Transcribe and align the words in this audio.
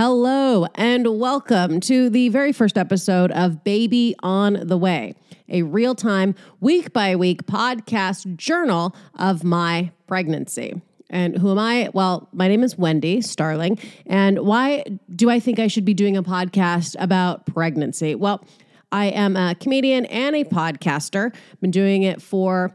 Hello, 0.00 0.64
and 0.76 1.18
welcome 1.18 1.80
to 1.80 2.08
the 2.08 2.28
very 2.28 2.52
first 2.52 2.78
episode 2.78 3.32
of 3.32 3.64
Baby 3.64 4.14
on 4.20 4.52
the 4.68 4.78
Way, 4.78 5.16
a 5.48 5.62
real 5.62 5.96
time, 5.96 6.36
week 6.60 6.92
by 6.92 7.16
week 7.16 7.46
podcast 7.46 8.36
journal 8.36 8.94
of 9.18 9.42
my 9.42 9.90
pregnancy. 10.06 10.80
And 11.10 11.36
who 11.36 11.50
am 11.50 11.58
I? 11.58 11.88
Well, 11.94 12.28
my 12.32 12.46
name 12.46 12.62
is 12.62 12.78
Wendy 12.78 13.20
Starling. 13.20 13.76
And 14.06 14.38
why 14.38 14.84
do 15.16 15.30
I 15.30 15.40
think 15.40 15.58
I 15.58 15.66
should 15.66 15.84
be 15.84 15.94
doing 15.94 16.16
a 16.16 16.22
podcast 16.22 16.94
about 17.00 17.46
pregnancy? 17.46 18.14
Well, 18.14 18.44
I 18.92 19.06
am 19.06 19.36
a 19.36 19.56
comedian 19.56 20.04
and 20.04 20.36
a 20.36 20.44
podcaster. 20.44 21.34
I've 21.34 21.60
been 21.60 21.72
doing 21.72 22.04
it 22.04 22.22
for 22.22 22.72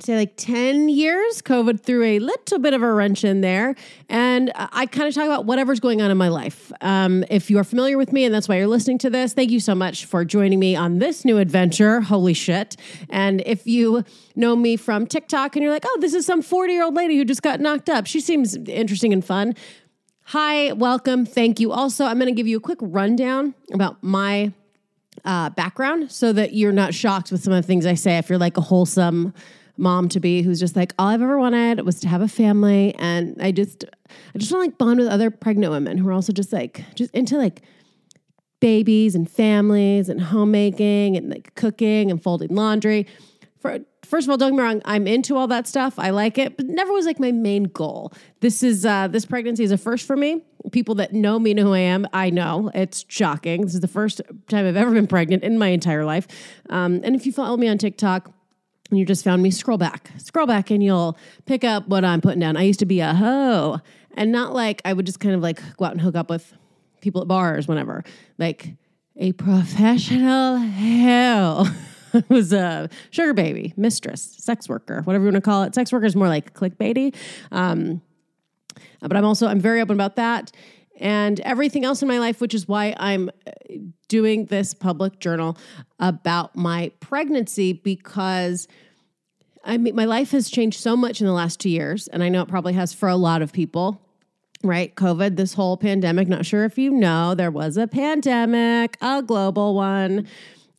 say 0.00 0.16
like 0.16 0.36
10 0.36 0.88
years. 0.88 1.42
COVID 1.42 1.80
threw 1.80 2.04
a 2.04 2.18
little 2.18 2.58
bit 2.58 2.74
of 2.74 2.82
a 2.82 2.92
wrench 2.92 3.24
in 3.24 3.40
there. 3.40 3.74
And 4.08 4.52
I 4.54 4.86
kind 4.86 5.08
of 5.08 5.14
talk 5.14 5.24
about 5.24 5.44
whatever's 5.44 5.80
going 5.80 6.00
on 6.00 6.10
in 6.10 6.16
my 6.16 6.28
life. 6.28 6.70
Um, 6.80 7.24
if 7.30 7.50
you 7.50 7.58
are 7.58 7.64
familiar 7.64 7.98
with 7.98 8.12
me 8.12 8.24
and 8.24 8.34
that's 8.34 8.48
why 8.48 8.58
you're 8.58 8.68
listening 8.68 8.98
to 8.98 9.10
this, 9.10 9.32
thank 9.32 9.50
you 9.50 9.60
so 9.60 9.74
much 9.74 10.04
for 10.04 10.24
joining 10.24 10.58
me 10.58 10.76
on 10.76 10.98
this 10.98 11.24
new 11.24 11.38
adventure. 11.38 12.00
Holy 12.00 12.34
shit. 12.34 12.76
And 13.10 13.42
if 13.46 13.66
you 13.66 14.04
know 14.36 14.54
me 14.54 14.76
from 14.76 15.06
TikTok 15.06 15.56
and 15.56 15.62
you're 15.62 15.72
like, 15.72 15.84
oh, 15.86 15.98
this 16.00 16.14
is 16.14 16.24
some 16.26 16.42
40 16.42 16.72
year 16.72 16.84
old 16.84 16.94
lady 16.94 17.16
who 17.16 17.24
just 17.24 17.42
got 17.42 17.60
knocked 17.60 17.88
up, 17.88 18.06
she 18.06 18.20
seems 18.20 18.56
interesting 18.56 19.12
and 19.12 19.24
fun. 19.24 19.54
Hi, 20.26 20.72
welcome. 20.74 21.24
Thank 21.24 21.58
you. 21.58 21.72
Also, 21.72 22.04
I'm 22.04 22.18
going 22.18 22.26
to 22.26 22.36
give 22.36 22.46
you 22.46 22.58
a 22.58 22.60
quick 22.60 22.78
rundown 22.82 23.54
about 23.72 24.02
my 24.02 24.52
uh, 25.24 25.50
background 25.50 26.12
so 26.12 26.32
that 26.32 26.52
you're 26.52 26.72
not 26.72 26.94
shocked 26.94 27.32
with 27.32 27.42
some 27.42 27.52
of 27.52 27.62
the 27.62 27.66
things 27.66 27.86
I 27.86 27.94
say 27.94 28.18
if 28.18 28.28
you're 28.28 28.38
like 28.38 28.56
a 28.56 28.60
wholesome 28.60 29.32
mom 29.78 30.08
to 30.10 30.20
be 30.20 30.42
who's 30.42 30.60
just 30.60 30.76
like 30.76 30.92
all 30.98 31.08
I've 31.08 31.22
ever 31.22 31.38
wanted 31.38 31.84
was 31.86 32.00
to 32.00 32.08
have 32.08 32.20
a 32.20 32.28
family 32.28 32.94
and 32.98 33.36
I 33.40 33.52
just 33.52 33.84
I 34.34 34.38
just 34.38 34.52
want 34.52 34.64
to 34.64 34.70
like 34.70 34.78
bond 34.78 34.98
with 34.98 35.08
other 35.08 35.30
pregnant 35.30 35.72
women 35.72 35.98
who 35.98 36.08
are 36.08 36.12
also 36.12 36.32
just 36.32 36.52
like 36.52 36.84
just 36.94 37.14
into 37.14 37.36
like 37.36 37.62
babies 38.60 39.14
and 39.14 39.30
families 39.30 40.08
and 40.08 40.20
homemaking 40.20 41.16
and 41.16 41.30
like 41.30 41.54
cooking 41.54 42.10
and 42.10 42.22
folding 42.22 42.54
laundry. 42.54 43.06
For 43.60 43.80
first 44.04 44.26
of 44.26 44.30
all, 44.30 44.36
don't 44.36 44.52
get 44.52 44.56
me 44.56 44.62
wrong, 44.62 44.82
I'm 44.84 45.06
into 45.06 45.36
all 45.36 45.46
that 45.48 45.66
stuff. 45.66 45.98
I 45.98 46.10
like 46.10 46.38
it, 46.38 46.56
but 46.56 46.66
never 46.66 46.92
was 46.92 47.06
like 47.06 47.20
my 47.20 47.32
main 47.32 47.64
goal. 47.64 48.12
This 48.40 48.62
is 48.62 48.84
uh 48.84 49.08
this 49.08 49.24
pregnancy 49.24 49.64
is 49.64 49.70
a 49.70 49.78
first 49.78 50.06
for 50.06 50.16
me. 50.16 50.42
People 50.72 50.96
that 50.96 51.12
know 51.12 51.38
me 51.38 51.54
know 51.54 51.64
who 51.64 51.74
I 51.74 51.80
am. 51.80 52.06
I 52.12 52.30
know 52.30 52.70
it's 52.74 53.04
shocking. 53.08 53.62
This 53.62 53.74
is 53.74 53.80
the 53.80 53.88
first 53.88 54.20
time 54.48 54.66
I've 54.66 54.76
ever 54.76 54.92
been 54.92 55.06
pregnant 55.06 55.44
in 55.44 55.58
my 55.58 55.68
entire 55.68 56.04
life. 56.04 56.26
Um, 56.68 57.00
and 57.04 57.14
if 57.14 57.26
you 57.26 57.32
follow 57.32 57.56
me 57.56 57.68
on 57.68 57.78
TikTok, 57.78 58.32
and 58.90 58.98
you 58.98 59.04
just 59.04 59.24
found 59.24 59.42
me, 59.42 59.50
scroll 59.50 59.78
back, 59.78 60.10
scroll 60.18 60.46
back, 60.46 60.70
and 60.70 60.82
you'll 60.82 61.18
pick 61.46 61.64
up 61.64 61.88
what 61.88 62.04
I'm 62.04 62.20
putting 62.20 62.40
down. 62.40 62.56
I 62.56 62.62
used 62.62 62.80
to 62.80 62.86
be 62.86 63.00
a 63.00 63.14
hoe, 63.14 63.80
and 64.14 64.32
not 64.32 64.54
like 64.54 64.80
I 64.84 64.92
would 64.92 65.06
just 65.06 65.20
kind 65.20 65.34
of 65.34 65.42
like 65.42 65.60
go 65.76 65.84
out 65.84 65.92
and 65.92 66.00
hook 66.00 66.16
up 66.16 66.30
with 66.30 66.54
people 67.00 67.22
at 67.22 67.28
bars 67.28 67.68
whenever, 67.68 68.04
like 68.38 68.74
a 69.16 69.32
professional 69.32 70.58
hoe. 70.58 71.66
was 72.30 72.54
a 72.54 72.88
sugar 73.10 73.34
baby, 73.34 73.74
mistress, 73.76 74.22
sex 74.38 74.66
worker, 74.66 75.02
whatever 75.02 75.24
you 75.24 75.30
want 75.30 75.36
to 75.36 75.40
call 75.42 75.62
it. 75.64 75.74
Sex 75.74 75.92
worker 75.92 76.06
is 76.06 76.16
more 76.16 76.28
like 76.28 76.54
clickbaity. 76.54 77.14
Um, 77.52 78.00
but 79.00 79.16
I'm 79.16 79.24
also 79.24 79.46
I'm 79.46 79.60
very 79.60 79.80
open 79.80 79.94
about 79.94 80.16
that 80.16 80.50
and 80.98 81.40
everything 81.40 81.84
else 81.84 82.02
in 82.02 82.08
my 82.08 82.18
life, 82.18 82.40
which 82.40 82.54
is 82.54 82.68
why 82.68 82.94
I'm 82.98 83.30
uh, 83.46 83.52
doing 84.08 84.46
this 84.46 84.74
public 84.74 85.20
journal 85.20 85.56
about 85.98 86.56
my 86.56 86.90
pregnancy 87.00 87.72
because 87.72 88.68
I 89.64 89.76
mean, 89.76 89.94
my 89.94 90.04
life 90.04 90.30
has 90.30 90.48
changed 90.48 90.80
so 90.80 90.96
much 90.96 91.20
in 91.20 91.26
the 91.26 91.32
last 91.32 91.60
two 91.60 91.68
years, 91.68 92.08
and 92.08 92.22
I 92.22 92.28
know 92.28 92.42
it 92.42 92.48
probably 92.48 92.72
has 92.74 92.94
for 92.94 93.08
a 93.08 93.16
lot 93.16 93.42
of 93.42 93.52
people. 93.52 94.00
Right, 94.64 94.92
COVID, 94.94 95.36
this 95.36 95.54
whole 95.54 95.76
pandemic. 95.76 96.26
Not 96.26 96.44
sure 96.44 96.64
if 96.64 96.78
you 96.78 96.90
know, 96.90 97.34
there 97.34 97.50
was 97.50 97.76
a 97.76 97.86
pandemic, 97.86 98.96
a 99.00 99.22
global 99.22 99.74
one. 99.74 100.26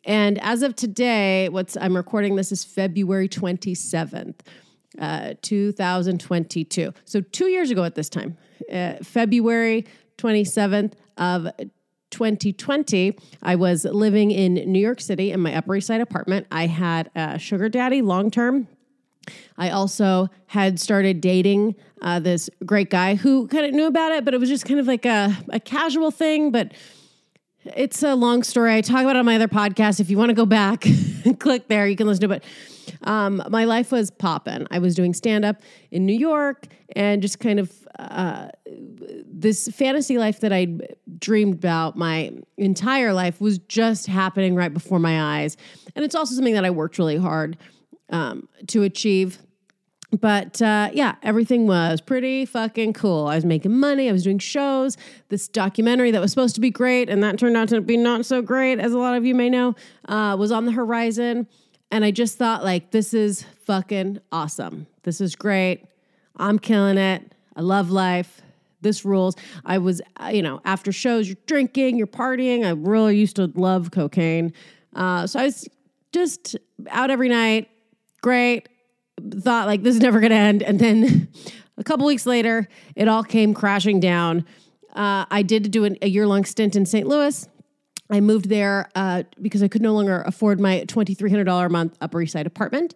And 0.04 0.38
as 0.40 0.64
of 0.64 0.76
today, 0.76 1.48
what's 1.50 1.78
I'm 1.78 1.96
recording 1.96 2.36
this 2.36 2.52
is 2.52 2.66
February 2.66 3.30
27th, 3.30 4.40
uh, 4.98 5.36
2022. 5.42 6.94
So 7.06 7.22
two 7.22 7.48
years 7.48 7.72
ago 7.72 7.84
at 7.86 7.96
this 7.96 8.10
time, 8.10 8.38
uh, 8.72 8.96
February 9.04 9.86
27th 10.20 10.94
of 11.18 11.48
2020, 12.12 13.18
I 13.42 13.56
was 13.56 13.86
living 13.86 14.32
in 14.32 14.56
New 14.56 14.80
York 14.80 15.02
City 15.02 15.32
in 15.32 15.40
my 15.40 15.56
Upper 15.56 15.76
East 15.76 15.88
Side 15.88 16.02
apartment. 16.02 16.48
I 16.52 16.68
had 16.68 17.10
a 17.16 17.40
sugar 17.40 17.70
daddy 17.70 18.02
long 18.02 18.32
term. 18.32 18.68
I 19.58 19.70
also 19.70 20.30
had 20.48 20.80
started 20.80 21.22
dating 21.22 21.76
uh, 22.02 22.20
this 22.20 22.50
great 22.66 22.90
guy 22.90 23.16
who 23.16 23.48
kind 23.48 23.66
of 23.66 23.74
knew 23.74 23.86
about 23.86 24.12
it, 24.12 24.26
but 24.26 24.34
it 24.34 24.40
was 24.40 24.50
just 24.50 24.66
kind 24.66 24.80
of 24.80 24.88
like 24.88 25.06
a, 25.06 25.38
a 25.50 25.60
casual 25.60 26.10
thing. 26.12 26.52
But 26.52 26.74
it's 27.64 28.02
a 28.02 28.16
long 28.16 28.44
story. 28.44 28.74
I 28.74 28.82
talk 28.82 29.02
about 29.02 29.16
it 29.16 29.20
on 29.20 29.26
my 29.26 29.36
other 29.36 29.48
podcast. 29.48 30.00
If 30.00 30.10
you 30.10 30.18
want 30.18 30.30
to 30.30 30.36
go 30.36 30.46
back 30.46 30.86
click 31.40 31.68
there, 31.68 31.88
you 31.88 31.96
can 31.96 32.08
listen 32.08 32.28
to 32.28 32.36
it. 32.36 32.44
Um, 33.04 33.42
my 33.50 33.66
life 33.66 33.92
was 33.92 34.12
popping. 34.12 34.68
I 34.72 34.80
was 34.80 34.96
doing 34.96 35.14
stand 35.14 35.46
up 35.46 35.58
in 35.92 36.06
New 36.06 36.18
York 36.18 36.68
and 36.96 37.22
just 37.22 37.40
kind 37.40 37.60
of 37.60 37.72
uh, 37.98 38.50
this 39.26 39.68
fantasy 39.70 40.18
life 40.18 40.42
that 40.42 40.52
I 40.52 40.68
dreamed 41.18 41.56
about 41.56 41.96
my 41.96 42.32
entire 42.58 43.14
life 43.14 43.40
was 43.40 43.58
just 43.60 44.08
happening 44.08 44.56
right 44.56 44.74
before 44.74 45.00
my 45.00 45.40
eyes. 45.40 45.58
And 45.96 46.04
it's 46.04 46.16
also 46.16 46.36
something 46.36 46.54
that 46.56 46.66
I 46.66 46.70
worked 46.70 46.98
really 46.98 47.18
hard 47.18 47.58
um, 48.10 48.48
to 48.68 48.84
achieve. 48.84 49.40
But 50.20 50.60
uh, 50.62 50.90
yeah, 50.92 51.16
everything 51.22 51.68
was 51.68 52.02
pretty 52.02 52.46
fucking 52.46 52.94
cool. 52.94 53.28
I 53.28 53.36
was 53.36 53.46
making 53.46 53.78
money. 53.78 54.10
I 54.10 54.12
was 54.12 54.24
doing 54.24 54.40
shows. 54.40 54.98
This 55.30 55.48
documentary 55.48 56.10
that 56.12 56.20
was 56.20 56.32
supposed 56.32 56.56
to 56.56 56.62
be 56.62 56.72
great, 56.72 57.10
and 57.10 57.22
that 57.24 57.38
turned 57.38 57.56
out 57.56 57.70
to 57.70 57.82
be 57.82 57.96
not 57.96 58.26
so 58.26 58.42
great, 58.42 58.80
as 58.80 58.92
a 58.92 58.98
lot 58.98 59.16
of 59.16 59.24
you 59.24 59.36
may 59.36 59.52
know, 59.52 59.76
uh, 60.08 60.36
was 60.40 60.52
on 60.52 60.66
the 60.66 60.72
horizon. 60.72 61.48
And 61.92 62.06
I 62.06 62.12
just 62.12 62.38
thought, 62.38 62.64
like, 62.64 62.92
this 62.92 63.14
is 63.14 63.44
fucking 63.66 64.20
awesome. 64.32 64.88
This 65.04 65.22
is 65.22 65.36
great. 65.36 65.86
I'm 66.38 66.60
killing 66.60 66.98
it. 66.98 67.34
I 67.56 67.62
love 67.62 67.90
life. 67.90 68.42
This 68.82 69.04
rules. 69.04 69.36
I 69.66 69.80
was, 69.80 70.02
uh, 70.18 70.30
you 70.34 70.42
know, 70.42 70.62
after 70.64 70.92
shows, 70.92 71.28
you're 71.28 71.38
drinking, 71.48 71.98
you're 71.98 72.08
partying. 72.08 72.66
I 72.66 72.70
really 72.72 73.18
used 73.18 73.36
to 73.38 73.52
love 73.56 73.92
cocaine. 73.92 74.54
Uh, 74.96 75.28
so 75.28 75.40
I 75.40 75.46
was 75.46 75.68
just 76.14 76.56
out 76.90 77.12
every 77.12 77.28
night. 77.28 77.70
Great. 78.22 78.70
Thought 79.42 79.68
like 79.68 79.84
this 79.84 79.96
is 79.96 80.02
never 80.02 80.20
going 80.20 80.32
to 80.32 80.38
end. 80.38 80.64
And 80.64 80.80
then 80.80 81.28
a 81.78 81.84
couple 81.84 82.06
weeks 82.06 82.26
later, 82.26 82.68
it 82.96 83.08
all 83.08 83.24
came 83.24 83.54
crashing 83.54 84.00
down. 84.00 84.46
Uh, 84.94 85.26
I 85.30 85.42
did 85.42 85.72
do 85.72 85.84
an, 85.84 85.98
a 86.02 86.08
year 86.08 86.26
long 86.26 86.46
stint 86.46 86.76
in 86.76 86.86
St. 86.86 87.08
Louis. 87.08 87.48
I 88.10 88.20
moved 88.22 88.50
there 88.50 88.90
uh, 88.96 89.24
because 89.42 89.62
I 89.62 89.68
could 89.68 89.82
no 89.82 89.94
longer 89.94 90.24
afford 90.26 90.60
my 90.60 90.84
$2,300 90.88 91.66
a 91.66 91.70
month 91.70 91.98
Upper 92.02 92.22
East 92.22 92.34
Side 92.34 92.48
apartment. 92.48 92.96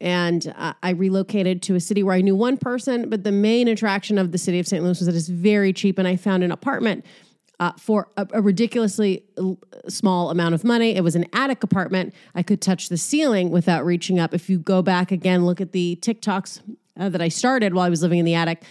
And 0.00 0.52
uh, 0.56 0.72
I 0.82 0.90
relocated 0.90 1.62
to 1.64 1.74
a 1.74 1.80
city 1.80 2.02
where 2.02 2.14
I 2.14 2.22
knew 2.22 2.34
one 2.34 2.56
person, 2.56 3.10
but 3.10 3.22
the 3.22 3.32
main 3.32 3.68
attraction 3.68 4.18
of 4.18 4.32
the 4.32 4.38
city 4.38 4.58
of 4.58 4.66
St. 4.66 4.82
Louis 4.82 4.98
was 4.98 5.06
that 5.06 5.14
it's 5.14 5.28
very 5.28 5.72
cheap. 5.72 5.98
And 5.98 6.08
I 6.08 6.16
found 6.16 6.42
an 6.42 6.50
apartment 6.50 7.04
uh, 7.60 7.72
for 7.76 8.08
a, 8.16 8.26
a, 8.32 8.40
ridiculously 8.40 9.22
small 9.86 10.30
amount 10.30 10.54
of 10.54 10.64
money. 10.64 10.96
It 10.96 11.04
was 11.04 11.14
an 11.14 11.26
attic 11.34 11.62
apartment. 11.62 12.14
I 12.34 12.42
could 12.42 12.62
touch 12.62 12.88
the 12.88 12.96
ceiling 12.96 13.50
without 13.50 13.84
reaching 13.84 14.18
up. 14.18 14.32
If 14.32 14.48
you 14.48 14.58
go 14.58 14.80
back 14.80 15.12
again, 15.12 15.44
look 15.44 15.60
at 15.60 15.72
the 15.72 15.98
TikToks 16.00 16.62
uh, 16.98 17.10
that 17.10 17.20
I 17.20 17.28
started 17.28 17.74
while 17.74 17.84
I 17.84 17.90
was 17.90 18.00
living 18.00 18.18
in 18.18 18.24
the 18.24 18.34
attic. 18.34 18.62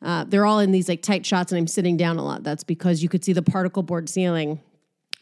Uh, 0.00 0.24
they're 0.24 0.46
all 0.46 0.60
in 0.60 0.72
these 0.72 0.88
like 0.88 1.02
tight 1.02 1.26
shots, 1.26 1.52
and 1.52 1.58
I'm 1.58 1.66
sitting 1.66 1.98
down 1.98 2.16
a 2.16 2.24
lot. 2.24 2.42
That's 2.42 2.64
because 2.64 3.02
you 3.02 3.10
could 3.10 3.22
see 3.22 3.34
the 3.34 3.42
particle 3.42 3.82
board 3.82 4.08
ceiling 4.08 4.60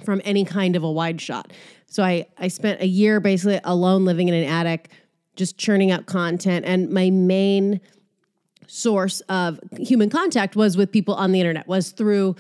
from 0.07 0.23
any 0.25 0.45
kind 0.45 0.77
of 0.77 0.83
a 0.83 0.91
wide 0.91 1.21
shot. 1.21 1.53
So 1.87 2.03
I 2.03 2.27
I 2.39 2.49
spent 2.49 2.81
a 2.81 2.87
year 2.87 3.21
basically 3.21 3.61
alone 3.65 4.07
living 4.07 4.29
in 4.29 4.35
an 4.35 4.45
attic 4.45 4.89
just 5.37 5.59
churning 5.59 5.91
out 5.91 6.07
content. 6.07 6.65
And 6.65 6.89
my 6.91 7.11
main 7.11 7.81
source 8.67 9.21
of 9.29 9.61
human 9.79 10.11
contact 10.11 10.57
was 10.57 10.77
with 10.77 10.91
people 10.91 11.15
on 11.15 11.33
the 11.33 11.41
internet, 11.41 11.69
was 11.69 11.91
through 11.91 12.35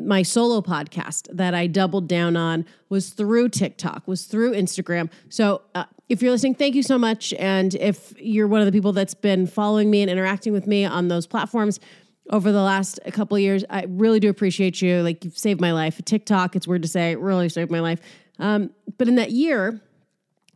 my 0.00 0.22
solo 0.22 0.60
podcast 0.60 1.28
that 1.34 1.54
I 1.54 1.66
doubled 1.66 2.08
down 2.08 2.36
on, 2.36 2.64
was 2.88 3.10
through 3.10 3.50
TikTok, 3.50 4.06
was 4.06 4.24
through 4.24 4.52
Instagram. 4.52 5.10
So 5.28 5.62
uh, 5.74 5.84
if 6.08 6.20
you're 6.22 6.32
listening, 6.32 6.54
thank 6.54 6.74
you 6.74 6.82
so 6.82 6.98
much. 6.98 7.32
And 7.34 7.74
if 7.76 8.12
you're 8.18 8.48
one 8.48 8.60
of 8.60 8.66
the 8.66 8.72
people 8.72 8.92
that's 8.92 9.14
been 9.14 9.46
following 9.46 9.90
me 9.90 10.02
and 10.02 10.10
interacting 10.10 10.52
with 10.52 10.66
me 10.66 10.84
on 10.84 11.08
those 11.08 11.26
platforms, 11.26 11.78
over 12.30 12.52
the 12.52 12.62
last 12.62 13.00
couple 13.12 13.38
years. 13.38 13.64
I 13.68 13.84
really 13.88 14.20
do 14.20 14.28
appreciate 14.28 14.80
you. 14.80 15.02
Like 15.02 15.24
you've 15.24 15.38
saved 15.38 15.60
my 15.60 15.72
life. 15.72 16.00
TikTok, 16.04 16.56
it's 16.56 16.66
weird 16.66 16.82
to 16.82 16.88
say, 16.88 17.16
really 17.16 17.48
saved 17.48 17.70
my 17.70 17.80
life. 17.80 18.00
Um, 18.38 18.70
but 18.98 19.08
in 19.08 19.16
that 19.16 19.30
year, 19.30 19.80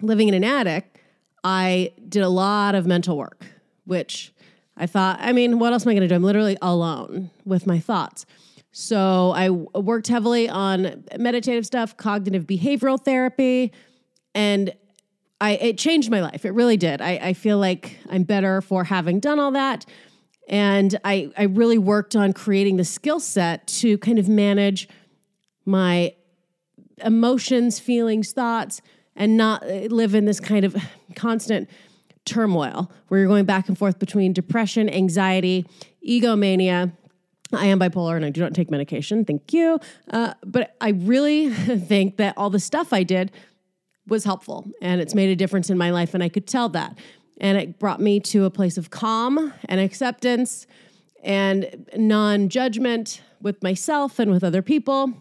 living 0.00 0.28
in 0.28 0.34
an 0.34 0.44
attic, 0.44 1.00
I 1.44 1.92
did 2.08 2.22
a 2.22 2.28
lot 2.28 2.74
of 2.74 2.86
mental 2.86 3.16
work, 3.16 3.46
which 3.84 4.32
I 4.76 4.86
thought, 4.86 5.18
I 5.20 5.32
mean, 5.32 5.58
what 5.58 5.72
else 5.72 5.86
am 5.86 5.90
I 5.90 5.94
going 5.94 6.02
to 6.02 6.08
do? 6.08 6.14
I'm 6.14 6.22
literally 6.22 6.56
alone 6.60 7.30
with 7.44 7.66
my 7.66 7.78
thoughts. 7.78 8.26
So 8.72 9.32
I 9.34 9.48
worked 9.48 10.08
heavily 10.08 10.48
on 10.50 11.04
meditative 11.18 11.64
stuff, 11.64 11.96
cognitive 11.96 12.46
behavioral 12.46 13.02
therapy, 13.02 13.72
and 14.34 14.74
I 15.40 15.52
it 15.52 15.78
changed 15.78 16.10
my 16.10 16.20
life. 16.20 16.44
It 16.44 16.50
really 16.50 16.76
did. 16.76 17.00
I, 17.00 17.12
I 17.12 17.32
feel 17.32 17.58
like 17.58 17.96
I'm 18.10 18.24
better 18.24 18.60
for 18.60 18.84
having 18.84 19.18
done 19.18 19.38
all 19.38 19.50
that. 19.52 19.86
And 20.48 20.98
I, 21.04 21.30
I 21.36 21.44
really 21.44 21.78
worked 21.78 22.14
on 22.14 22.32
creating 22.32 22.76
the 22.76 22.84
skill 22.84 23.20
set 23.20 23.66
to 23.68 23.98
kind 23.98 24.18
of 24.18 24.28
manage 24.28 24.88
my 25.64 26.14
emotions, 27.04 27.78
feelings, 27.78 28.32
thoughts, 28.32 28.80
and 29.16 29.36
not 29.36 29.66
live 29.66 30.14
in 30.14 30.24
this 30.24 30.40
kind 30.40 30.64
of 30.64 30.76
constant 31.14 31.68
turmoil 32.24 32.90
where 33.08 33.20
you're 33.20 33.28
going 33.28 33.44
back 33.44 33.68
and 33.68 33.78
forth 33.78 33.98
between 33.98 34.32
depression, 34.32 34.88
anxiety, 34.88 35.66
egomania. 36.06 36.92
I 37.52 37.66
am 37.66 37.78
bipolar 37.78 38.16
and 38.16 38.24
I 38.24 38.30
do 38.30 38.40
not 38.40 38.54
take 38.54 38.70
medication. 38.70 39.24
Thank 39.24 39.52
you. 39.52 39.78
Uh, 40.10 40.34
but 40.44 40.74
I 40.80 40.90
really 40.90 41.50
think 41.54 42.16
that 42.16 42.34
all 42.36 42.50
the 42.50 42.60
stuff 42.60 42.92
I 42.92 43.04
did 43.04 43.32
was 44.06 44.24
helpful 44.24 44.70
and 44.82 45.00
it's 45.00 45.14
made 45.14 45.30
a 45.30 45.36
difference 45.36 45.70
in 45.70 45.78
my 45.78 45.90
life. 45.90 46.14
And 46.14 46.22
I 46.22 46.28
could 46.28 46.46
tell 46.46 46.68
that. 46.70 46.98
And 47.40 47.58
it 47.58 47.78
brought 47.78 48.00
me 48.00 48.20
to 48.20 48.44
a 48.44 48.50
place 48.50 48.78
of 48.78 48.90
calm 48.90 49.52
and 49.66 49.80
acceptance 49.80 50.66
and 51.22 51.86
non 51.96 52.48
judgment 52.48 53.20
with 53.42 53.62
myself 53.62 54.18
and 54.18 54.30
with 54.30 54.42
other 54.42 54.62
people. 54.62 55.12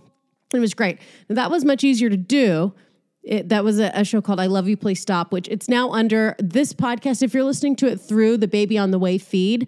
It 0.54 0.60
was 0.60 0.74
great. 0.74 1.00
Now, 1.30 1.36
that 1.36 1.52
was 1.52 1.66
much 1.66 1.84
easier 1.84 2.10
to 2.10 2.18
do. 2.18 2.74
It, 3.24 3.50
that 3.50 3.64
was 3.64 3.80
a, 3.80 3.92
a, 3.96 4.06
show 4.06 4.22
called 4.22 4.40
I 4.40 4.46
Love 4.46 4.68
You, 4.68 4.78
Please 4.78 5.02
Stop, 5.02 5.34
which 5.34 5.48
it's 5.48 5.68
now 5.68 5.92
under 5.92 6.36
this 6.38 6.74
podcast. 6.74 7.24
If 7.24 7.34
you're 7.34 7.44
listening 7.44 7.76
to 7.78 7.88
it 7.88 7.98
through 7.98 8.38
the 8.38 8.48
Baby 8.48 8.78
on 8.78 8.92
the 8.92 9.00
Way 9.00 9.18
feed, 9.18 9.68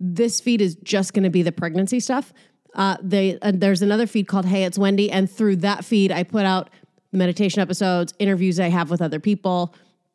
this 0.00 0.40
feed 0.40 0.62
is 0.62 0.74
just 0.76 1.12
going 1.12 1.22
to 1.24 1.30
be 1.30 1.42
the 1.42 1.52
pregnancy 1.52 2.00
stuff. 2.00 2.32
Uh, 2.74 2.96
they, 3.02 3.38
uh, 3.40 3.52
there's 3.54 3.82
another 3.82 4.06
feed 4.06 4.26
called 4.26 4.46
Hey, 4.46 4.64
It's 4.64 4.78
Wendy. 4.78 5.10
And 5.10 5.30
through 5.30 5.56
that 5.56 5.84
feed, 5.84 6.12
I 6.12 6.22
put 6.22 6.46
out 6.46 6.70
the 7.12 7.18
meditation 7.18 7.60
episodes, 7.60 8.14
interviews 8.18 8.58
I 8.58 8.70
have 8.70 8.90
with 8.90 9.02
other 9.02 9.20
people. 9.20 9.74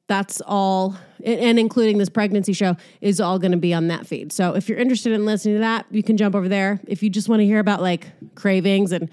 That's 0.10 0.42
all, 0.42 0.98
and 1.24 1.60
including 1.60 2.00
this 2.00 2.10
pregnancy 2.10 2.52
show 2.52 2.76
is 3.00 3.22
all 3.22 3.38
going 3.38 3.52
to 3.52 3.60
be 3.60 3.76
on 3.76 3.90
that 3.90 4.08
feed. 4.08 4.32
So 4.32 4.56
if 4.56 4.68
you're 4.68 4.80
interested 4.80 5.14
in 5.14 5.24
listening 5.24 5.58
to 5.58 5.60
that, 5.60 5.86
you 5.92 6.02
can 6.02 6.18
jump 6.18 6.34
over 6.34 6.50
there. 6.50 6.80
If 6.88 7.04
you 7.04 7.12
just 7.12 7.30
want 7.30 7.42
to 7.42 7.46
hear 7.46 7.60
about 7.60 7.80
like 7.80 8.08
cravings 8.34 8.92
and 8.92 9.08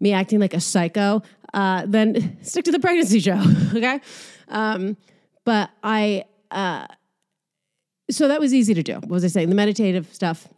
me 0.00 0.14
acting 0.14 0.40
like 0.40 0.54
a 0.54 0.60
psycho, 0.60 1.20
uh, 1.52 1.84
then 1.86 2.38
stick 2.42 2.64
to 2.64 2.72
the 2.72 2.78
pregnancy 2.78 3.20
show. 3.20 3.38
okay. 3.74 4.00
Um, 4.48 4.96
but 5.44 5.68
I, 5.82 6.24
uh, 6.50 6.86
so 8.10 8.26
that 8.26 8.40
was 8.40 8.54
easy 8.54 8.72
to 8.72 8.82
do. 8.82 8.94
What 8.94 9.10
was 9.10 9.26
I 9.26 9.28
saying? 9.28 9.50
The 9.50 9.54
meditative 9.54 10.12
stuff. 10.14 10.48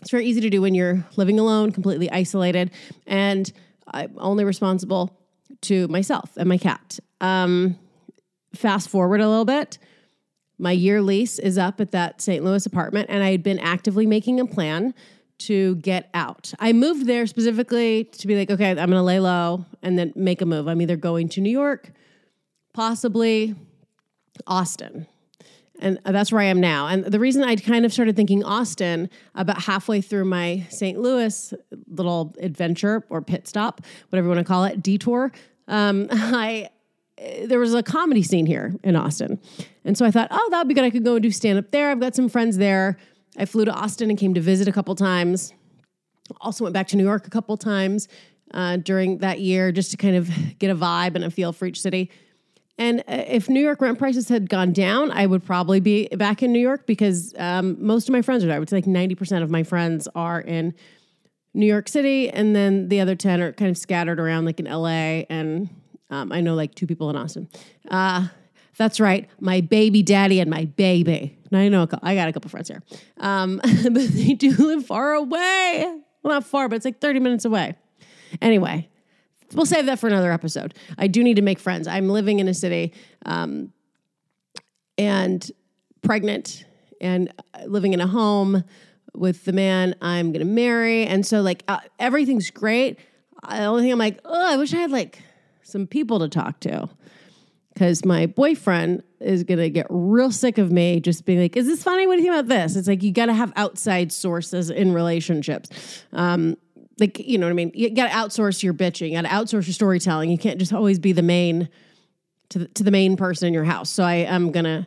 It's 0.00 0.10
very 0.10 0.26
easy 0.26 0.40
to 0.40 0.50
do 0.50 0.60
when 0.60 0.74
you're 0.74 1.06
living 1.14 1.38
alone, 1.38 1.70
completely 1.70 2.10
isolated, 2.10 2.72
and 3.06 3.52
I'm 3.86 4.16
only 4.18 4.42
responsible 4.42 5.16
to 5.60 5.86
myself 5.86 6.36
and 6.36 6.48
my 6.48 6.58
cat. 6.58 6.98
Um, 7.20 7.78
fast 8.54 8.88
forward 8.88 9.20
a 9.20 9.28
little 9.28 9.44
bit. 9.44 9.78
My 10.58 10.72
year 10.72 11.02
lease 11.02 11.38
is 11.38 11.58
up 11.58 11.80
at 11.80 11.90
that 11.92 12.20
St. 12.20 12.44
Louis 12.44 12.64
apartment, 12.66 13.08
and 13.10 13.22
I 13.22 13.32
had 13.32 13.42
been 13.42 13.58
actively 13.58 14.06
making 14.06 14.38
a 14.38 14.46
plan 14.46 14.94
to 15.38 15.74
get 15.76 16.08
out. 16.14 16.52
I 16.60 16.72
moved 16.72 17.06
there 17.06 17.26
specifically 17.26 18.04
to 18.04 18.26
be 18.26 18.36
like, 18.36 18.50
okay, 18.50 18.70
I'm 18.70 18.90
to 18.90 19.02
lay 19.02 19.18
low 19.18 19.64
and 19.82 19.98
then 19.98 20.12
make 20.14 20.40
a 20.40 20.46
move. 20.46 20.68
I'm 20.68 20.80
either 20.80 20.96
going 20.96 21.28
to 21.30 21.40
New 21.40 21.50
York, 21.50 21.90
possibly 22.74 23.56
Austin. 24.46 25.06
And 25.80 25.98
that's 26.04 26.30
where 26.30 26.40
I 26.40 26.44
am 26.44 26.60
now. 26.60 26.86
And 26.86 27.04
the 27.04 27.18
reason 27.18 27.42
I 27.42 27.56
kind 27.56 27.84
of 27.84 27.92
started 27.92 28.14
thinking 28.14 28.44
Austin 28.44 29.10
about 29.34 29.62
halfway 29.62 30.00
through 30.00 30.26
my 30.26 30.64
St. 30.70 30.96
Louis 31.00 31.52
little 31.88 32.36
adventure 32.40 33.04
or 33.08 33.20
pit 33.20 33.48
stop, 33.48 33.80
whatever 34.10 34.26
you 34.26 34.34
want 34.34 34.46
to 34.46 34.48
call 34.48 34.64
it, 34.64 34.80
detour, 34.80 35.32
um, 35.66 36.06
I 36.12 36.68
there 37.44 37.58
was 37.58 37.74
a 37.74 37.82
comedy 37.82 38.22
scene 38.22 38.46
here 38.46 38.74
in 38.82 38.96
Austin. 38.96 39.40
And 39.84 39.96
so 39.96 40.04
I 40.04 40.10
thought, 40.10 40.28
oh, 40.30 40.48
that 40.50 40.58
would 40.58 40.68
be 40.68 40.74
good. 40.74 40.84
I 40.84 40.90
could 40.90 41.04
go 41.04 41.14
and 41.14 41.22
do 41.22 41.30
stand 41.30 41.58
up 41.58 41.70
there. 41.70 41.90
I've 41.90 42.00
got 42.00 42.14
some 42.14 42.28
friends 42.28 42.56
there. 42.56 42.96
I 43.36 43.44
flew 43.44 43.64
to 43.64 43.72
Austin 43.72 44.10
and 44.10 44.18
came 44.18 44.34
to 44.34 44.40
visit 44.40 44.68
a 44.68 44.72
couple 44.72 44.94
times. 44.94 45.52
Also 46.40 46.64
went 46.64 46.74
back 46.74 46.88
to 46.88 46.96
New 46.96 47.04
York 47.04 47.26
a 47.26 47.30
couple 47.30 47.56
times 47.56 48.08
uh, 48.54 48.76
during 48.76 49.18
that 49.18 49.40
year 49.40 49.72
just 49.72 49.90
to 49.90 49.96
kind 49.96 50.16
of 50.16 50.30
get 50.58 50.70
a 50.70 50.74
vibe 50.74 51.14
and 51.14 51.24
a 51.24 51.30
feel 51.30 51.52
for 51.52 51.66
each 51.66 51.80
city. 51.80 52.10
And 52.78 53.00
uh, 53.00 53.24
if 53.28 53.48
New 53.48 53.60
York 53.60 53.80
rent 53.80 53.98
prices 53.98 54.28
had 54.28 54.48
gone 54.48 54.72
down, 54.72 55.10
I 55.10 55.26
would 55.26 55.44
probably 55.44 55.80
be 55.80 56.08
back 56.08 56.42
in 56.42 56.52
New 56.52 56.58
York 56.58 56.86
because 56.86 57.34
um, 57.38 57.76
most 57.84 58.08
of 58.08 58.12
my 58.12 58.22
friends 58.22 58.44
are 58.44 58.46
there. 58.48 58.56
I 58.56 58.58
would 58.58 58.68
say 58.70 58.76
like 58.76 58.84
90% 58.86 59.42
of 59.42 59.50
my 59.50 59.62
friends 59.62 60.08
are 60.14 60.40
in 60.40 60.74
New 61.54 61.66
York 61.66 61.86
City, 61.86 62.30
and 62.30 62.56
then 62.56 62.88
the 62.88 63.00
other 63.00 63.14
10 63.14 63.42
are 63.42 63.52
kind 63.52 63.70
of 63.70 63.76
scattered 63.76 64.18
around 64.18 64.46
like 64.46 64.58
in 64.58 64.66
LA. 64.66 65.24
And 65.28 65.68
um, 66.12 66.30
I 66.30 66.42
know 66.42 66.54
like 66.54 66.74
two 66.74 66.86
people 66.86 67.08
in 67.08 67.16
Austin. 67.16 67.48
Uh, 67.90 68.28
that's 68.76 69.00
right, 69.00 69.28
my 69.40 69.62
baby 69.62 70.02
daddy 70.02 70.40
and 70.40 70.50
my 70.50 70.66
baby. 70.66 71.38
Now 71.50 71.60
I 71.60 71.68
know 71.68 71.88
I 72.02 72.14
got 72.14 72.28
a 72.28 72.32
couple 72.32 72.50
friends 72.50 72.68
here, 72.68 72.82
um, 73.18 73.60
but 73.82 74.08
they 74.08 74.34
do 74.34 74.50
live 74.52 74.86
far 74.86 75.14
away. 75.14 75.84
Well, 76.22 76.34
not 76.34 76.44
far, 76.44 76.68
but 76.68 76.76
it's 76.76 76.84
like 76.84 77.00
30 77.00 77.20
minutes 77.20 77.44
away. 77.44 77.74
Anyway, 78.40 78.88
we'll 79.54 79.66
save 79.66 79.86
that 79.86 79.98
for 79.98 80.06
another 80.06 80.32
episode. 80.32 80.74
I 80.98 81.06
do 81.06 81.24
need 81.24 81.36
to 81.36 81.42
make 81.42 81.58
friends. 81.58 81.88
I'm 81.88 82.08
living 82.08 82.40
in 82.40 82.48
a 82.48 82.54
city 82.54 82.92
um, 83.24 83.72
and 84.98 85.50
pregnant 86.02 86.64
and 87.00 87.32
living 87.66 87.94
in 87.94 88.00
a 88.00 88.06
home 88.06 88.64
with 89.14 89.44
the 89.44 89.52
man 89.52 89.94
I'm 90.02 90.32
to 90.34 90.44
marry. 90.44 91.06
And 91.06 91.26
so, 91.26 91.40
like, 91.40 91.64
uh, 91.68 91.80
everything's 91.98 92.50
great. 92.50 92.98
The 93.48 93.64
only 93.64 93.82
thing 93.82 93.92
I'm 93.92 93.98
like, 93.98 94.20
oh, 94.24 94.52
I 94.52 94.56
wish 94.56 94.72
I 94.72 94.78
had 94.78 94.90
like 94.90 95.22
some 95.72 95.86
people 95.86 96.18
to 96.20 96.28
talk 96.28 96.60
to 96.60 96.88
because 97.72 98.04
my 98.04 98.26
boyfriend 98.26 99.02
is 99.20 99.44
to 99.44 99.70
get 99.70 99.86
real 99.88 100.30
sick 100.30 100.58
of 100.58 100.70
me 100.70 101.00
just 101.00 101.24
being 101.24 101.40
like, 101.40 101.56
is 101.56 101.66
this 101.66 101.82
funny? 101.82 102.06
What 102.06 102.16
do 102.16 102.22
you 102.22 102.30
think 102.30 102.40
about 102.40 102.48
this? 102.48 102.76
It's 102.76 102.88
like 102.88 103.02
you 103.02 103.12
got 103.12 103.26
to 103.26 103.34
have 103.34 103.52
outside 103.56 104.12
sources 104.12 104.70
in 104.70 104.92
relationships. 104.92 106.04
Um, 106.12 106.56
like, 106.98 107.18
you 107.18 107.38
know 107.38 107.46
what 107.46 107.52
I 107.52 107.54
mean? 107.54 107.72
You 107.74 107.90
got 107.90 108.08
to 108.08 108.14
outsource 108.14 108.62
your 108.62 108.74
bitching, 108.74 109.10
you 109.10 109.20
got 109.20 109.22
to 109.22 109.28
outsource 109.28 109.66
your 109.66 109.74
storytelling. 109.74 110.30
You 110.30 110.38
can't 110.38 110.58
just 110.58 110.72
always 110.72 110.98
be 110.98 111.12
the 111.12 111.22
main 111.22 111.68
to 112.50 112.60
the, 112.60 112.68
to 112.68 112.84
the 112.84 112.90
main 112.90 113.16
person 113.16 113.48
in 113.48 113.54
your 113.54 113.64
house. 113.64 113.88
So 113.88 114.04
I 114.04 114.16
am 114.16 114.52
to 114.52 114.86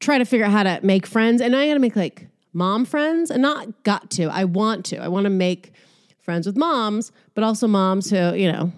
try 0.00 0.18
to 0.18 0.24
figure 0.24 0.44
out 0.44 0.52
how 0.52 0.64
to 0.64 0.80
make 0.82 1.06
friends. 1.06 1.40
And 1.40 1.56
I 1.56 1.66
got 1.66 1.74
to 1.74 1.80
make 1.80 1.96
like 1.96 2.28
mom 2.52 2.84
friends 2.84 3.30
and 3.30 3.40
not 3.40 3.82
got 3.84 4.10
to. 4.12 4.24
I 4.24 4.44
want 4.44 4.84
to. 4.86 4.98
I 4.98 5.08
want 5.08 5.24
to 5.24 5.30
make 5.30 5.72
friends 6.20 6.46
with 6.46 6.56
moms, 6.56 7.10
but 7.34 7.42
also 7.42 7.66
moms 7.66 8.10
who, 8.10 8.34
you 8.34 8.52
know, 8.52 8.70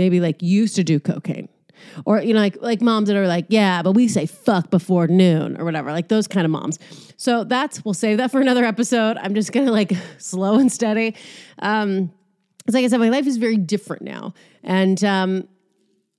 maybe 0.00 0.18
like 0.18 0.40
used 0.40 0.76
to 0.76 0.82
do 0.82 0.98
cocaine. 0.98 1.46
Or 2.06 2.22
you 2.22 2.32
know 2.32 2.40
like 2.40 2.56
like 2.62 2.80
moms 2.80 3.08
that 3.08 3.16
are 3.16 3.26
like 3.26 3.46
yeah 3.48 3.82
but 3.82 3.92
we 3.92 4.08
say 4.08 4.26
fuck 4.26 4.70
before 4.70 5.06
noon 5.06 5.58
or 5.58 5.64
whatever 5.64 5.92
like 5.92 6.08
those 6.08 6.26
kind 6.26 6.46
of 6.46 6.50
moms. 6.50 6.78
So 7.16 7.44
that's 7.44 7.84
we'll 7.84 7.94
save 7.94 8.16
that 8.16 8.30
for 8.30 8.40
another 8.40 8.64
episode. 8.64 9.18
I'm 9.18 9.34
just 9.34 9.52
gonna 9.52 9.70
like 9.70 9.92
slow 10.18 10.54
and 10.58 10.72
steady. 10.72 11.14
Um 11.58 12.10
it's 12.66 12.74
like 12.74 12.84
i 12.84 12.88
said 12.88 13.00
my 13.00 13.08
life 13.08 13.26
is 13.26 13.36
very 13.36 13.56
different 13.56 14.02
now. 14.02 14.34
And 14.62 15.02
um 15.04 15.48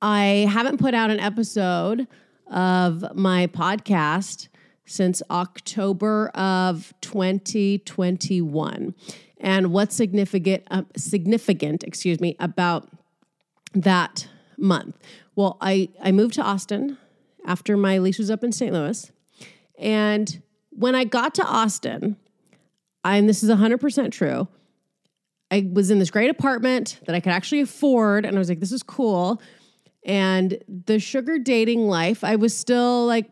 i 0.02 0.48
haven't 0.50 0.78
put 0.78 0.94
out 0.94 1.10
an 1.10 1.20
episode 1.20 2.08
of 2.48 3.04
my 3.16 3.48
podcast 3.48 4.48
since 4.86 5.22
october 5.30 6.30
of 6.30 6.94
2021 7.02 8.94
and 9.40 9.72
what's 9.72 9.96
significant 9.96 10.64
uh, 10.72 10.84
significant 10.98 11.84
excuse 11.84 12.20
me 12.20 12.36
about 12.40 12.90
that 13.74 14.28
month 14.58 14.96
well, 15.36 15.58
I, 15.62 15.90
I 16.02 16.12
moved 16.12 16.36
to 16.36 16.44
Austin 16.44 16.98
after 17.46 17.78
my 17.78 17.98
lease 17.98 18.20
was 18.20 18.30
up 18.30 18.44
in 18.44 18.52
St. 18.52 18.74
Louis. 18.74 19.12
And 19.80 20.42
when 20.70 20.96
I 20.96 21.04
got 21.04 21.36
to 21.36 21.44
Austin, 21.44 22.18
I, 23.04 23.18
and 23.18 23.28
this 23.28 23.44
is 23.44 23.50
100% 23.50 24.12
true, 24.12 24.48
I 25.50 25.70
was 25.72 25.90
in 25.90 26.00
this 26.00 26.12
great 26.12 26.30
apartment 26.30 27.00
that 27.06 27.16
I 27.16 27.20
could 27.20 27.32
actually 27.34 27.62
afford. 27.62 28.26
And 28.26 28.36
I 28.36 28.40
was 28.40 28.50
like, 28.50 28.60
this 28.60 28.72
is 28.72 28.84
cool. 28.84 29.42
And 30.06 30.58
the 30.68 31.00
sugar 31.00 31.40
dating 31.40 31.88
life, 31.88 32.24
I 32.24 32.36
was 32.36 32.56
still 32.56 33.06
like 33.06 33.26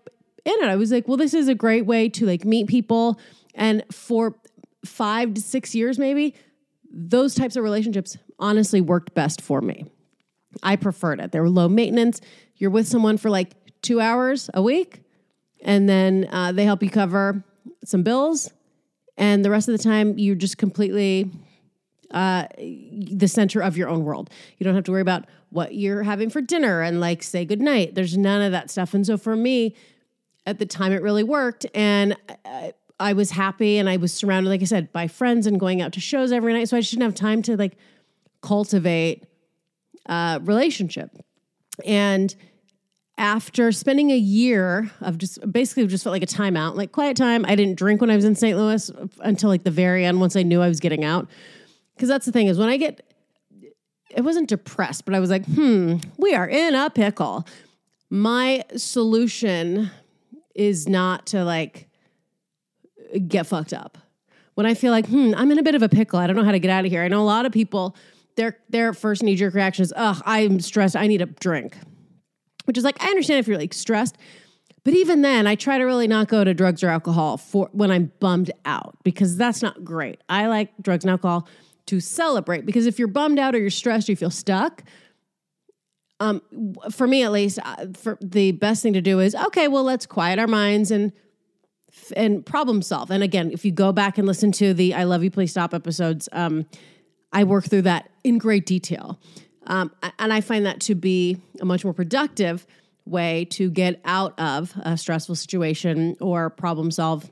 in 0.46 0.54
it. 0.54 0.66
I 0.66 0.76
was 0.76 0.92
like, 0.92 1.08
well, 1.08 1.18
this 1.18 1.34
is 1.34 1.48
a 1.48 1.56
great 1.56 1.86
way 1.86 2.10
to 2.10 2.26
like 2.26 2.46
meet 2.46 2.68
people. 2.68 3.20
And 3.54 3.84
for 3.92 4.36
five 4.86 5.34
to 5.36 5.42
six 5.42 5.76
years, 5.76 6.00
maybe, 6.00 6.36
those 6.92 7.36
types 7.36 7.56
of 7.56 7.64
relationships 7.64 8.18
honestly 8.40 8.82
worked 8.82 9.14
best 9.14 9.42
for 9.42 9.62
me. 9.62 9.86
I 10.64 10.76
preferred 10.76 11.20
it. 11.20 11.32
They 11.32 11.40
were 11.40 11.50
low 11.50 11.70
maintenance. 11.70 12.22
You're 12.56 12.72
with 12.72 12.88
someone 12.88 13.18
for 13.18 13.30
like 13.30 13.52
two 13.82 14.02
hours 14.02 14.50
a 14.54 14.62
week, 14.62 15.02
and 15.62 15.88
then 15.88 16.28
uh, 16.32 16.52
they 16.52 16.66
help 16.66 16.84
you 16.84 16.90
cover 16.90 17.44
some 17.86 18.04
bills. 18.04 18.52
And 19.18 19.44
the 19.44 19.50
rest 19.50 19.68
of 19.68 19.78
the 19.78 19.84
time, 19.84 20.18
you're 20.18 20.36
just 20.36 20.58
completely 20.58 21.30
uh, 22.12 22.48
the 22.58 23.28
center 23.28 23.62
of 23.62 23.78
your 23.78 23.90
own 23.90 24.04
world. 24.04 24.30
You 24.58 24.64
don't 24.64 24.76
have 24.76 24.86
to 24.86 24.92
worry 24.92 25.02
about 25.02 25.26
what 25.50 25.76
you're 25.76 26.04
having 26.04 26.30
for 26.30 26.42
dinner 26.42 26.82
and 26.82 27.00
like 27.00 27.24
say 27.24 27.46
goodnight. 27.46 27.96
There's 27.96 28.18
none 28.18 28.42
of 28.42 28.52
that 28.52 28.70
stuff. 28.70 28.94
And 28.94 29.06
so 29.06 29.18
for 29.18 29.36
me, 29.36 29.76
at 30.46 30.60
the 30.60 30.66
time, 30.66 30.92
it 30.92 31.02
really 31.02 31.24
worked. 31.24 31.66
And 31.76 32.16
I, 32.46 32.74
I 33.00 33.14
was 33.14 33.32
happy 33.32 33.78
and 33.78 33.90
I 33.90 33.98
was 33.98 34.14
surrounded, 34.14 34.50
like 34.50 34.62
I 34.62 34.66
said, 34.66 34.92
by 34.92 35.08
friends 35.08 35.48
and 35.48 35.60
going 35.60 35.82
out 35.82 35.94
to 35.94 36.00
shows 36.00 36.32
every 36.32 36.54
night. 36.54 36.70
So 36.70 36.78
I 36.78 36.82
just 36.82 36.92
didn't 36.92 37.04
have 37.04 37.16
time 37.16 37.42
to 37.44 37.58
like 37.58 37.78
cultivate 38.42 39.26
uh, 40.10 40.40
relationship. 40.42 41.12
And 41.86 42.36
after 43.20 43.72
spending 43.74 44.12
a 44.12 44.18
year 44.18 44.90
of 45.02 45.18
just 45.18 45.40
basically 45.52 45.86
just 45.88 46.06
felt 46.06 46.14
like 46.14 46.24
a 46.24 46.26
timeout, 46.26 46.76
like 46.76 46.94
quiet 46.94 47.18
time. 47.18 47.46
I 47.46 47.56
didn't 47.56 47.78
drink 47.78 48.00
when 48.00 48.10
I 48.10 48.16
was 48.16 48.24
in 48.24 48.34
St. 48.34 48.58
Louis 48.58 48.90
until 49.20 49.50
like 49.50 49.64
the 49.64 49.72
very 49.72 50.06
end 50.06 50.22
once 50.22 50.38
I 50.38 50.44
knew 50.44 50.62
I 50.62 50.70
was 50.70 50.80
getting 50.80 51.04
out. 51.04 51.28
Because 51.96 52.08
that's 52.08 52.26
the 52.26 52.32
thing 52.32 52.48
is 52.48 52.58
when 52.58 52.70
I 52.70 52.78
get, 52.78 53.06
it 54.10 54.22
wasn't 54.22 54.48
depressed, 54.48 55.04
but 55.04 55.14
I 55.14 55.20
was 55.20 55.30
like, 55.30 55.46
hmm, 55.46 55.98
we 56.18 56.34
are 56.34 56.48
in 56.48 56.76
a 56.76 56.90
pickle. 56.90 57.46
My 58.10 58.64
solution 58.78 59.92
is 60.56 60.88
not 60.88 61.28
to 61.28 61.44
like 61.44 61.90
get 63.28 63.48
fucked 63.48 63.74
up. 63.74 63.98
When 64.56 64.66
I 64.66 64.74
feel 64.74 64.92
like, 64.92 65.08
hmm, 65.08 65.34
I'm 65.36 65.52
in 65.52 65.60
a 65.60 65.64
bit 65.64 65.76
of 65.76 65.82
a 65.82 65.90
pickle. 65.90 66.20
I 66.20 66.28
don't 66.28 66.38
know 66.38 66.44
how 66.44 66.52
to 66.54 66.60
get 66.60 66.72
out 66.72 66.86
of 66.86 66.92
here. 66.92 67.04
I 67.04 67.10
know 67.10 67.22
a 67.22 67.24
lot 67.24 67.46
of 67.46 67.52
people, 67.52 67.98
their 68.40 68.58
their 68.70 68.94
first 68.94 69.22
knee 69.22 69.36
jerk 69.36 69.54
reaction 69.54 69.84
is, 69.84 69.94
ugh, 69.96 70.22
I'm 70.26 70.60
stressed. 70.60 70.96
I 70.96 71.08
need 71.08 71.22
a 71.22 71.28
drink 71.28 71.76
which 72.70 72.78
is 72.78 72.84
like 72.84 73.04
I 73.04 73.08
understand 73.08 73.40
if 73.40 73.48
you're 73.48 73.58
like 73.58 73.74
stressed, 73.74 74.16
but 74.84 74.94
even 74.94 75.24
then, 75.24 75.48
I 75.48 75.56
try 75.56 75.80
to 75.80 75.84
really 75.86 76.08
not 76.08 76.28
go 76.28 76.44
to 76.44 76.54
drugs 76.54 76.84
or 76.84 76.90
alcohol 76.90 77.38
for 77.38 77.68
when 77.72 77.90
I'm 77.90 78.12
bummed 78.20 78.52
out 78.64 78.96
because 79.04 79.38
that's 79.38 79.64
not 79.64 79.84
great. 79.84 80.22
I 80.30 80.46
like 80.46 80.72
drugs 80.80 81.04
and 81.04 81.10
alcohol 81.10 81.48
to 81.88 82.00
celebrate 82.00 82.68
because 82.68 82.86
if 82.86 83.00
you're 83.00 83.08
bummed 83.08 83.40
out 83.40 83.56
or 83.56 83.58
you're 83.58 83.72
stressed, 83.72 84.08
or 84.08 84.12
you 84.12 84.16
feel 84.16 84.30
stuck. 84.30 84.84
Um, 86.20 86.44
for 86.92 87.08
me 87.08 87.24
at 87.24 87.32
least, 87.32 87.58
uh, 87.64 87.88
for 87.96 88.20
the 88.22 88.52
best 88.52 88.84
thing 88.84 88.94
to 88.94 89.02
do 89.02 89.20
is 89.20 89.34
okay. 89.34 89.68
Well, 89.68 89.84
let's 89.84 90.06
quiet 90.06 90.38
our 90.38 90.48
minds 90.48 90.92
and 90.92 91.12
and 92.16 92.46
problem 92.46 92.84
solve. 92.84 93.10
And 93.10 93.24
again, 93.24 93.50
if 93.52 93.66
you 93.66 93.72
go 93.72 93.92
back 93.92 94.20
and 94.20 94.28
listen 94.28 94.52
to 94.52 94.76
the 94.76 94.94
"I 94.94 95.06
Love 95.06 95.24
You, 95.24 95.32
Please 95.32 95.50
Stop" 95.50 95.74
episodes, 95.74 96.30
um, 96.34 96.68
I 97.32 97.44
work 97.44 97.66
through 97.66 97.84
that 97.84 98.10
in 98.24 98.38
great 98.38 98.66
detail. 98.66 99.20
Um, 99.68 99.92
and 100.18 100.34
I 100.34 100.42
find 100.42 100.66
that 100.66 100.80
to 100.82 100.96
be 100.96 101.38
a 101.60 101.66
much 101.66 101.84
more 101.84 101.94
productive 101.94 102.66
way 103.06 103.46
to 103.46 103.70
get 103.70 104.00
out 104.06 104.40
of 104.40 104.74
a 104.82 104.98
stressful 104.98 105.36
situation 105.36 106.16
or 106.20 106.50
problem 106.50 106.92
solve 106.92 107.30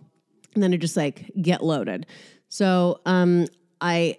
than 0.53 0.71
to 0.71 0.77
just 0.77 0.97
like 0.97 1.31
get 1.41 1.63
loaded. 1.63 2.05
So 2.49 3.01
um, 3.05 3.47
I 3.81 4.17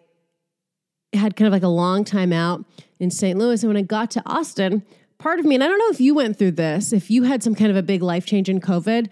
had 1.12 1.37
kind 1.37 1.47
of 1.47 1.52
like 1.52 1.62
a 1.62 1.68
long 1.68 2.04
time 2.04 2.32
out 2.32 2.64
in 2.99 3.11
St. 3.11 3.38
Louis. 3.38 3.62
And 3.62 3.68
when 3.68 3.76
I 3.76 3.82
got 3.82 4.11
to 4.12 4.23
Austin, 4.26 4.85
part 5.18 5.38
of 5.38 5.44
me, 5.44 5.54
and 5.54 5.64
I 5.64 5.68
don't 5.68 5.78
know 5.78 5.90
if 5.90 6.00
you 6.00 6.14
went 6.14 6.38
through 6.38 6.52
this, 6.52 6.92
if 6.92 7.11
you 7.11 7.23
had 7.23 7.42
some 7.42 7.54
kind 7.54 7.70
of 7.70 7.76
a 7.76 7.82
big 7.82 8.02
life 8.02 8.26
change 8.26 8.49
in 8.49 8.61
COVID, 8.61 9.08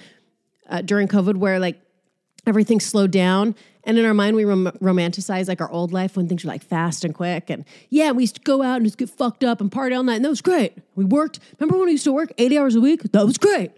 uh, 0.69 0.83
during 0.83 1.09
COVID, 1.09 1.37
where 1.37 1.59
like 1.59 1.81
everything 2.47 2.81
slowed 2.81 3.11
down 3.11 3.55
and 3.87 3.99
in 3.99 4.05
our 4.05 4.13
mind, 4.13 4.35
we 4.35 4.45
rom- 4.45 4.73
romanticize 4.83 5.47
like 5.47 5.61
our 5.61 5.71
old 5.71 5.93
life 5.93 6.17
when 6.17 6.29
things 6.29 6.45
were 6.45 6.49
like 6.49 6.65
fast 6.65 7.05
and 7.05 7.15
quick. 7.15 7.49
And 7.49 7.65
yeah, 7.89 8.11
we 8.11 8.25
used 8.25 8.35
to 8.35 8.41
go 8.41 8.61
out 8.61 8.77
and 8.77 8.85
just 8.85 8.99
get 8.99 9.09
fucked 9.09 9.45
up 9.45 9.61
and 9.61 9.71
party 9.71 9.95
all 9.95 10.03
night. 10.03 10.17
And 10.17 10.25
that 10.25 10.29
was 10.29 10.43
great. 10.43 10.77
We 10.97 11.05
worked. 11.05 11.39
Remember 11.59 11.79
when 11.79 11.87
we 11.87 11.93
used 11.93 12.05
to 12.05 12.13
work 12.13 12.33
80 12.37 12.59
hours 12.59 12.75
a 12.75 12.81
week? 12.81 13.05
That 13.13 13.25
was 13.25 13.39
great. 13.39 13.71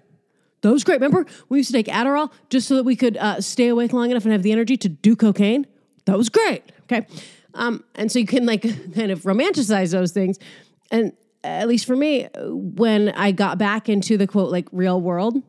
That 0.62 0.72
was 0.72 0.82
great. 0.82 0.94
Remember 0.94 1.26
we 1.50 1.58
used 1.58 1.70
to 1.70 1.74
take 1.74 1.86
Adderall 1.86 2.32
just 2.48 2.66
so 2.66 2.76
that 2.76 2.84
we 2.84 2.96
could 2.96 3.18
uh, 3.18 3.42
stay 3.42 3.68
awake 3.68 3.92
long 3.92 4.10
enough 4.10 4.24
and 4.24 4.32
have 4.32 4.42
the 4.42 4.50
energy 4.50 4.78
to 4.78 4.88
do 4.88 5.14
cocaine? 5.14 5.66
That 6.06 6.16
was 6.16 6.30
great. 6.30 6.64
Okay. 6.84 7.06
Um, 7.52 7.84
and 7.94 8.10
so 8.10 8.18
you 8.18 8.26
can 8.26 8.46
like 8.46 8.62
kind 8.94 9.12
of 9.12 9.22
romanticize 9.22 9.92
those 9.92 10.12
things. 10.12 10.38
And 10.90 11.12
at 11.44 11.68
least 11.68 11.84
for 11.84 11.94
me, 11.94 12.28
when 12.34 13.10
I 13.10 13.30
got 13.30 13.58
back 13.58 13.90
into 13.90 14.16
the 14.16 14.26
quote, 14.26 14.50
like 14.50 14.68
real 14.72 15.00
world, 15.00 15.42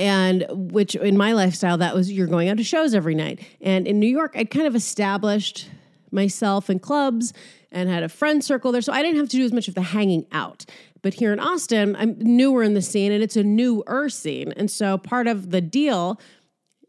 and 0.00 0.46
which 0.50 0.94
in 0.96 1.16
my 1.16 1.32
lifestyle 1.32 1.76
that 1.76 1.94
was 1.94 2.10
you're 2.10 2.26
going 2.26 2.48
out 2.48 2.56
to 2.56 2.64
shows 2.64 2.94
every 2.94 3.14
night. 3.14 3.40
And 3.60 3.86
in 3.86 4.00
new 4.00 4.08
york 4.08 4.32
i'd 4.34 4.50
kind 4.50 4.66
of 4.66 4.74
established 4.74 5.68
myself 6.10 6.68
in 6.70 6.80
clubs 6.80 7.32
and 7.70 7.88
had 7.88 8.02
a 8.02 8.08
friend 8.08 8.42
circle 8.42 8.72
there 8.72 8.80
so 8.80 8.92
i 8.92 9.02
didn't 9.02 9.18
have 9.18 9.28
to 9.28 9.36
do 9.36 9.44
as 9.44 9.52
much 9.52 9.68
of 9.68 9.74
the 9.74 9.82
hanging 9.82 10.26
out. 10.32 10.64
But 11.02 11.14
here 11.14 11.32
in 11.32 11.38
austin 11.38 11.94
i'm 11.96 12.16
newer 12.18 12.62
in 12.62 12.74
the 12.74 12.82
scene 12.82 13.12
and 13.12 13.22
it's 13.22 13.36
a 13.36 13.44
newer 13.44 14.08
scene. 14.08 14.52
And 14.56 14.70
so 14.70 14.98
part 14.98 15.26
of 15.26 15.50
the 15.50 15.60
deal 15.60 16.18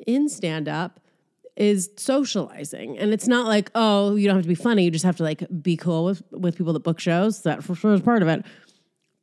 in 0.08 0.30
stand 0.30 0.68
up 0.68 1.00
is 1.58 1.89
socializing. 1.98 2.98
And 2.98 3.13
it's 3.13 3.27
not 3.27 3.46
like 3.46 3.70
oh 3.75 4.15
you 4.15 4.25
don't 4.27 4.38
have 4.38 4.46
to 4.46 4.50
be 4.50 4.56
funny 4.56 4.86
you 4.86 4.91
just 4.91 5.06
have 5.06 5.18
to 5.18 5.24
like 5.24 5.44
be 5.62 5.75
cool 5.75 6.06
with 6.06 6.24
with 6.32 6.58
people 6.58 6.72
that 6.74 6.84
book 6.84 7.00
shows. 7.00 7.44
That 7.44 7.62
for 7.62 7.75
sure 7.75 7.94
is 7.94 8.01
part 8.01 8.22
of 8.22 8.30
it. 8.30 8.46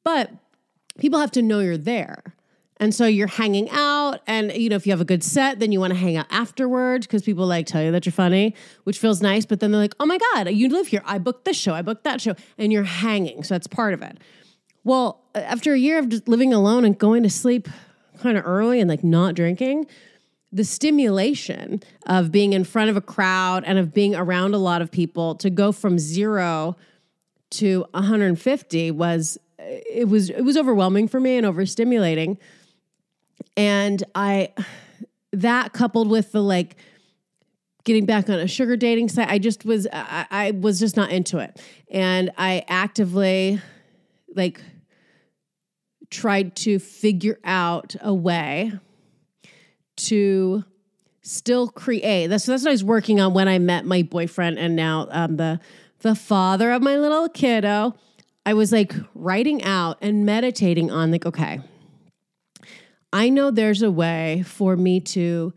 But 0.04 0.30
people 0.98 1.18
have 1.18 1.32
to 1.32 1.42
know 1.42 1.60
you're 1.60 1.78
there 1.78 2.27
and 2.80 2.94
so 2.94 3.06
you're 3.06 3.26
hanging 3.26 3.68
out, 3.70 4.20
and 4.26 4.52
you 4.52 4.68
know, 4.68 4.76
if 4.76 4.86
you 4.86 4.92
have 4.92 5.00
a 5.00 5.04
good 5.04 5.24
set, 5.24 5.58
then 5.58 5.72
you 5.72 5.80
want 5.80 5.92
to 5.92 5.98
hang 5.98 6.16
out 6.16 6.26
afterwards 6.30 7.06
because 7.06 7.22
people 7.22 7.46
like 7.46 7.66
tell 7.66 7.82
you 7.82 7.90
that 7.92 8.06
you're 8.06 8.12
funny, 8.12 8.54
which 8.84 8.98
feels 8.98 9.20
nice. 9.20 9.44
But 9.46 9.60
then 9.60 9.72
they're 9.72 9.80
like, 9.80 9.94
oh 9.98 10.06
my 10.06 10.18
God, 10.34 10.50
you 10.50 10.68
live 10.68 10.86
here. 10.86 11.02
I 11.04 11.18
booked 11.18 11.44
this 11.44 11.56
show, 11.56 11.74
I 11.74 11.82
booked 11.82 12.04
that 12.04 12.20
show, 12.20 12.34
and 12.56 12.72
you're 12.72 12.84
hanging. 12.84 13.42
So 13.42 13.54
that's 13.54 13.66
part 13.66 13.94
of 13.94 14.02
it. 14.02 14.18
Well, 14.84 15.24
after 15.34 15.72
a 15.72 15.78
year 15.78 15.98
of 15.98 16.08
just 16.08 16.28
living 16.28 16.54
alone 16.54 16.84
and 16.84 16.96
going 16.96 17.22
to 17.24 17.30
sleep 17.30 17.68
kind 18.20 18.38
of 18.38 18.46
early 18.46 18.80
and 18.80 18.88
like 18.88 19.04
not 19.04 19.34
drinking, 19.34 19.86
the 20.52 20.64
stimulation 20.64 21.82
of 22.06 22.32
being 22.32 22.52
in 22.52 22.64
front 22.64 22.90
of 22.90 22.96
a 22.96 23.00
crowd 23.00 23.64
and 23.66 23.78
of 23.78 23.92
being 23.92 24.14
around 24.14 24.54
a 24.54 24.58
lot 24.58 24.80
of 24.80 24.90
people 24.90 25.34
to 25.36 25.50
go 25.50 25.72
from 25.72 25.98
zero 25.98 26.76
to 27.50 27.84
150 27.92 28.90
was 28.92 29.38
uh, 29.58 29.64
it 29.66 30.08
was 30.08 30.30
it 30.30 30.42
was 30.42 30.56
overwhelming 30.56 31.08
for 31.08 31.20
me 31.20 31.36
and 31.36 31.46
overstimulating 31.46 32.38
and 33.58 34.04
I, 34.14 34.52
that 35.32 35.72
coupled 35.72 36.08
with 36.08 36.32
the 36.32 36.42
like 36.42 36.76
getting 37.84 38.06
back 38.06 38.28
on 38.28 38.38
a 38.38 38.46
sugar 38.46 38.76
dating 38.76 39.08
site, 39.08 39.28
I 39.28 39.38
just 39.38 39.64
was, 39.64 39.86
I, 39.92 40.26
I 40.30 40.50
was 40.52 40.78
just 40.78 40.96
not 40.96 41.10
into 41.10 41.38
it. 41.38 41.60
And 41.90 42.30
I 42.38 42.64
actively 42.68 43.60
like 44.34 44.60
tried 46.10 46.56
to 46.56 46.78
figure 46.78 47.38
out 47.44 47.96
a 48.00 48.14
way 48.14 48.72
to 49.96 50.64
still 51.22 51.68
create. 51.68 52.28
That's 52.28 52.46
that's 52.46 52.62
what 52.62 52.70
I 52.70 52.72
was 52.72 52.84
working 52.84 53.20
on 53.20 53.34
when 53.34 53.48
I 53.48 53.58
met 53.58 53.84
my 53.84 54.02
boyfriend 54.02 54.58
and 54.58 54.76
now 54.76 55.08
um, 55.10 55.36
the 55.36 55.60
the 56.00 56.14
father 56.14 56.70
of 56.70 56.82
my 56.82 56.96
little 56.96 57.28
kiddo. 57.28 57.94
I 58.46 58.54
was 58.54 58.72
like 58.72 58.94
writing 59.14 59.62
out 59.64 59.98
and 60.00 60.24
meditating 60.24 60.90
on 60.90 61.10
like 61.10 61.26
okay, 61.26 61.60
I 63.12 63.30
know 63.30 63.50
there's 63.50 63.82
a 63.82 63.90
way 63.90 64.44
for 64.46 64.76
me 64.76 65.00
to 65.00 65.54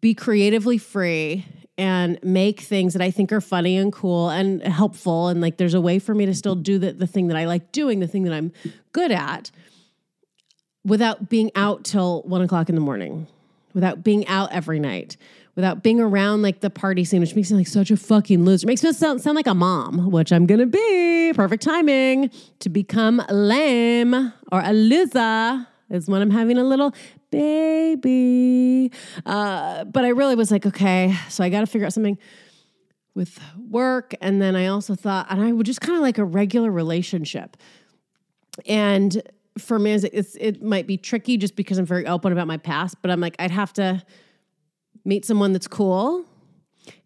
be 0.00 0.14
creatively 0.14 0.78
free 0.78 1.46
and 1.78 2.18
make 2.22 2.60
things 2.60 2.92
that 2.92 3.02
I 3.02 3.10
think 3.10 3.32
are 3.32 3.40
funny 3.40 3.76
and 3.76 3.92
cool 3.92 4.28
and 4.28 4.62
helpful. 4.62 5.28
And 5.28 5.40
like 5.40 5.56
there's 5.56 5.74
a 5.74 5.80
way 5.80 5.98
for 5.98 6.14
me 6.14 6.26
to 6.26 6.34
still 6.34 6.54
do 6.54 6.78
the, 6.78 6.92
the 6.92 7.06
thing 7.06 7.28
that 7.28 7.36
I 7.36 7.46
like 7.46 7.72
doing, 7.72 8.00
the 8.00 8.06
thing 8.06 8.24
that 8.24 8.34
I'm 8.34 8.52
good 8.92 9.10
at, 9.10 9.50
without 10.84 11.28
being 11.28 11.50
out 11.54 11.84
till 11.84 12.22
one 12.22 12.42
o'clock 12.42 12.68
in 12.68 12.74
the 12.74 12.80
morning, 12.80 13.26
without 13.72 14.04
being 14.04 14.26
out 14.26 14.52
every 14.52 14.78
night, 14.78 15.16
without 15.54 15.82
being 15.82 16.00
around 16.00 16.42
like 16.42 16.60
the 16.60 16.70
party 16.70 17.04
scene, 17.04 17.20
which 17.20 17.34
makes 17.34 17.50
me 17.50 17.56
like 17.56 17.66
such 17.66 17.90
a 17.90 17.96
fucking 17.96 18.44
loser. 18.44 18.66
It 18.66 18.68
makes 18.68 18.82
me 18.82 18.92
sound, 18.92 19.22
sound 19.22 19.36
like 19.36 19.46
a 19.46 19.54
mom, 19.54 20.10
which 20.10 20.32
I'm 20.32 20.44
gonna 20.44 20.66
be. 20.66 21.32
Perfect 21.34 21.62
timing 21.62 22.30
to 22.58 22.68
become 22.68 23.22
lame 23.30 24.14
or 24.52 24.60
a 24.62 24.72
loser 24.72 25.66
is 25.92 26.08
when 26.08 26.22
I'm 26.22 26.30
having 26.30 26.58
a 26.58 26.64
little 26.64 26.94
baby. 27.30 28.90
Uh, 29.24 29.84
but 29.84 30.04
I 30.04 30.08
really 30.08 30.34
was 30.34 30.50
like, 30.50 30.66
okay, 30.66 31.14
so 31.28 31.44
I 31.44 31.50
got 31.50 31.60
to 31.60 31.66
figure 31.66 31.86
out 31.86 31.92
something 31.92 32.18
with 33.14 33.38
work. 33.68 34.14
And 34.20 34.40
then 34.40 34.56
I 34.56 34.68
also 34.68 34.94
thought, 34.94 35.26
and 35.30 35.40
I 35.40 35.52
would 35.52 35.66
just 35.66 35.80
kind 35.80 35.96
of 35.96 36.02
like 36.02 36.18
a 36.18 36.24
regular 36.24 36.70
relationship. 36.70 37.56
And 38.66 39.22
for 39.58 39.78
me, 39.78 39.92
it's, 39.92 40.34
it 40.36 40.62
might 40.62 40.86
be 40.86 40.96
tricky 40.96 41.36
just 41.36 41.56
because 41.56 41.78
I'm 41.78 41.86
very 41.86 42.06
open 42.06 42.32
about 42.32 42.46
my 42.46 42.56
past, 42.56 42.96
but 43.02 43.10
I'm 43.10 43.20
like, 43.20 43.36
I'd 43.38 43.50
have 43.50 43.72
to 43.74 44.02
meet 45.04 45.24
someone 45.24 45.52
that's 45.52 45.68
cool 45.68 46.24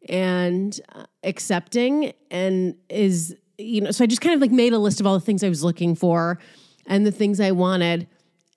and 0.09 0.79
uh, 0.95 1.05
accepting 1.25 2.13
and 2.31 2.77
is, 2.89 3.35
you 3.59 3.81
know, 3.81 3.91
so 3.91 4.05
I 4.05 4.07
just 4.07 4.21
kind 4.21 4.35
of 4.35 4.41
like 4.41 4.53
made 4.53 4.73
a 4.73 4.79
list 4.79 5.01
of 5.01 5.07
all 5.07 5.15
the 5.15 5.25
things 5.25 5.43
I 5.43 5.49
was 5.49 5.65
looking 5.65 5.97
for 5.97 6.39
and 6.87 7.05
the 7.05 7.11
things 7.11 7.41
I 7.41 7.51
wanted 7.51 8.07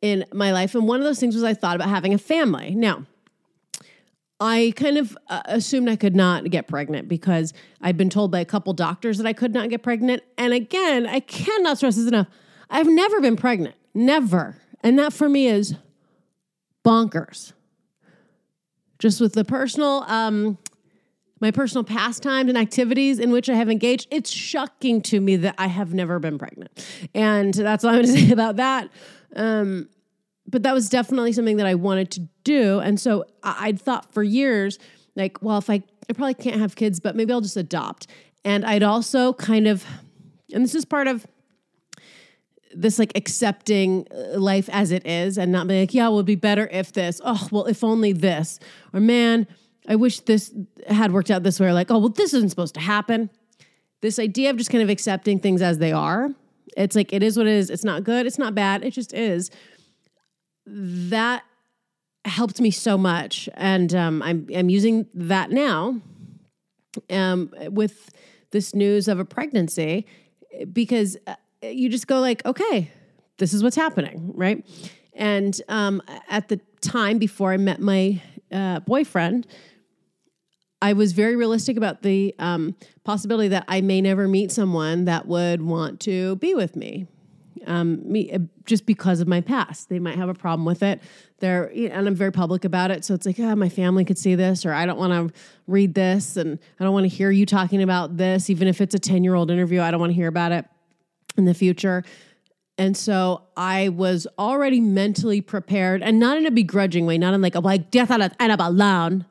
in 0.02 0.26
my 0.34 0.52
life. 0.52 0.76
And 0.76 0.88
one 0.88 1.00
of 1.00 1.06
those 1.06 1.20
things 1.20 1.36
was 1.36 1.44
I 1.44 1.54
thought 1.54 1.76
about 1.76 1.90
having 1.90 2.14
a 2.14 2.18
family. 2.18 2.74
Now, 2.76 3.06
I 4.40 4.74
kind 4.78 4.98
of 4.98 5.18
uh, 5.28 5.42
assumed 5.46 5.90
I 5.90 5.98
could 5.98 6.16
not 6.16 6.50
get 6.50 6.68
pregnant 6.68 7.10
because 7.10 7.54
I'd 7.82 7.98
been 7.98 8.10
told 8.10 8.32
by 8.32 8.40
a 8.40 8.46
couple 8.46 8.72
doctors 8.74 9.18
that 9.18 9.28
I 9.28 9.34
could 9.34 9.54
not 9.54 9.70
get 9.70 9.84
pregnant. 9.84 10.24
And 10.38 10.54
again, 10.54 11.06
I 11.06 11.20
cannot 11.20 11.78
stress 11.78 11.98
this 11.98 12.08
enough. 12.08 12.28
I've 12.70 12.88
never 12.88 13.20
been 13.20 13.36
pregnant, 13.36 13.76
never. 13.94 14.56
And 14.82 14.98
that 14.98 15.12
for 15.12 15.28
me 15.28 15.48
is 15.48 15.76
bonkers. 16.86 17.52
Just 18.98 19.20
with 19.20 19.34
the 19.34 19.44
personal, 19.44 20.04
um, 20.08 20.58
my 21.40 21.52
personal 21.52 21.84
pastimes 21.84 22.50
and 22.50 22.58
activities 22.58 23.20
in 23.20 23.32
which 23.32 23.50
I 23.50 23.56
have 23.56 23.70
engaged, 23.70 24.08
it's 24.12 24.30
shocking 24.30 25.02
to 25.04 25.20
me 25.20 25.36
that 25.38 25.56
I 25.58 25.68
have 25.68 25.94
never 25.94 26.20
been 26.20 26.38
pregnant. 26.38 26.86
And 27.14 27.54
that's 27.54 27.84
all 27.84 27.92
I'm 27.92 28.02
going 28.02 28.08
to 28.14 28.22
say 28.22 28.32
about 28.32 28.58
that. 28.58 28.90
Um, 29.36 29.90
but 30.48 30.64
that 30.64 30.74
was 30.74 30.90
definitely 30.90 31.34
something 31.34 31.58
that 31.58 31.68
I 31.68 31.76
wanted 31.76 32.12
to 32.12 32.28
do. 32.44 32.80
And 32.80 33.00
so 33.00 33.26
I'd 33.44 33.80
thought 33.80 34.12
for 34.14 34.24
years, 34.24 34.80
like, 35.16 35.42
well, 35.42 35.58
if 35.58 35.70
I, 35.70 35.84
I 36.10 36.14
probably 36.14 36.34
can't 36.34 36.60
have 36.60 36.76
kids, 36.76 37.00
but 37.00 37.16
maybe 37.16 37.32
I'll 37.32 37.42
just 37.42 37.58
adopt. 37.58 38.08
And 38.44 38.66
I'd 38.66 38.84
also 38.84 39.34
kind 39.34 39.68
of, 39.68 39.86
and 40.54 40.64
this 40.64 40.74
is 40.74 40.86
part 40.86 41.08
of 41.08 41.28
this 42.74 43.00
like 43.00 43.12
accepting 43.16 44.08
uh, 44.12 44.40
life 44.40 44.70
as 44.72 44.92
it 44.92 45.06
is 45.06 45.38
and 45.38 45.52
not 45.52 45.68
being 45.68 45.82
like, 45.82 45.94
yeah, 45.94 46.08
it'd 46.08 46.26
be 46.26 46.36
better 46.36 46.68
if 46.72 46.94
this. 46.94 47.20
Oh, 47.24 47.48
well, 47.52 47.66
if 47.66 47.84
only 47.84 48.14
this. 48.14 48.60
Or 48.94 49.00
man, 49.00 49.48
I 49.90 49.96
wish 49.96 50.20
this 50.22 50.54
had 50.88 51.12
worked 51.12 51.32
out 51.32 51.42
this 51.42 51.60
way. 51.60 51.74
Like, 51.74 51.90
oh, 51.90 51.98
well, 51.98 52.10
this 52.10 52.34
isn't 52.34 52.50
supposed 52.50 52.76
to 52.76 52.80
happen. 52.80 53.30
This 54.02 54.20
idea 54.20 54.52
of 54.52 54.58
just 54.58 54.70
kind 54.70 54.84
of 54.84 54.90
accepting 54.90 55.40
things 55.40 55.62
as 55.62 55.80
they 55.80 55.92
are. 55.92 56.30
It's 56.78 56.96
like 56.96 57.12
it 57.12 57.24
is 57.24 57.36
what 57.36 57.48
it 57.48 57.54
is. 57.54 57.70
It's 57.70 57.84
not 57.84 58.04
good. 58.04 58.26
It's 58.28 58.38
not 58.38 58.54
bad. 58.54 58.86
It 58.86 58.92
just 58.92 59.14
is. 59.14 59.50
That 60.66 61.44
helped 62.24 62.62
me 62.62 62.70
so 62.70 62.98
much, 62.98 63.50
and 63.56 63.94
um, 63.96 64.22
I'm 64.22 64.48
I'm 64.56 64.70
using 64.70 65.08
that 65.16 65.50
now 65.50 66.00
um, 67.10 67.52
with 67.72 68.12
this 68.52 68.76
news 68.76 69.08
of 69.08 69.20
a 69.20 69.26
pregnancy 69.26 70.06
because 70.72 71.18
uh, 71.26 71.36
you 71.64 71.90
just 71.90 72.08
go 72.08 72.20
like, 72.20 72.46
okay, 72.46 72.92
this 73.38 73.54
is 73.54 73.64
what's 73.64 73.76
happening, 73.76 74.32
right? 74.36 74.66
And 75.14 75.60
um, 75.68 76.02
at 76.30 76.48
the 76.50 76.60
time 76.82 77.18
before 77.18 77.52
I 77.52 77.58
met 77.58 77.80
my 77.80 78.22
uh, 78.52 78.80
boyfriend, 78.82 79.48
I 80.82 80.94
was 80.94 81.12
very 81.12 81.36
realistic 81.36 81.78
about 81.78 82.02
the 82.02 82.34
um, 82.40 82.76
possibility 83.04 83.50
that 83.50 83.66
I 83.68 83.82
may 83.82 84.02
never 84.02 84.28
meet 84.28 84.52
someone 84.52 85.06
that 85.06 85.28
would 85.28 85.62
want 85.62 86.00
to 86.02 86.38
be 86.38 86.56
with 86.56 86.76
me. 86.76 87.08
Um, 87.68 88.10
me 88.10 88.32
uh, 88.32 88.40
just 88.66 88.86
because 88.86 89.20
of 89.20 89.28
my 89.28 89.42
past, 89.42 89.90
they 89.90 90.00
might 90.00 90.16
have 90.16 90.30
a 90.30 90.34
problem 90.34 90.66
with 90.66 90.82
it. 90.82 91.02
They're 91.40 91.70
and 91.76 92.08
I'm 92.08 92.16
very 92.16 92.32
public 92.32 92.64
about 92.64 92.90
it, 92.90 93.04
so 93.04 93.14
it's 93.14 93.26
like, 93.26 93.36
ah, 93.40 93.52
oh, 93.52 93.56
my 93.56 93.68
family 93.68 94.06
could 94.06 94.18
see 94.18 94.36
this, 94.36 94.66
or 94.66 94.74
I 94.74 94.86
don't 94.86 94.98
want 94.98 95.12
to 95.12 95.40
read 95.68 95.94
this, 95.94 96.38
and 96.38 96.58
I 96.80 96.84
don't 96.86 96.94
want 96.94 97.04
to 97.04 97.10
hear 97.10 97.32
you 97.32 97.46
talking 97.46 97.84
about 97.84 98.16
this, 98.16 98.50
even 98.50 98.70
if 98.70 98.80
it's 98.80 98.96
a 98.96 99.00
ten 99.00 99.26
year 99.26 99.36
old 99.36 99.52
interview. 99.52 99.82
I 99.82 99.92
don't 99.92 100.00
want 100.00 100.12
to 100.12 100.16
hear 100.16 100.30
about 100.30 100.54
it 100.54 100.66
in 101.38 101.46
the 101.46 101.54
future. 101.54 102.04
And 102.78 102.96
so 102.96 103.44
I 103.58 103.90
was 103.90 104.26
already 104.38 104.80
mentally 104.80 105.42
prepared 105.42 106.02
and 106.02 106.18
not 106.18 106.38
in 106.38 106.46
a 106.46 106.52
begrudging 106.52 107.06
way, 107.06 107.18
not 107.18 107.34
in 107.34 107.42
like, 107.42 107.58
oh, 107.58 107.60
like 107.60 107.92
death 107.92 108.10
end 108.10 108.24
up 108.24 108.60
alone. 108.62 109.26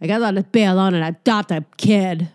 I 0.00 0.06
got 0.06 0.18
to 0.30 0.42
be 0.42 0.62
alone 0.64 0.94
and 0.94 1.04
adopt 1.04 1.50
a 1.50 1.64
kid. 1.76 2.28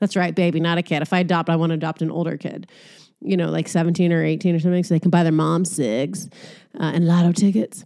That's 0.00 0.16
right, 0.16 0.34
baby, 0.34 0.60
not 0.60 0.78
a 0.78 0.82
kid. 0.82 1.02
If 1.02 1.12
I 1.12 1.20
adopt, 1.20 1.48
I 1.48 1.56
want 1.56 1.70
to 1.70 1.74
adopt 1.74 2.02
an 2.02 2.10
older 2.10 2.36
kid, 2.36 2.68
you 3.20 3.36
know, 3.36 3.50
like 3.50 3.68
17 3.68 4.12
or 4.12 4.24
18 4.24 4.54
or 4.54 4.58
something, 4.58 4.82
so 4.82 4.94
they 4.94 5.00
can 5.00 5.10
buy 5.10 5.22
their 5.22 5.32
mom 5.32 5.64
cigs 5.64 6.28
uh, 6.78 6.92
and 6.94 7.06
lotto 7.06 7.32
tickets. 7.32 7.84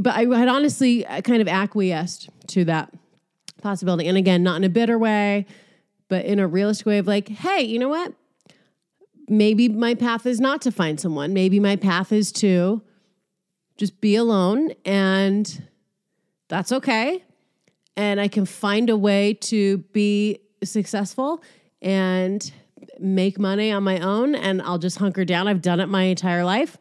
But 0.00 0.14
I 0.14 0.24
had 0.36 0.48
honestly 0.48 1.04
uh, 1.06 1.20
kind 1.20 1.42
of 1.42 1.48
acquiesced 1.48 2.30
to 2.48 2.64
that 2.64 2.92
possibility. 3.60 4.08
And 4.08 4.16
again, 4.16 4.42
not 4.42 4.56
in 4.56 4.64
a 4.64 4.68
bitter 4.68 4.98
way, 4.98 5.46
but 6.08 6.24
in 6.24 6.38
a 6.38 6.46
realistic 6.46 6.86
way 6.86 6.98
of 6.98 7.06
like, 7.06 7.28
hey, 7.28 7.62
you 7.62 7.78
know 7.78 7.88
what? 7.88 8.14
maybe 9.30 9.68
my 9.68 9.94
path 9.94 10.26
is 10.26 10.40
not 10.40 10.60
to 10.62 10.72
find 10.72 11.00
someone. 11.00 11.32
Maybe 11.32 11.60
my 11.60 11.76
path 11.76 12.12
is 12.12 12.32
to 12.32 12.82
just 13.78 14.00
be 14.00 14.16
alone 14.16 14.72
and 14.84 15.62
that's 16.48 16.72
okay. 16.72 17.24
And 18.00 18.18
I 18.18 18.28
can 18.28 18.46
find 18.46 18.88
a 18.88 18.96
way 18.96 19.34
to 19.34 19.76
be 19.92 20.40
successful 20.64 21.42
and 21.82 22.50
make 22.98 23.38
money 23.38 23.70
on 23.70 23.82
my 23.82 23.98
own 23.98 24.34
and 24.34 24.62
I'll 24.62 24.78
just 24.78 24.96
hunker 24.96 25.26
down. 25.26 25.48
I've 25.48 25.60
done 25.60 25.80
it 25.80 25.86
my 25.86 26.04
entire 26.04 26.42
life. 26.42 26.78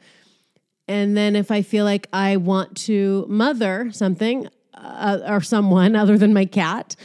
And 0.88 1.18
then 1.18 1.36
if 1.36 1.52
I 1.52 1.62
feel 1.62 1.84
like 1.84 2.08
I 2.14 2.38
want 2.38 2.78
to 2.88 3.26
mother 3.28 3.90
something 3.92 4.48
uh, 4.74 5.20
or 5.28 5.42
someone 5.42 5.94
other 6.04 6.18
than 6.18 6.34
my 6.34 6.46
cat, 6.46 6.96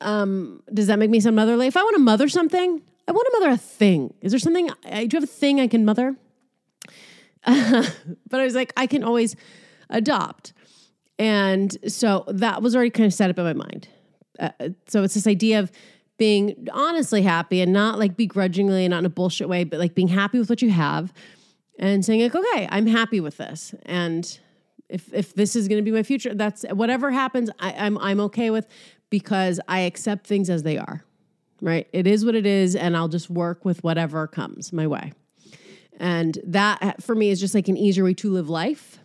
um, 0.00 0.62
does 0.72 0.86
that 0.86 1.00
make 1.00 1.10
me 1.10 1.18
some 1.18 1.34
motherly? 1.34 1.66
If 1.66 1.76
I 1.76 1.82
want 1.82 1.96
to 1.96 2.02
mother 2.02 2.28
something, 2.28 2.80
I 3.08 3.10
want 3.10 3.26
to 3.32 3.40
mother 3.40 3.52
a 3.52 3.56
thing. 3.58 4.14
Is 4.20 4.30
there 4.30 4.38
something? 4.38 4.70
I, 4.84 5.06
do 5.06 5.16
you 5.16 5.20
have 5.20 5.28
a 5.28 5.32
thing 5.32 5.60
I 5.60 5.66
can 5.66 5.84
mother? 5.84 6.14
But 7.44 8.40
I 8.40 8.44
was 8.44 8.54
like, 8.54 8.72
I 8.76 8.86
can 8.86 9.02
always 9.02 9.34
adopt. 9.90 10.52
And 11.18 11.76
so 11.90 12.24
that 12.28 12.62
was 12.62 12.74
already 12.74 12.90
kind 12.90 13.06
of 13.06 13.14
set 13.14 13.30
up 13.30 13.38
in 13.38 13.44
my 13.44 13.52
mind. 13.52 13.88
Uh, 14.38 14.50
so 14.86 15.02
it's 15.02 15.14
this 15.14 15.26
idea 15.26 15.60
of 15.60 15.72
being 16.18 16.68
honestly 16.72 17.22
happy 17.22 17.60
and 17.60 17.72
not 17.72 17.98
like 17.98 18.16
begrudgingly 18.16 18.84
and 18.84 18.90
not 18.90 18.98
in 18.98 19.06
a 19.06 19.10
bullshit 19.10 19.48
way, 19.48 19.64
but 19.64 19.78
like 19.78 19.94
being 19.94 20.08
happy 20.08 20.38
with 20.38 20.50
what 20.50 20.62
you 20.62 20.70
have 20.70 21.12
and 21.78 22.04
saying 22.04 22.22
like, 22.22 22.34
okay, 22.34 22.68
I'm 22.70 22.86
happy 22.86 23.20
with 23.20 23.36
this. 23.38 23.74
And 23.84 24.38
if 24.88 25.12
if 25.12 25.34
this 25.34 25.56
is 25.56 25.68
going 25.68 25.78
to 25.78 25.82
be 25.82 25.90
my 25.90 26.02
future, 26.02 26.34
that's 26.34 26.64
whatever 26.70 27.10
happens, 27.10 27.50
I, 27.58 27.72
I'm 27.72 27.98
I'm 27.98 28.20
okay 28.20 28.50
with 28.50 28.66
because 29.10 29.58
I 29.68 29.80
accept 29.80 30.26
things 30.26 30.48
as 30.48 30.62
they 30.62 30.78
are 30.78 31.04
right? 31.60 31.88
It 31.92 32.06
is 32.06 32.24
what 32.24 32.34
it 32.34 32.46
is, 32.46 32.76
and 32.76 32.96
I'll 32.96 33.08
just 33.08 33.30
work 33.30 33.64
with 33.64 33.82
whatever 33.82 34.26
comes 34.26 34.72
my 34.72 34.86
way. 34.86 35.12
And 35.98 36.38
that 36.44 37.02
for 37.02 37.14
me 37.14 37.30
is 37.30 37.40
just 37.40 37.54
like 37.54 37.68
an 37.68 37.76
easier 37.76 38.04
way 38.04 38.14
to 38.14 38.30
live 38.30 38.48
life 38.48 38.98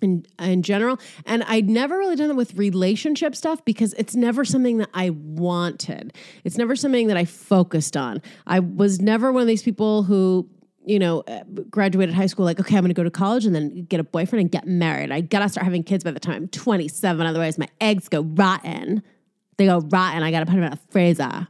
in, 0.00 0.26
in 0.38 0.62
general. 0.62 0.98
And 1.26 1.42
I'd 1.44 1.68
never 1.68 1.98
really 1.98 2.16
done 2.16 2.30
it 2.30 2.36
with 2.36 2.54
relationship 2.54 3.34
stuff 3.34 3.64
because 3.64 3.94
it's 3.94 4.14
never 4.14 4.44
something 4.44 4.78
that 4.78 4.90
I 4.94 5.10
wanted. 5.10 6.12
It's 6.44 6.58
never 6.58 6.76
something 6.76 7.08
that 7.08 7.16
I 7.16 7.24
focused 7.24 7.96
on. 7.96 8.22
I 8.46 8.60
was 8.60 9.00
never 9.00 9.32
one 9.32 9.42
of 9.42 9.48
these 9.48 9.62
people 9.62 10.02
who 10.02 10.48
you 10.86 10.98
know, 10.98 11.20
uh, 11.20 11.42
graduated 11.70 12.14
high 12.14 12.26
school, 12.26 12.44
like, 12.44 12.60
okay, 12.60 12.76
I'm 12.76 12.82
going 12.82 12.90
to 12.90 12.94
go 12.94 13.04
to 13.04 13.10
college 13.10 13.46
and 13.46 13.54
then 13.54 13.84
get 13.84 14.00
a 14.00 14.04
boyfriend 14.04 14.40
and 14.40 14.50
get 14.50 14.66
married. 14.66 15.10
I 15.10 15.22
got 15.22 15.38
to 15.38 15.48
start 15.48 15.64
having 15.64 15.82
kids 15.82 16.04
by 16.04 16.10
the 16.10 16.20
time 16.20 16.34
I'm 16.34 16.48
27. 16.48 17.26
Otherwise, 17.26 17.58
my 17.58 17.68
eggs 17.80 18.08
go 18.08 18.20
rotten. 18.20 19.02
They 19.56 19.66
go 19.66 19.78
rotten. 19.78 20.22
I 20.22 20.30
got 20.30 20.40
to 20.40 20.46
put 20.46 20.56
them 20.56 20.64
in 20.64 20.72
a 20.72 20.78
freezer. 20.90 21.48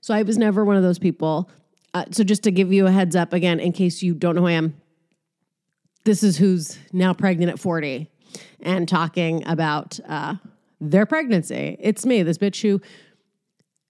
So 0.00 0.12
I 0.12 0.22
was 0.22 0.38
never 0.38 0.64
one 0.64 0.76
of 0.76 0.82
those 0.82 0.98
people. 0.98 1.48
Uh, 1.94 2.06
so 2.10 2.24
just 2.24 2.42
to 2.42 2.50
give 2.50 2.72
you 2.72 2.86
a 2.86 2.90
heads 2.90 3.14
up 3.14 3.32
again, 3.32 3.60
in 3.60 3.72
case 3.72 4.02
you 4.02 4.14
don't 4.14 4.34
know 4.34 4.40
who 4.40 4.48
I 4.48 4.52
am, 4.52 4.74
this 6.04 6.22
is 6.22 6.36
who's 6.36 6.78
now 6.92 7.12
pregnant 7.12 7.52
at 7.52 7.58
40 7.58 8.10
and 8.60 8.88
talking 8.88 9.46
about 9.46 10.00
uh, 10.08 10.36
their 10.80 11.06
pregnancy. 11.06 11.76
It's 11.80 12.04
me, 12.04 12.22
this 12.22 12.38
bitch 12.38 12.62
who 12.62 12.80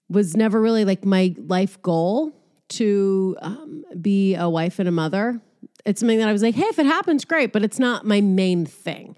was 0.09 0.37
never 0.37 0.61
really 0.61 0.85
like 0.85 1.05
my 1.05 1.35
life 1.39 1.81
goal 1.83 2.33
to 2.71 3.37
um, 3.41 3.85
be 4.01 4.35
a 4.35 4.49
wife 4.49 4.79
and 4.79 4.89
a 4.89 4.93
mother. 4.93 5.41
It's 5.85 6.01
something 6.01 6.19
that 6.19 6.29
I 6.29 6.33
was 6.33 6.43
like, 6.43 6.55
hey, 6.55 6.65
if 6.65 6.79
it 6.79 6.87
happens, 6.87 7.25
great, 7.25 7.53
but 7.53 7.63
it's 7.63 7.79
not 7.79 8.05
my 8.05 8.21
main 8.21 8.67
thing. 8.67 9.17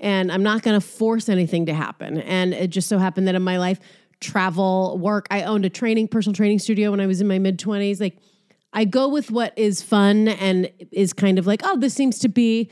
And 0.00 0.30
I'm 0.30 0.42
not 0.42 0.62
going 0.62 0.78
to 0.78 0.86
force 0.86 1.28
anything 1.28 1.66
to 1.66 1.74
happen. 1.74 2.20
And 2.20 2.52
it 2.52 2.68
just 2.68 2.88
so 2.88 2.98
happened 2.98 3.28
that 3.28 3.34
in 3.34 3.42
my 3.42 3.58
life, 3.58 3.80
travel, 4.20 4.98
work. 4.98 5.26
I 5.30 5.42
owned 5.44 5.64
a 5.64 5.70
training, 5.70 6.08
personal 6.08 6.34
training 6.34 6.58
studio 6.58 6.90
when 6.90 7.00
I 7.00 7.06
was 7.06 7.20
in 7.20 7.28
my 7.28 7.38
mid 7.38 7.58
20s. 7.58 8.00
Like, 8.00 8.18
I 8.74 8.84
go 8.84 9.08
with 9.08 9.30
what 9.30 9.56
is 9.56 9.80
fun 9.80 10.28
and 10.28 10.70
is 10.90 11.12
kind 11.12 11.38
of 11.38 11.46
like, 11.46 11.62
oh, 11.64 11.78
this 11.78 11.94
seems 11.94 12.18
to 12.20 12.28
be 12.28 12.70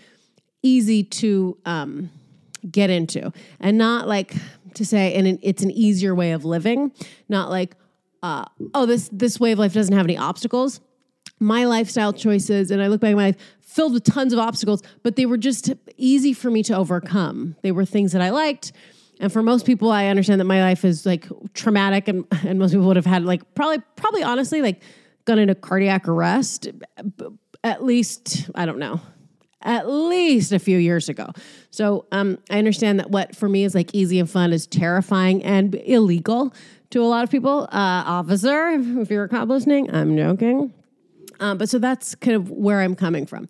easy 0.63 1.03
to 1.03 1.57
um, 1.65 2.11
get 2.71 2.91
into, 2.91 3.33
and 3.61 3.79
not 3.79 4.09
like 4.09 4.35
to 4.75 4.85
say, 4.85 5.15
and 5.15 5.39
it's 5.43 5.63
an 5.63 5.71
easier 5.71 6.15
way 6.15 6.33
of 6.33 6.45
living. 6.45 6.93
Not 7.29 7.51
like, 7.51 7.77
uh, 8.23 8.45
oh, 8.75 8.85
this 8.85 9.09
this 9.13 9.41
way 9.41 9.53
of 9.53 9.59
life 9.59 9.73
doesn't 9.73 9.95
have 9.95 10.07
any 10.07 10.19
obstacles. 10.19 10.81
My 11.39 11.65
lifestyle 11.65 12.13
choices, 12.13 12.71
and 12.71 12.83
I 12.83 12.89
look 12.89 13.01
back 13.01 13.13
at 13.13 13.17
my 13.17 13.27
life, 13.27 13.37
filled 13.61 13.95
with 13.95 14.05
tons 14.05 14.33
of 14.33 14.39
obstacles, 14.39 14.83
but 15.03 15.17
they 15.17 15.27
were 15.27 15.39
just 15.39 15.73
easy 15.97 16.33
for 16.33 16.51
me 16.51 16.63
to 16.65 16.77
overcome. 16.77 17.57
They 17.63 17.73
were 17.73 17.85
things 17.85 18.13
that 18.13 18.23
I 18.23 18.31
liked 18.31 18.73
and 19.23 19.33
for 19.33 19.41
most 19.41 19.65
people, 19.65 19.93
I 19.93 20.07
understand 20.07 20.41
that 20.41 20.47
my 20.47 20.61
life 20.61 20.85
is 20.85 21.07
like 21.07 21.29
traumatic, 21.55 22.09
and 22.09 22.27
and 22.45 22.59
most 22.59 22.73
people 22.73 22.89
would 22.89 22.97
have 22.97 23.07
had 23.07 23.25
like 23.25 23.55
probably 23.55 23.79
probably 23.95 24.25
honestly 24.25 24.61
like 24.63 24.83
gone 25.25 25.39
into 25.39 25.55
cardiac 25.55 26.09
arrest 26.09 26.69
at 27.65 27.85
least 27.85 28.51
I 28.55 28.67
don't 28.67 28.79
know 28.79 29.01
at 29.65 29.89
least 29.89 30.53
a 30.53 30.59
few 30.59 30.79
years 30.79 31.09
ago. 31.09 31.31
So 31.71 32.07
um, 32.13 32.39
I 32.51 32.59
understand 32.59 32.99
that 33.01 33.11
what 33.11 33.37
for 33.37 33.49
me 33.49 33.65
is 33.65 33.75
like 33.75 33.95
easy 33.95 34.19
and 34.19 34.29
fun 34.29 34.53
is 34.53 34.67
terrifying 34.67 35.43
and 35.45 35.75
illegal 35.85 36.53
to 36.91 37.01
a 37.01 37.07
lot 37.07 37.25
of 37.25 37.31
people. 37.31 37.69
Uh, 37.73 38.03
officer, 38.07 38.71
if 38.71 39.11
you're 39.11 39.25
a 39.25 39.29
cop 39.29 39.49
listening, 39.49 39.93
I'm 39.95 40.17
joking. 40.17 40.73
Um, 41.41 41.59
but 41.59 41.69
so 41.69 41.79
that's 41.79 42.15
kind 42.15 42.37
of 42.37 42.51
where 42.51 42.81
I'm 42.81 42.95
coming 42.95 43.27
from. 43.27 43.49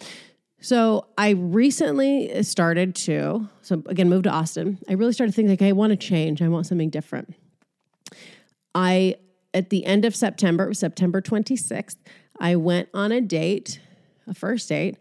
So 0.60 1.06
I 1.18 1.30
recently 1.30 2.42
started 2.44 2.94
to, 2.96 3.48
so 3.62 3.82
again, 3.86 4.08
moved 4.08 4.24
to 4.24 4.30
Austin. 4.30 4.78
I 4.88 4.92
really 4.92 5.12
started 5.12 5.34
thinking 5.34 5.50
like, 5.50 5.62
I 5.62 5.72
want 5.72 5.90
to 5.90 5.96
change. 5.96 6.40
I 6.40 6.48
want 6.48 6.66
something 6.66 6.88
different. 6.88 7.34
I, 8.74 9.16
at 9.54 9.70
the 9.70 9.84
end 9.84 10.04
of 10.04 10.16
September, 10.16 10.64
it 10.64 10.68
was 10.68 10.78
September 10.78 11.20
26th, 11.20 11.96
I 12.38 12.56
went 12.56 12.88
on 12.94 13.12
a 13.12 13.20
date, 13.20 13.80
a 14.26 14.34
first 14.34 14.68
date, 14.68 14.96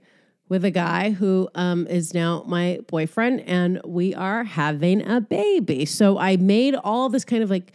with 0.49 0.65
a 0.65 0.71
guy 0.71 1.11
who 1.11 1.49
um, 1.55 1.87
is 1.87 2.13
now 2.13 2.43
my 2.45 2.79
boyfriend, 2.87 3.41
and 3.41 3.79
we 3.85 4.13
are 4.13 4.43
having 4.43 5.07
a 5.07 5.21
baby. 5.21 5.85
So 5.85 6.17
I 6.17 6.35
made 6.35 6.75
all 6.75 7.07
this 7.07 7.23
kind 7.23 7.41
of 7.41 7.49
like, 7.49 7.71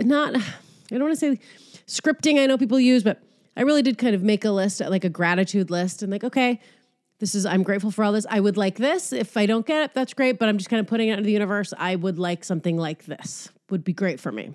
not, 0.00 0.34
I 0.36 0.42
don't 0.90 1.02
want 1.02 1.18
to 1.18 1.36
say 1.36 1.40
scripting, 1.86 2.40
I 2.40 2.46
know 2.46 2.58
people 2.58 2.80
use, 2.80 3.04
but 3.04 3.22
I 3.56 3.62
really 3.62 3.82
did 3.82 3.98
kind 3.98 4.14
of 4.14 4.22
make 4.22 4.44
a 4.44 4.50
list, 4.50 4.80
like 4.80 5.04
a 5.04 5.08
gratitude 5.08 5.70
list, 5.70 6.02
and 6.02 6.10
like, 6.10 6.24
okay, 6.24 6.60
this 7.20 7.34
is, 7.34 7.46
I'm 7.46 7.62
grateful 7.62 7.90
for 7.90 8.02
all 8.02 8.12
this. 8.12 8.26
I 8.28 8.40
would 8.40 8.56
like 8.56 8.76
this. 8.76 9.12
If 9.12 9.36
I 9.36 9.46
don't 9.46 9.66
get 9.66 9.82
it, 9.84 9.94
that's 9.94 10.14
great, 10.14 10.38
but 10.38 10.48
I'm 10.48 10.58
just 10.58 10.70
kind 10.70 10.80
of 10.80 10.86
putting 10.86 11.08
it 11.08 11.12
out 11.12 11.18
into 11.18 11.26
the 11.26 11.32
universe. 11.32 11.72
I 11.78 11.94
would 11.94 12.18
like 12.18 12.42
something 12.42 12.76
like 12.76 13.04
this, 13.04 13.50
would 13.68 13.84
be 13.84 13.92
great 13.92 14.18
for 14.18 14.32
me. 14.32 14.54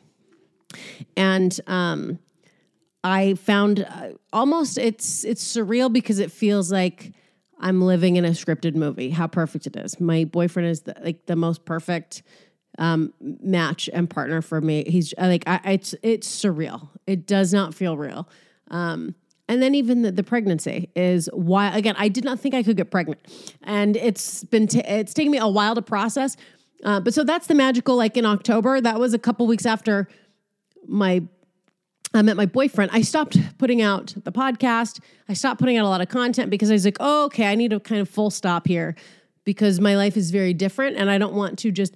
And 1.16 1.60
um, 1.68 2.20
I 3.04 3.36
found 3.36 3.82
uh, 3.82 4.10
almost 4.34 4.78
it's 4.78 5.24
it's 5.24 5.44
surreal 5.56 5.94
because 5.94 6.20
it 6.20 6.32
feels 6.32 6.72
like 6.72 7.14
I'm 7.60 7.82
living 7.82 8.16
in 8.16 8.26
a 8.26 8.32
scripted 8.32 8.76
movie. 8.76 9.12
How 9.12 9.28
perfect 9.28 9.68
it 9.68 9.76
is. 9.76 10.00
My 10.00 10.26
boyfriend 10.26 10.70
is 10.70 10.82
the, 10.82 10.96
like 11.02 11.26
the 11.26 11.36
most 11.36 11.66
perfect 11.66 12.24
um, 12.78 13.14
match 13.20 13.90
and 13.94 14.10
partner 14.10 14.42
for 14.42 14.62
me. 14.62 14.84
He's 14.88 15.14
like 15.18 15.44
I, 15.48 15.60
it's 15.66 15.96
it's 16.04 16.28
surreal. 16.28 16.90
It 17.08 17.28
does 17.28 17.54
not 17.54 17.74
feel 17.74 17.98
real. 17.98 18.28
Um, 18.72 19.16
and 19.48 19.62
then 19.62 19.76
even 19.76 20.02
the, 20.02 20.12
the, 20.12 20.24
pregnancy 20.24 20.90
is 20.96 21.30
why 21.32 21.76
again 21.78 21.94
I 22.00 22.08
did 22.08 22.24
not 22.24 22.40
think 22.40 22.56
I 22.56 22.64
could 22.64 22.78
get 22.78 22.90
pregnant, 22.90 23.22
and 23.64 23.96
it's 23.96 24.44
been 24.46 24.68
t- 24.68 24.80
it's 24.80 25.14
taken 25.14 25.32
me 25.32 25.38
a 25.38 25.48
while 25.48 25.76
to 25.76 25.82
process. 25.82 26.36
Uh, 26.84 27.00
but 27.00 27.14
so 27.14 27.24
that's 27.24 27.48
the 27.48 27.56
magical 27.56 27.96
like 27.96 28.18
in 28.18 28.26
October. 28.26 28.82
That 28.82 29.00
was 29.00 29.14
a 29.14 29.20
couple 29.20 29.48
weeks 29.48 29.66
after 29.66 30.08
my 30.88 31.24
I 32.14 32.22
met 32.22 32.38
my 32.38 32.46
boyfriend. 32.46 32.92
I 32.94 33.02
stopped 33.02 33.38
putting 33.58 33.82
out 33.82 34.14
the 34.24 34.32
podcast. 34.32 35.02
I 35.28 35.34
stopped 35.34 35.60
putting 35.60 35.76
out 35.78 35.86
a 35.86 35.90
lot 35.90 36.00
of 36.00 36.08
content 36.08 36.50
because 36.50 36.70
I 36.72 36.74
was 36.74 36.86
like, 36.86 36.96
oh, 37.02 37.26
okay, 37.26 37.46
I 37.46 37.56
need 37.56 37.74
a 37.74 37.80
kind 37.80 38.00
of 38.00 38.10
full 38.10 38.30
stop 38.30 38.68
here 38.68 38.96
because 39.44 39.82
my 39.82 39.98
life 39.98 40.16
is 40.16 40.32
very 40.32 40.54
different, 40.54 40.96
and 40.96 41.10
I 41.10 41.18
don't 41.18 41.34
want 41.34 41.60
to 41.60 41.72
just 41.72 41.94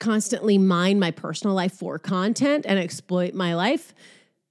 constantly 0.00 0.58
mine 0.58 0.98
my 0.98 1.10
personal 1.10 1.54
life 1.54 1.72
for 1.72 1.98
content 1.98 2.66
and 2.68 2.78
exploit 2.78 3.34
my 3.34 3.54
life 3.54 3.94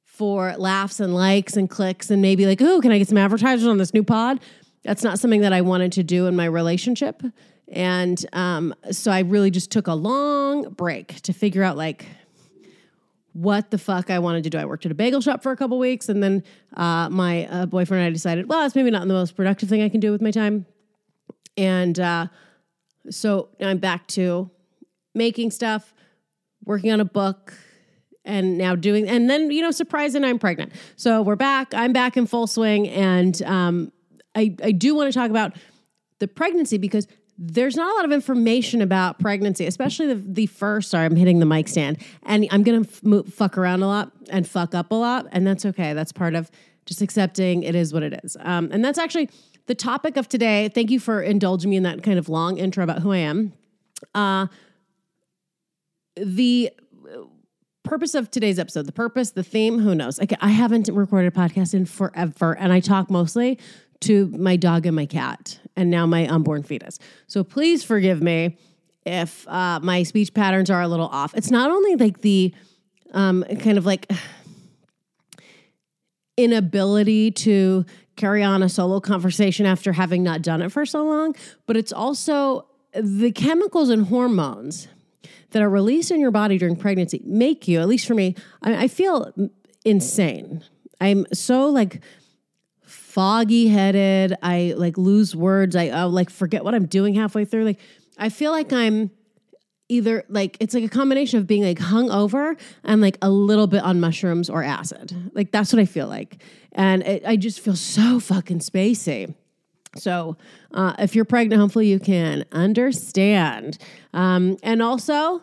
for 0.04 0.56
laughs 0.58 1.00
and 1.00 1.14
likes 1.14 1.56
and 1.56 1.70
clicks 1.70 2.10
and 2.10 2.22
maybe 2.22 2.46
like, 2.46 2.62
oh, 2.62 2.82
can 2.82 2.92
I 2.92 2.98
get 2.98 3.08
some 3.08 3.18
advertisers 3.18 3.68
on 3.68 3.78
this 3.78 3.94
new 3.94 4.04
pod? 4.04 4.40
That's 4.84 5.04
not 5.04 5.20
something 5.20 5.42
that 5.42 5.54
I 5.54 5.62
wanted 5.62 5.92
to 5.94 6.04
do 6.04 6.28
in 6.28 6.36
my 6.36 6.46
relationship. 6.46 7.22
And 7.70 8.26
um, 8.34 8.74
so 8.92 9.12
I 9.12 9.20
really 9.20 9.52
just 9.52 9.72
took 9.72 9.88
a 9.88 9.94
long 9.94 10.70
break 10.72 11.22
to 11.22 11.34
figure 11.34 11.64
out 11.64 11.78
like 11.78 12.06
what 13.38 13.70
the 13.70 13.78
fuck 13.78 14.10
I 14.10 14.18
wanted 14.18 14.44
to 14.46 14.50
do. 14.50 14.58
I 14.58 14.66
worked 14.66 14.88
at 14.88 14.92
a 14.92 14.96
bagel 14.96 15.22
shop 15.22 15.44
for 15.44 15.52
a 15.52 15.56
couple 15.56 15.78
weeks, 15.78 16.10
and 16.10 16.24
then 16.24 16.44
uh, 16.76 17.08
my 17.10 17.46
uh, 17.46 17.66
boyfriend 17.68 18.02
and 18.02 18.08
I 18.08 18.12
decided, 18.12 18.50
well, 18.50 18.66
it's 18.66 18.74
maybe 18.74 18.90
not 18.90 19.08
the 19.08 19.14
most 19.14 19.36
productive 19.36 19.70
thing 19.70 19.84
I 19.84 19.90
can 19.90 20.00
do 20.00 20.12
with 20.12 20.24
my 20.24 20.32
time. 20.32 20.66
And 21.56 22.00
uh, 22.00 22.28
so 23.12 23.50
I'm 23.62 23.78
back 23.78 24.08
to 24.08 24.50
making 25.14 25.52
stuff, 25.52 25.94
working 26.66 26.92
on 26.92 27.00
a 27.00 27.06
book, 27.06 27.54
and 28.26 28.58
now 28.58 28.76
doing, 28.76 29.08
and 29.08 29.30
then, 29.30 29.52
you 29.52 29.62
know, 29.62 29.70
surprising 29.72 30.24
I'm 30.24 30.40
pregnant. 30.40 30.74
So 30.96 31.22
we're 31.22 31.36
back. 31.36 31.76
I'm 31.76 31.94
back 31.94 32.18
in 32.18 32.26
full 32.26 32.48
swing. 32.48 32.90
And 32.90 33.40
um, 33.44 33.92
I, 34.34 34.56
I 34.64 34.72
do 34.72 34.96
want 34.96 35.14
to 35.14 35.18
talk 35.18 35.30
about 35.30 35.56
the 36.18 36.28
pregnancy 36.28 36.80
because 36.80 37.08
there's 37.38 37.76
not 37.76 37.92
a 37.92 37.96
lot 37.96 38.06
of 38.06 38.12
information 38.12 38.82
about 38.82 39.20
pregnancy, 39.20 39.66
especially 39.66 40.08
the, 40.08 40.16
the 40.16 40.46
first. 40.48 40.90
Sorry, 40.90 41.06
I'm 41.06 41.16
hitting 41.16 41.40
the 41.40 41.46
mic 41.46 41.68
stand, 41.68 41.98
and 42.24 42.48
I'm 42.52 42.64
gonna 42.64 42.82
f- 42.82 43.26
fuck 43.32 43.58
around 43.58 43.84
a 43.84 43.88
lot 43.88 44.12
and 44.30 44.48
fuck 44.48 44.74
up 44.74 44.92
a 44.92 44.96
lot, 44.96 45.28
and 45.32 45.46
that's 45.46 45.66
okay. 45.66 45.94
That's 45.94 46.12
part 46.12 46.34
of 46.34 46.50
just 46.86 47.02
accepting 47.02 47.64
it 47.64 47.76
is 47.76 47.94
what 47.94 48.02
it 48.02 48.20
is. 48.24 48.38
Um, 48.40 48.70
and 48.72 48.84
that's 48.84 48.98
actually 48.98 49.30
the 49.68 49.76
topic 49.76 50.18
of 50.18 50.28
today. 50.28 50.70
Thank 50.70 50.90
you 50.90 51.00
for 51.00 51.22
indulging 51.22 51.70
me 51.70 51.76
in 51.76 51.84
that 51.84 52.02
kind 52.02 52.18
of 52.18 52.30
long 52.30 52.58
intro 52.58 52.84
about 52.84 53.00
who 53.00 53.12
I 53.12 53.18
am. 53.18 53.54
Uh, 54.16 54.48
the 56.16 56.72
purpose 57.84 58.16
of 58.16 58.32
today's 58.32 58.60
episode, 58.60 58.86
the 58.86 58.92
purpose, 58.92 59.32
the 59.32 59.44
theme, 59.44 59.80
who 59.80 59.96
knows? 59.96 60.20
Like, 60.20 60.34
I 60.42 60.50
haven't 60.50 60.90
recorded 60.90 61.34
a 61.34 61.36
podcast 61.36 61.74
in 61.74 61.86
forever, 61.86 62.56
and 62.58 62.74
I 62.74 62.80
talk 62.80 63.10
mostly 63.10 63.60
to 64.02 64.28
my 64.28 64.56
dog 64.56 64.86
and 64.86 64.96
my 64.96 65.06
cat, 65.06 65.60
and 65.76 65.90
now 65.90 66.06
my 66.06 66.28
unborn 66.28 66.64
fetus. 66.64 67.00
So 67.28 67.44
please 67.44 67.84
forgive 67.84 68.22
me 68.22 68.58
if 69.06 69.48
uh, 69.48 69.80
my 69.82 70.04
speech 70.04 70.34
patterns 70.34 70.70
are 70.70 70.82
a 70.82 70.88
little 70.88 71.08
off. 71.08 71.34
It's 71.36 71.52
not 71.52 71.72
only 71.72 71.96
like 71.96 72.22
the 72.22 72.54
um, 73.14 73.44
kind 73.60 73.78
of 73.78 73.86
like 73.86 74.12
inability 76.38 77.32
to 77.32 77.86
carry 78.16 78.44
on 78.44 78.64
a 78.64 78.70
solo 78.70 79.00
conversation 79.00 79.66
after 79.66 79.94
having 79.94 80.24
not 80.24 80.42
done 80.42 80.62
it 80.62 80.72
for 80.72 80.86
so 80.86 81.06
long, 81.06 81.36
but 81.66 81.78
it's 81.78 81.94
also 81.94 82.68
the 82.94 83.32
chemicals 83.32 83.90
and 83.90 84.08
hormones 84.08 84.88
that 85.52 85.62
are 85.62 85.70
released 85.70 86.12
in 86.12 86.20
your 86.20 86.32
body 86.32 86.58
during 86.58 86.76
pregnancy 86.76 87.22
make 87.26 87.68
you, 87.68 87.80
at 87.80 87.88
least 87.88 88.06
for 88.06 88.16
me, 88.16 88.36
I, 88.62 88.84
I 88.84 88.88
feel 88.88 89.34
insane. 89.86 90.64
I'm 91.00 91.26
so 91.32 91.70
like 91.70 92.02
foggy 93.18 93.68
headed. 93.68 94.36
I 94.44 94.76
like 94.78 94.96
lose 94.96 95.36
words. 95.36 95.76
I 95.76 95.88
I'll, 95.88 96.12
like 96.12 96.30
forget 96.30 96.64
what 96.64 96.76
I'm 96.76 96.86
doing 96.86 97.16
halfway 97.16 97.46
through. 97.46 97.66
Like 97.66 97.80
I 98.16 98.30
feel 98.30 98.52
like 98.52 98.72
I'm 98.72 99.10
either 99.90 100.24
like 100.30 100.56
it's 100.60 100.76
like 100.76 100.84
a 100.84 100.88
combination 100.88 101.40
of 101.40 101.48
being 101.48 101.64
like 101.64 101.80
hung 101.80 102.12
over 102.12 102.56
and 102.84 103.02
like 103.02 103.18
a 103.24 103.32
little 103.32 103.66
bit 103.66 103.82
on 103.82 104.00
mushrooms 104.00 104.52
or 104.52 104.62
acid. 104.62 105.32
Like 105.34 105.52
that's 105.52 105.74
what 105.74 105.80
I 105.80 105.86
feel 105.86 106.06
like, 106.08 106.44
and 106.74 107.02
it, 107.02 107.24
I 107.26 107.38
just 107.38 107.60
feel 107.60 107.76
so 107.76 108.20
fucking 108.20 108.60
spacey. 108.60 109.34
So, 109.96 110.38
uh, 110.76 110.94
if 111.00 111.16
you're 111.16 111.26
pregnant, 111.26 111.60
hopefully 111.60 111.88
you 111.88 112.00
can 112.00 112.46
understand. 112.52 113.80
Um, 114.14 114.58
and 114.62 114.80
also, 114.80 115.42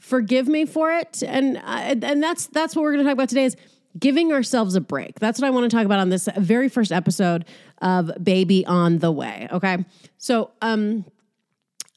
forgive 0.00 0.48
me 0.48 0.66
for 0.66 0.92
it. 0.92 1.22
And 1.26 1.56
uh, 1.56 1.94
and 2.02 2.22
that's 2.22 2.44
that's 2.48 2.76
what 2.76 2.82
we're 2.82 2.92
going 2.92 3.04
to 3.04 3.08
talk 3.08 3.14
about 3.14 3.30
today 3.30 3.46
is 3.46 3.56
giving 3.98 4.32
ourselves 4.32 4.74
a 4.74 4.80
break. 4.80 5.18
That's 5.18 5.40
what 5.40 5.46
I 5.46 5.50
want 5.50 5.70
to 5.70 5.76
talk 5.76 5.84
about 5.84 6.00
on 6.00 6.08
this 6.08 6.28
very 6.36 6.68
first 6.68 6.92
episode 6.92 7.44
of 7.80 8.10
Baby 8.22 8.64
on 8.66 8.98
the 8.98 9.12
Way. 9.12 9.48
Okay, 9.50 9.84
so 10.18 10.50
um, 10.62 11.04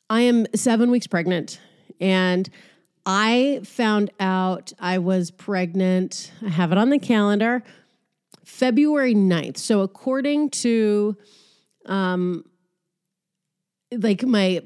I 0.10 0.22
am 0.22 0.46
seven 0.56 0.92
weeks 0.92 1.08
pregnant, 1.08 1.60
and 2.00 2.50
I 3.06 3.62
found 3.64 4.12
out 4.20 4.74
I 4.80 4.98
was 4.98 5.32
pregnant. 5.32 6.32
I 6.46 6.50
have 6.50 6.72
it 6.72 6.78
on 6.78 6.90
the 6.90 7.00
calendar 7.00 7.64
February 8.44 9.16
9th. 9.16 9.58
So 9.58 9.82
according 9.82 10.50
to 10.52 11.18
um 11.86 12.44
like 13.92 14.24
my 14.24 14.62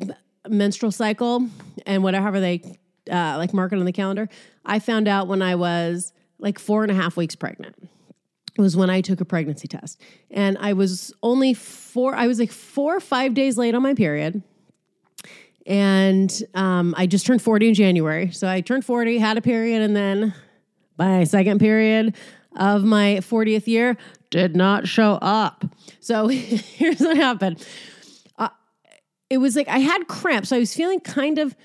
menstrual 0.48 0.92
cycle 0.92 1.48
and 1.86 2.04
whatever 2.04 2.39
they 2.39 2.78
uh, 3.12 3.36
like 3.38 3.54
mark 3.54 3.74
it 3.74 3.80
on 3.80 3.86
the 3.86 3.92
calendar, 3.92 4.30
I 4.65 4.80
found 4.80 5.08
out 5.08 5.28
when 5.28 5.42
I 5.42 5.56
was 5.56 6.13
like 6.39 6.60
four 6.60 6.84
and 6.84 6.91
a 6.91 6.95
half 6.95 7.17
weeks 7.17 7.36
pregnant. 7.36 7.75
Was 8.58 8.75
when 8.75 8.89
I 8.89 8.99
took 9.02 9.21
a 9.21 9.25
pregnancy 9.25 9.67
test. 9.67 10.02
And 10.32 10.58
I 10.60 10.73
was 10.73 11.13
only 11.23 11.54
four, 11.54 12.13
I 12.15 12.28
was 12.28 12.39
like 12.39 12.52
four 12.52 12.97
or 12.97 12.99
five 12.99 13.34
days 13.34 13.58
late 13.58 13.73
on 13.73 13.82
my 13.82 13.93
period. 13.93 14.43
And 15.65 16.43
um, 16.56 16.93
I 16.97 17.06
just 17.06 17.25
turned 17.25 17.41
40 17.41 17.69
in 17.69 17.73
January. 17.73 18.32
So 18.32 18.47
I 18.47 18.60
turned 18.62 18.84
40, 18.84 19.17
had 19.19 19.38
a 19.38 19.41
period, 19.41 19.82
and 19.82 19.95
then 19.95 20.34
my 20.97 21.23
second 21.23 21.60
period, 21.60 22.15
of 22.56 22.84
my 22.84 23.17
40th 23.21 23.67
year 23.67 23.97
did 24.30 24.56
not 24.56 24.88
show 24.88 25.13
up. 25.21 25.65
So 25.99 26.28
here's 26.28 26.99
what 26.99 27.17
happened. 27.17 27.65
Uh, 28.38 28.49
it 29.30 29.38
was 29.38 29.56
like 29.56 29.67
I 29.67 29.80
had 29.80 30.08
cramps. 30.08 30.49
So 30.49 30.56
I 30.56 30.60
was 30.60 30.73
feeling 30.73 30.99
kind 30.99 31.39
of, 31.39 31.56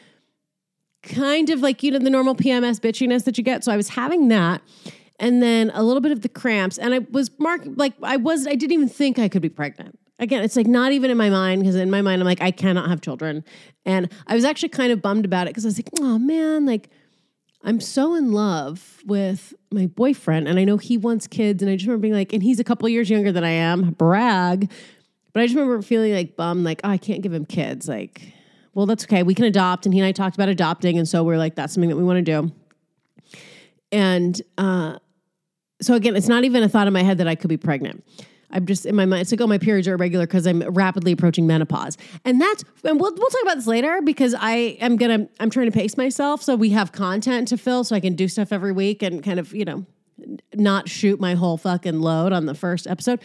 kind 1.05 1.51
of 1.51 1.61
like, 1.61 1.83
you 1.83 1.91
know, 1.91 1.99
the 1.99 2.11
normal 2.11 2.35
PMS 2.35 2.81
bitchiness 2.81 3.25
that 3.25 3.39
you 3.39 3.45
get. 3.45 3.65
So 3.65 3.73
I 3.73 3.77
was 3.77 3.91
having 3.91 4.29
that 4.29 4.63
and 5.21 5.43
then 5.43 5.71
a 5.75 5.83
little 5.83 6.01
bit 6.01 6.13
of 6.13 6.23
the 6.23 6.29
cramps. 6.29 6.79
And 6.79 6.95
I 6.95 7.01
was 7.11 7.31
marked 7.39 7.67
like 7.77 7.95
I 8.03 8.17
was, 8.17 8.47
I 8.47 8.55
didn't 8.55 8.73
even 8.73 8.89
think 8.89 9.19
I 9.19 9.29
could 9.29 9.43
be 9.43 9.49
pregnant. 9.49 9.99
Again, 10.19 10.45
it's 10.45 10.57
like 10.57 10.67
not 10.67 10.93
even 10.93 11.11
in 11.11 11.17
my 11.17 11.31
mind 11.31 11.63
because 11.63 11.75
in 11.75 11.91
my 11.91 12.01
mind, 12.01 12.21
I'm 12.21 12.27
like, 12.27 12.41
I 12.41 12.51
cannot 12.51 12.89
have 12.89 13.01
children. 13.01 13.45
And 13.85 14.11
I 14.27 14.35
was 14.35 14.45
actually 14.45 14.69
kind 14.69 14.93
of 14.93 15.03
bummed 15.03 15.25
about 15.25 15.47
it 15.47 15.51
because 15.51 15.65
I 15.65 15.69
was 15.69 15.79
like, 15.79 15.91
oh 16.01 16.19
man, 16.19 16.67
like, 16.67 16.89
I'm 17.65 17.81
so 17.81 18.15
in 18.15 18.33
love 18.33 19.03
with 19.07 19.55
my 19.73 19.87
boyfriend 19.87 20.47
and 20.47 20.59
I 20.59 20.65
know 20.65 20.77
he 20.77 20.99
wants 20.99 21.27
kids 21.27 21.63
and 21.63 21.71
I 21.71 21.77
just 21.77 21.87
remember 21.87 22.03
being 22.03 22.15
like 22.15 22.33
and 22.33 22.43
he's 22.43 22.61
a 22.61 22.65
couple 22.65 22.89
years 22.91 23.09
younger 23.09 23.33
than 23.33 23.43
I 23.43 23.51
am 23.51 23.91
brag 23.93 24.71
but 25.33 25.43
I 25.43 25.47
just 25.47 25.57
remember 25.57 25.81
feeling 25.81 26.13
like 26.13 26.37
bummed 26.37 26.65
like 26.65 26.83
oh, 26.85 26.91
I 26.91 26.99
can't 26.99 27.23
give 27.23 27.33
him 27.33 27.47
kids 27.47 27.89
like 27.89 28.35
well 28.75 28.87
that's 28.87 29.05
okay 29.05 29.23
we 29.23 29.35
can 29.35 29.45
adopt 29.45 29.87
and 29.87 29.95
he 29.95 30.01
and 30.01 30.07
I 30.07 30.13
talked 30.13 30.37
about 30.37 30.49
adopting 30.49 30.99
and 30.99 31.09
so 31.09 31.23
we're 31.25 31.39
like 31.39 31.55
that's 31.55 31.75
something 31.75 31.91
that 31.91 31.97
we 31.97 32.05
want 32.05 32.25
to 32.25 32.43
do 32.43 32.53
and 33.93 34.41
uh, 34.59 34.99
so 35.81 35.95
again 35.95 36.17
it's 36.17 36.29
not 36.29 36.45
even 36.45 36.63
a 36.63 36.69
thought 36.69 36.87
in 36.87 36.93
my 36.93 37.03
head 37.03 37.19
that 37.19 37.29
I 37.29 37.35
could 37.35 37.49
be 37.49 37.57
pregnant 37.57 38.05
I'm 38.55 38.67
just 38.67 38.87
in 38.87 38.95
my 38.95 39.05
mind. 39.05 39.23
It's 39.23 39.33
like, 39.33 39.41
oh, 39.41 39.49
my 39.49 39.59
periods 39.59 39.89
are 39.89 39.95
irregular 39.95 40.27
because 40.27 40.47
I'm 40.47 40.63
rapidly 40.63 41.11
approaching 41.13 41.47
menopause. 41.47 41.99
And 42.25 42.41
that's, 42.41 42.63
and 42.85 43.01
we'll, 43.01 43.13
we'll 43.13 43.29
talk 43.29 43.43
about 43.43 43.57
this 43.57 43.67
later 43.67 44.01
because 44.01 44.35
I 44.39 44.77
am 44.81 44.97
to, 44.97 45.29
I'm 45.41 45.51
trying 45.51 45.67
to 45.67 45.73
pace 45.73 45.97
myself. 45.97 46.41
So 46.41 46.55
we 46.55 46.71
have 46.71 46.93
content 46.93 47.49
to 47.49 47.59
fill 47.59 47.83
so 47.83 47.97
I 47.97 48.01
can 48.01 48.15
do 48.15 48.29
stuff 48.29 48.53
every 48.53 48.73
week 48.73 49.03
and 49.03 49.25
kind 49.25 49.41
of, 49.41 49.53
you 49.53 49.65
know, 49.65 49.85
not 50.55 50.89
shoot 50.89 51.21
my 51.21 51.35
whole 51.35 51.57
fucking 51.57 52.01
load 52.01 52.33
on 52.33 52.47
the 52.47 52.55
first 52.55 52.87
episode. 52.87 53.21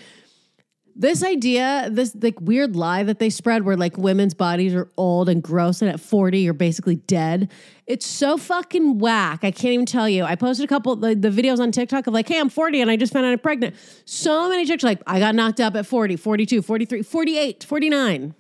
This 0.95 1.23
idea, 1.23 1.87
this 1.91 2.15
like 2.21 2.39
weird 2.41 2.75
lie 2.75 3.03
that 3.03 3.19
they 3.19 3.29
spread 3.29 3.63
where 3.63 3.77
like 3.77 3.97
women's 3.97 4.33
bodies 4.33 4.73
are 4.73 4.89
old 4.97 5.29
and 5.29 5.41
gross 5.41 5.81
and 5.81 5.89
at 5.89 5.99
40 5.99 6.39
you're 6.39 6.53
basically 6.53 6.95
dead. 6.95 7.51
It's 7.87 8.05
so 8.05 8.37
fucking 8.37 8.99
whack. 8.99 9.39
I 9.43 9.51
can't 9.51 9.73
even 9.73 9.85
tell 9.85 10.09
you. 10.09 10.23
I 10.23 10.35
posted 10.35 10.65
a 10.65 10.67
couple 10.67 10.95
the, 10.95 11.15
the 11.15 11.29
videos 11.29 11.59
on 11.59 11.71
TikTok 11.71 12.07
of 12.07 12.13
like, 12.13 12.27
hey, 12.27 12.39
I'm 12.39 12.49
40 12.49 12.81
and 12.81 12.91
I 12.91 12.97
just 12.97 13.13
found 13.13 13.25
out 13.25 13.31
I'm 13.31 13.39
pregnant. 13.39 13.75
So 14.05 14.49
many 14.49 14.65
chicks 14.65 14.83
like, 14.83 15.01
I 15.07 15.19
got 15.19 15.35
knocked 15.35 15.59
up 15.59 15.75
at 15.75 15.85
40, 15.85 16.17
42, 16.17 16.61
43, 16.61 17.01
48, 17.03 17.63
49. 17.63 18.35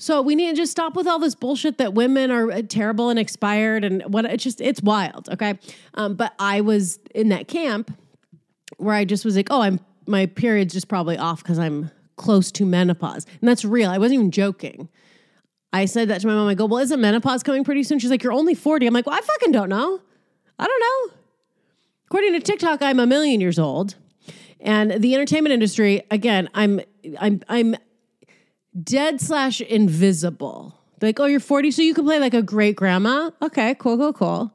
So 0.00 0.22
we 0.22 0.34
need 0.34 0.48
to 0.48 0.56
just 0.56 0.72
stop 0.72 0.96
with 0.96 1.06
all 1.06 1.18
this 1.18 1.34
bullshit 1.34 1.76
that 1.76 1.92
women 1.92 2.30
are 2.30 2.50
uh, 2.50 2.62
terrible 2.66 3.10
and 3.10 3.18
expired 3.18 3.84
and 3.84 4.02
what 4.04 4.24
it's 4.24 4.42
just 4.42 4.62
it's 4.62 4.82
wild. 4.82 5.28
Okay, 5.30 5.58
um, 5.92 6.14
but 6.14 6.32
I 6.38 6.62
was 6.62 6.98
in 7.14 7.28
that 7.28 7.48
camp 7.48 7.94
where 8.78 8.94
I 8.94 9.04
just 9.04 9.26
was 9.26 9.36
like, 9.36 9.48
oh, 9.50 9.60
I'm 9.60 9.78
my 10.10 10.26
period's 10.26 10.74
just 10.74 10.88
probably 10.88 11.16
off 11.16 11.42
because 11.42 11.58
I'm 11.58 11.90
close 12.16 12.52
to 12.52 12.66
menopause, 12.66 13.26
and 13.40 13.48
that's 13.48 13.64
real. 13.64 13.90
I 13.90 13.98
wasn't 13.98 14.14
even 14.14 14.30
joking. 14.30 14.88
I 15.72 15.84
said 15.84 16.08
that 16.08 16.20
to 16.22 16.26
my 16.26 16.34
mom. 16.34 16.48
I 16.48 16.54
go, 16.54 16.66
well, 16.66 16.82
isn't 16.82 17.00
menopause 17.00 17.42
coming 17.42 17.64
pretty 17.64 17.84
soon? 17.84 17.98
She's 17.98 18.10
like, 18.10 18.22
you're 18.22 18.32
only 18.32 18.54
40. 18.54 18.86
I'm 18.86 18.92
like, 18.92 19.06
well, 19.06 19.16
I 19.16 19.20
fucking 19.20 19.52
don't 19.52 19.68
know. 19.68 20.00
I 20.58 20.66
don't 20.66 20.80
know. 20.80 21.14
According 22.06 22.32
to 22.32 22.40
TikTok, 22.40 22.82
I'm 22.82 22.98
a 22.98 23.06
million 23.06 23.40
years 23.40 23.58
old. 23.58 23.94
And 24.60 25.00
the 25.00 25.14
entertainment 25.14 25.52
industry, 25.52 26.02
again, 26.10 26.50
I'm 26.54 26.80
I'm 27.18 27.40
I'm 27.48 27.76
dead 28.82 29.20
slash 29.20 29.60
invisible. 29.60 30.76
Like, 31.00 31.18
oh, 31.18 31.24
you're 31.24 31.40
40, 31.40 31.70
so 31.70 31.82
you 31.82 31.94
can 31.94 32.04
play 32.04 32.18
like 32.18 32.34
a 32.34 32.42
great 32.42 32.76
grandma. 32.76 33.30
Okay, 33.40 33.74
cool, 33.76 33.96
cool, 33.96 34.12
cool. 34.12 34.52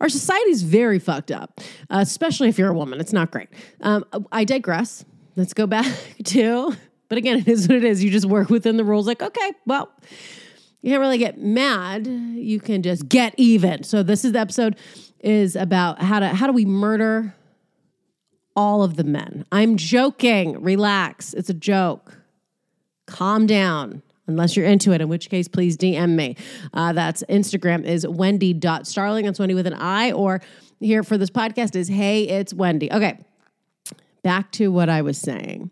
Our 0.00 0.08
society's 0.08 0.62
very 0.62 0.98
fucked 0.98 1.30
up, 1.30 1.60
uh, 1.90 1.98
especially 2.00 2.48
if 2.48 2.58
you're 2.58 2.70
a 2.70 2.74
woman. 2.74 3.00
It's 3.00 3.12
not 3.12 3.30
great. 3.30 3.48
Um, 3.80 4.04
I 4.32 4.44
digress. 4.44 5.04
Let's 5.36 5.52
go 5.52 5.66
back 5.66 5.86
to, 6.24 6.74
but 7.08 7.18
again, 7.18 7.38
it 7.38 7.48
is 7.48 7.68
what 7.68 7.76
it 7.76 7.84
is. 7.84 8.02
You 8.02 8.10
just 8.10 8.26
work 8.26 8.48
within 8.48 8.76
the 8.76 8.84
rules. 8.84 9.06
Like, 9.06 9.22
okay, 9.22 9.52
well, 9.66 9.90
you 10.82 10.90
can't 10.90 11.00
really 11.00 11.18
get 11.18 11.38
mad. 11.38 12.06
You 12.06 12.60
can 12.60 12.82
just 12.82 13.08
get 13.08 13.34
even. 13.36 13.82
So 13.82 14.02
this 14.02 14.24
is 14.24 14.32
the 14.32 14.40
episode 14.40 14.76
is 15.20 15.54
about 15.54 16.00
how 16.00 16.18
to 16.18 16.28
how 16.28 16.46
do 16.46 16.52
we 16.52 16.64
murder 16.64 17.34
all 18.56 18.82
of 18.82 18.96
the 18.96 19.04
men. 19.04 19.44
I'm 19.52 19.76
joking. 19.76 20.62
Relax. 20.62 21.34
It's 21.34 21.50
a 21.50 21.54
joke 21.54 22.16
calm 23.10 23.46
down 23.46 24.02
unless 24.30 24.56
you're 24.56 24.66
into 24.66 24.92
it, 24.92 25.00
in 25.00 25.08
which 25.08 25.30
case, 25.30 25.48
please 25.48 25.76
DM 25.76 26.14
me. 26.14 26.36
Uh, 26.72 26.92
that's 26.92 27.22
Instagram 27.28 27.84
is 27.84 28.06
wendy.starling. 28.06 29.26
That's 29.26 29.38
Wendy 29.38 29.54
with 29.54 29.66
an 29.66 29.74
I. 29.74 30.12
Or 30.12 30.40
here 30.80 31.02
for 31.02 31.18
this 31.18 31.30
podcast 31.30 31.76
is 31.76 31.88
Hey, 31.88 32.24
it's 32.24 32.54
Wendy. 32.54 32.92
Okay, 32.92 33.18
back 34.22 34.50
to 34.52 34.68
what 34.68 34.88
I 34.88 35.02
was 35.02 35.18
saying. 35.18 35.70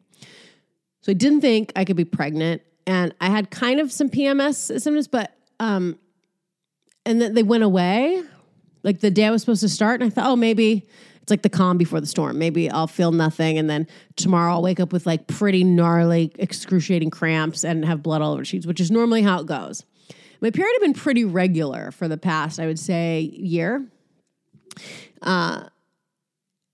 So 1.00 1.12
I 1.12 1.14
didn't 1.14 1.40
think 1.40 1.72
I 1.76 1.84
could 1.84 1.96
be 1.96 2.04
pregnant, 2.04 2.62
and 2.86 3.14
I 3.20 3.30
had 3.30 3.50
kind 3.50 3.80
of 3.80 3.92
some 3.92 4.10
PMS 4.10 4.80
symptoms, 4.80 5.08
but 5.08 5.34
um, 5.60 5.98
and 7.06 7.20
then 7.20 7.34
they 7.34 7.42
went 7.42 7.64
away. 7.64 8.22
Like 8.82 9.00
the 9.00 9.10
day 9.10 9.24
I 9.24 9.30
was 9.30 9.42
supposed 9.42 9.62
to 9.62 9.68
start, 9.68 10.00
and 10.00 10.10
I 10.10 10.14
thought, 10.14 10.30
oh, 10.30 10.36
maybe 10.36 10.88
it's 11.28 11.30
like 11.30 11.42
the 11.42 11.50
calm 11.50 11.76
before 11.76 12.00
the 12.00 12.06
storm. 12.06 12.38
Maybe 12.38 12.70
I'll 12.70 12.86
feel 12.86 13.12
nothing, 13.12 13.58
and 13.58 13.68
then 13.68 13.86
tomorrow 14.16 14.54
I'll 14.54 14.62
wake 14.62 14.80
up 14.80 14.94
with 14.94 15.04
like 15.04 15.26
pretty 15.26 15.62
gnarly, 15.62 16.32
excruciating 16.38 17.10
cramps 17.10 17.64
and 17.64 17.84
have 17.84 18.02
blood 18.02 18.22
all 18.22 18.32
over 18.32 18.46
sheets, 18.46 18.66
which 18.66 18.80
is 18.80 18.90
normally 18.90 19.20
how 19.20 19.40
it 19.40 19.46
goes. 19.46 19.84
My 20.40 20.50
period 20.50 20.72
had 20.76 20.80
been 20.80 20.94
pretty 20.94 21.26
regular 21.26 21.90
for 21.90 22.08
the 22.08 22.16
past, 22.16 22.58
I 22.58 22.64
would 22.64 22.78
say, 22.78 23.20
year. 23.20 23.86
Uh, 25.20 25.64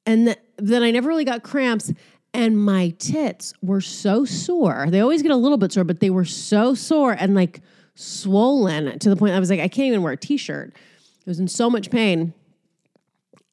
and 0.07 0.27
th- 0.27 0.39
then 0.59 0.85
I 0.85 0.93
never 0.93 1.09
really 1.09 1.25
got 1.25 1.43
cramps, 1.43 1.93
and 2.33 2.57
my 2.57 2.91
tits 3.01 3.55
were 3.61 3.81
so 3.81 4.25
sore. 4.25 4.87
They 4.89 5.01
always 5.01 5.23
get 5.23 5.33
a 5.33 5.37
little 5.37 5.59
bit 5.59 5.73
sore, 5.73 5.83
but 5.83 5.99
they 5.99 6.11
were 6.11 6.25
so 6.25 6.75
sore 6.75 7.17
and 7.19 7.35
like 7.35 7.61
swollen 7.97 9.01
to 9.01 9.11
the 9.11 9.17
point 9.17 9.35
I 9.35 9.41
was 9.41 9.51
like, 9.51 9.59
I 9.59 9.67
can't 9.67 9.89
even 9.89 10.03
wear 10.03 10.13
a 10.13 10.17
t-shirt. 10.17 10.73
I 10.77 11.31
was 11.31 11.41
in 11.41 11.49
so 11.49 11.69
much 11.69 11.91
pain. 11.91 12.35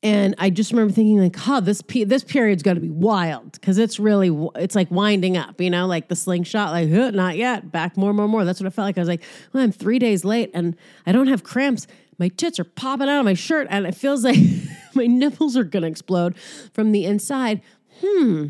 And 0.03 0.33
I 0.39 0.49
just 0.49 0.71
remember 0.71 0.91
thinking 0.93 1.19
like, 1.19 1.35
"Huh, 1.35 1.59
this 1.59 1.81
pe- 1.83 2.05
this 2.05 2.23
period's 2.23 2.63
going 2.63 2.75
to 2.75 2.81
be 2.81 2.89
wild 2.89 3.51
because 3.53 3.77
it's 3.77 3.99
really 3.99 4.29
it's 4.55 4.75
like 4.75 4.89
winding 4.89 5.37
up, 5.37 5.61
you 5.61 5.69
know, 5.69 5.85
like 5.85 6.07
the 6.07 6.15
slingshot, 6.15 6.71
like 6.71 6.91
huh, 6.91 7.11
not 7.11 7.37
yet, 7.37 7.71
back 7.71 7.97
more, 7.97 8.13
more, 8.13 8.27
more." 8.27 8.43
That's 8.43 8.59
what 8.59 8.67
I 8.67 8.71
felt 8.71 8.87
like. 8.87 8.97
I 8.97 9.01
was 9.01 9.07
like, 9.07 9.23
"Well, 9.53 9.63
I'm 9.63 9.71
three 9.71 9.99
days 9.99 10.25
late 10.25 10.49
and 10.53 10.75
I 11.05 11.11
don't 11.11 11.27
have 11.27 11.43
cramps. 11.43 11.85
My 12.17 12.29
tits 12.29 12.59
are 12.59 12.63
popping 12.63 13.09
out 13.09 13.19
of 13.19 13.25
my 13.25 13.35
shirt, 13.35 13.67
and 13.69 13.85
it 13.85 13.95
feels 13.95 14.23
like 14.23 14.37
my 14.95 15.05
nipples 15.05 15.55
are 15.55 15.63
going 15.63 15.83
to 15.83 15.89
explode 15.89 16.35
from 16.73 16.91
the 16.91 17.05
inside." 17.05 17.61
Hmm, 18.03 18.47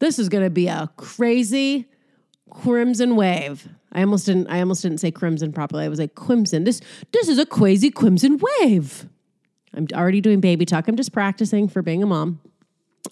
this 0.00 0.18
is 0.18 0.28
going 0.28 0.44
to 0.44 0.50
be 0.50 0.66
a 0.66 0.90
crazy 0.98 1.88
crimson 2.50 3.16
wave. 3.16 3.68
I 3.92 4.00
almost 4.00 4.26
didn't. 4.26 4.48
I 4.48 4.60
almost 4.60 4.82
didn't 4.82 4.98
say 4.98 5.10
crimson 5.10 5.52
properly. 5.52 5.84
I 5.84 5.88
was 5.88 5.98
like 5.98 6.14
crimson. 6.14 6.64
This 6.64 6.80
this 7.12 7.28
is 7.28 7.38
a 7.38 7.46
crazy 7.46 7.90
crimson 7.90 8.38
wave. 8.60 9.08
I'm 9.76 9.86
already 9.92 10.20
doing 10.20 10.40
baby 10.40 10.64
talk. 10.64 10.88
I'm 10.88 10.96
just 10.96 11.12
practicing 11.12 11.68
for 11.68 11.82
being 11.82 12.02
a 12.02 12.06
mom. 12.06 12.40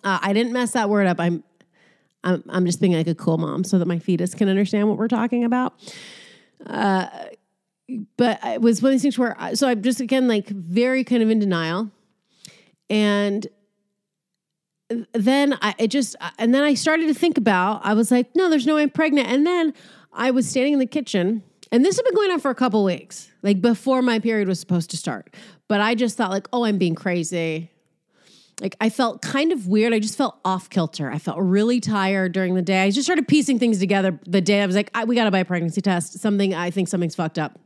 Uh, 0.04 0.18
I 0.22 0.32
didn't 0.32 0.52
mess 0.52 0.72
that 0.72 0.88
word 0.88 1.06
up. 1.06 1.20
I'm, 1.20 1.42
I'm, 2.24 2.42
I'm 2.48 2.66
just 2.66 2.80
being 2.80 2.92
like 2.92 3.06
a 3.06 3.14
cool 3.14 3.38
mom 3.38 3.64
so 3.64 3.78
that 3.78 3.86
my 3.86 3.98
fetus 3.98 4.34
can 4.34 4.48
understand 4.48 4.88
what 4.88 4.96
we're 4.96 5.08
talking 5.08 5.44
about. 5.44 5.74
Uh, 6.66 7.08
but 8.16 8.38
it 8.44 8.60
was 8.60 8.80
one 8.80 8.90
of 8.90 8.94
these 8.94 9.02
things 9.02 9.18
where, 9.18 9.36
so 9.54 9.68
I'm 9.68 9.82
just 9.82 10.00
again 10.00 10.28
like 10.28 10.48
very 10.48 11.04
kind 11.04 11.22
of 11.22 11.30
in 11.30 11.40
denial, 11.40 11.90
and 12.88 13.46
then 15.12 15.58
I 15.60 15.86
just 15.88 16.16
and 16.38 16.54
then 16.54 16.62
I 16.62 16.74
started 16.74 17.08
to 17.08 17.14
think 17.14 17.36
about. 17.36 17.84
I 17.84 17.94
was 17.94 18.10
like, 18.10 18.34
no, 18.36 18.48
there's 18.48 18.66
no 18.66 18.76
way 18.76 18.82
I'm 18.82 18.90
pregnant, 18.90 19.28
and 19.28 19.46
then 19.46 19.74
I 20.12 20.30
was 20.30 20.48
standing 20.48 20.74
in 20.74 20.78
the 20.78 20.86
kitchen 20.86 21.42
and 21.72 21.82
this 21.82 21.96
had 21.96 22.04
been 22.04 22.14
going 22.14 22.30
on 22.30 22.38
for 22.38 22.50
a 22.50 22.54
couple 22.54 22.84
weeks, 22.84 23.32
like 23.40 23.62
before 23.62 24.02
my 24.02 24.18
period 24.18 24.46
was 24.46 24.60
supposed 24.60 24.90
to 24.90 24.98
start. 24.98 25.34
But 25.72 25.80
I 25.80 25.94
just 25.94 26.18
thought, 26.18 26.30
like, 26.30 26.48
oh, 26.52 26.66
I'm 26.66 26.76
being 26.76 26.94
crazy. 26.94 27.70
Like, 28.60 28.76
I 28.78 28.90
felt 28.90 29.22
kind 29.22 29.52
of 29.52 29.66
weird. 29.66 29.94
I 29.94 30.00
just 30.00 30.18
felt 30.18 30.38
off 30.44 30.68
kilter. 30.68 31.10
I 31.10 31.16
felt 31.16 31.38
really 31.38 31.80
tired 31.80 32.32
during 32.32 32.54
the 32.54 32.60
day. 32.60 32.82
I 32.82 32.90
just 32.90 33.06
started 33.06 33.26
piecing 33.26 33.58
things 33.58 33.78
together 33.78 34.20
the 34.26 34.42
day 34.42 34.60
I 34.60 34.66
was 34.66 34.76
like, 34.76 34.90
I, 34.94 35.04
we 35.04 35.14
got 35.16 35.24
to 35.24 35.30
buy 35.30 35.38
a 35.38 35.46
pregnancy 35.46 35.80
test. 35.80 36.18
Something, 36.18 36.54
I 36.54 36.70
think 36.70 36.88
something's 36.88 37.14
fucked 37.14 37.38
up. 37.38 37.58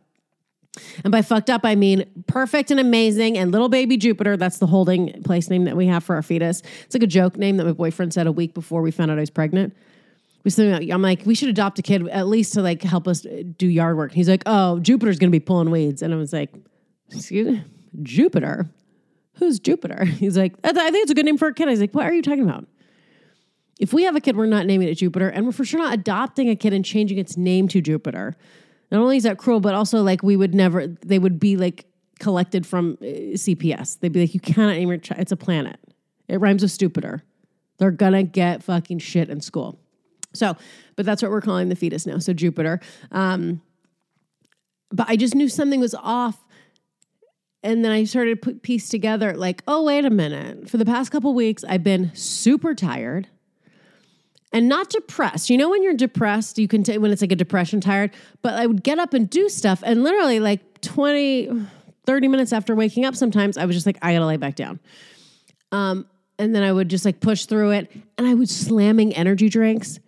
And 1.02 1.10
by 1.10 1.22
fucked 1.22 1.50
up, 1.50 1.62
I 1.64 1.74
mean 1.74 2.04
perfect 2.28 2.70
and 2.70 2.78
amazing 2.78 3.36
and 3.36 3.50
little 3.50 3.68
baby 3.68 3.96
Jupiter. 3.96 4.36
That's 4.36 4.58
the 4.58 4.68
holding 4.68 5.24
place 5.24 5.50
name 5.50 5.64
that 5.64 5.76
we 5.76 5.88
have 5.88 6.04
for 6.04 6.14
our 6.14 6.22
fetus. 6.22 6.62
It's 6.84 6.94
like 6.94 7.02
a 7.02 7.08
joke 7.08 7.36
name 7.36 7.56
that 7.56 7.64
my 7.64 7.72
boyfriend 7.72 8.14
said 8.14 8.28
a 8.28 8.32
week 8.32 8.54
before 8.54 8.82
we 8.82 8.92
found 8.92 9.10
out 9.10 9.18
I 9.18 9.22
was 9.22 9.30
pregnant 9.30 9.74
was 10.44 10.60
I'm 10.60 11.02
like, 11.02 11.26
we 11.26 11.34
should 11.34 11.48
adopt 11.48 11.80
a 11.80 11.82
kid 11.82 12.06
at 12.06 12.28
least 12.28 12.52
to 12.52 12.62
like 12.62 12.84
help 12.84 13.08
us 13.08 13.26
do 13.56 13.66
yard 13.66 13.96
work. 13.96 14.12
He's 14.12 14.28
like, 14.28 14.44
oh, 14.46 14.78
Jupiter's 14.78 15.18
gonna 15.18 15.30
be 15.30 15.40
pulling 15.40 15.72
weeds, 15.72 16.02
and 16.02 16.14
I 16.14 16.16
was 16.16 16.32
like, 16.32 16.54
excuse 17.10 17.48
me, 17.48 17.64
Jupiter. 18.02 18.68
Who's 19.34 19.58
Jupiter? 19.58 20.04
He's 20.04 20.36
like, 20.36 20.54
I 20.64 20.72
think 20.72 21.02
it's 21.02 21.10
a 21.10 21.14
good 21.14 21.26
name 21.26 21.38
for 21.38 21.48
a 21.48 21.54
kid. 21.54 21.68
I 21.68 21.70
was 21.70 21.80
like, 21.80 21.94
what 21.94 22.06
are 22.06 22.12
you 22.12 22.22
talking 22.22 22.42
about? 22.42 22.66
If 23.78 23.92
we 23.92 24.04
have 24.04 24.16
a 24.16 24.20
kid, 24.20 24.36
we're 24.36 24.46
not 24.46 24.66
naming 24.66 24.88
it 24.88 24.94
Jupiter, 24.94 25.28
and 25.28 25.44
we're 25.44 25.52
for 25.52 25.64
sure 25.64 25.80
not 25.80 25.92
adopting 25.92 26.48
a 26.48 26.56
kid 26.56 26.72
and 26.72 26.84
changing 26.84 27.18
its 27.18 27.36
name 27.36 27.68
to 27.68 27.82
Jupiter. 27.82 28.34
Not 28.90 29.00
only 29.00 29.18
is 29.18 29.24
that 29.24 29.36
cruel, 29.36 29.60
but 29.60 29.74
also 29.74 30.02
like 30.02 30.22
we 30.22 30.36
would 30.36 30.54
never. 30.54 30.86
They 30.86 31.18
would 31.18 31.38
be 31.38 31.56
like 31.56 31.84
collected 32.18 32.66
from 32.66 32.96
uh, 33.02 33.04
CPS. 33.04 34.00
They'd 34.00 34.12
be 34.12 34.20
like, 34.20 34.32
you 34.32 34.40
cannot 34.40 34.76
name 34.76 34.88
your 34.88 34.98
child. 34.98 35.20
It's 35.20 35.32
a 35.32 35.36
planet. 35.36 35.78
It 36.28 36.40
rhymes 36.40 36.62
with 36.62 36.70
stupider. 36.70 37.22
They're 37.78 37.90
gonna 37.90 38.22
get 38.22 38.62
fucking 38.62 39.00
shit 39.00 39.28
in 39.28 39.42
school. 39.42 39.78
So, 40.32 40.56
but 40.96 41.04
that's 41.04 41.22
what 41.22 41.30
we're 41.30 41.42
calling 41.42 41.68
the 41.68 41.76
fetus 41.76 42.06
now. 42.06 42.18
So 42.18 42.32
Jupiter. 42.32 42.80
Um, 43.12 43.60
but 44.90 45.08
I 45.08 45.16
just 45.16 45.34
knew 45.34 45.48
something 45.48 45.80
was 45.80 45.94
off. 45.94 46.42
And 47.66 47.84
then 47.84 47.90
I 47.90 48.04
started 48.04 48.40
to 48.40 48.40
put 48.40 48.62
piece 48.62 48.88
together 48.88 49.36
like, 49.36 49.64
oh, 49.66 49.82
wait 49.82 50.04
a 50.04 50.10
minute. 50.10 50.70
For 50.70 50.76
the 50.76 50.84
past 50.84 51.10
couple 51.10 51.34
weeks, 51.34 51.64
I've 51.64 51.82
been 51.82 52.14
super 52.14 52.76
tired 52.76 53.26
and 54.52 54.68
not 54.68 54.88
depressed. 54.88 55.50
You 55.50 55.58
know, 55.58 55.68
when 55.68 55.82
you're 55.82 55.92
depressed, 55.94 56.58
you 56.58 56.68
can 56.68 56.84
take 56.84 57.00
when 57.00 57.10
it's 57.10 57.22
like 57.22 57.32
a 57.32 57.36
depression 57.36 57.80
tired, 57.80 58.12
but 58.40 58.54
I 58.54 58.66
would 58.66 58.84
get 58.84 59.00
up 59.00 59.14
and 59.14 59.28
do 59.28 59.48
stuff. 59.48 59.82
And 59.84 60.04
literally, 60.04 60.38
like 60.38 60.80
20, 60.82 61.66
30 62.04 62.28
minutes 62.28 62.52
after 62.52 62.76
waking 62.76 63.04
up, 63.04 63.16
sometimes 63.16 63.58
I 63.58 63.64
was 63.64 63.74
just 63.74 63.84
like, 63.84 63.98
I 64.00 64.12
gotta 64.12 64.26
lay 64.26 64.36
back 64.36 64.54
down. 64.54 64.78
Um, 65.72 66.06
and 66.38 66.54
then 66.54 66.62
I 66.62 66.72
would 66.72 66.88
just 66.88 67.04
like 67.04 67.18
push 67.18 67.46
through 67.46 67.72
it. 67.72 67.90
And 68.16 68.28
I 68.28 68.34
was 68.34 68.54
slamming 68.54 69.12
energy 69.12 69.48
drinks 69.48 69.98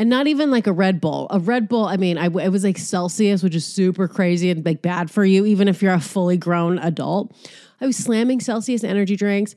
and 0.00 0.08
not 0.08 0.26
even 0.26 0.50
like 0.50 0.66
a 0.66 0.72
Red 0.72 0.98
Bull. 0.98 1.26
A 1.28 1.38
Red 1.38 1.68
Bull, 1.68 1.84
I 1.84 1.98
mean, 1.98 2.16
I, 2.16 2.24
it 2.24 2.48
was 2.48 2.64
like 2.64 2.78
Celsius, 2.78 3.42
which 3.42 3.54
is 3.54 3.66
super 3.66 4.08
crazy 4.08 4.50
and 4.50 4.64
like 4.64 4.80
bad 4.80 5.10
for 5.10 5.26
you, 5.26 5.44
even 5.44 5.68
if 5.68 5.82
you're 5.82 5.92
a 5.92 6.00
fully 6.00 6.38
grown 6.38 6.78
adult. 6.78 7.36
I 7.82 7.86
was 7.86 7.98
slamming 7.98 8.40
Celsius 8.40 8.82
energy 8.82 9.14
drinks. 9.14 9.54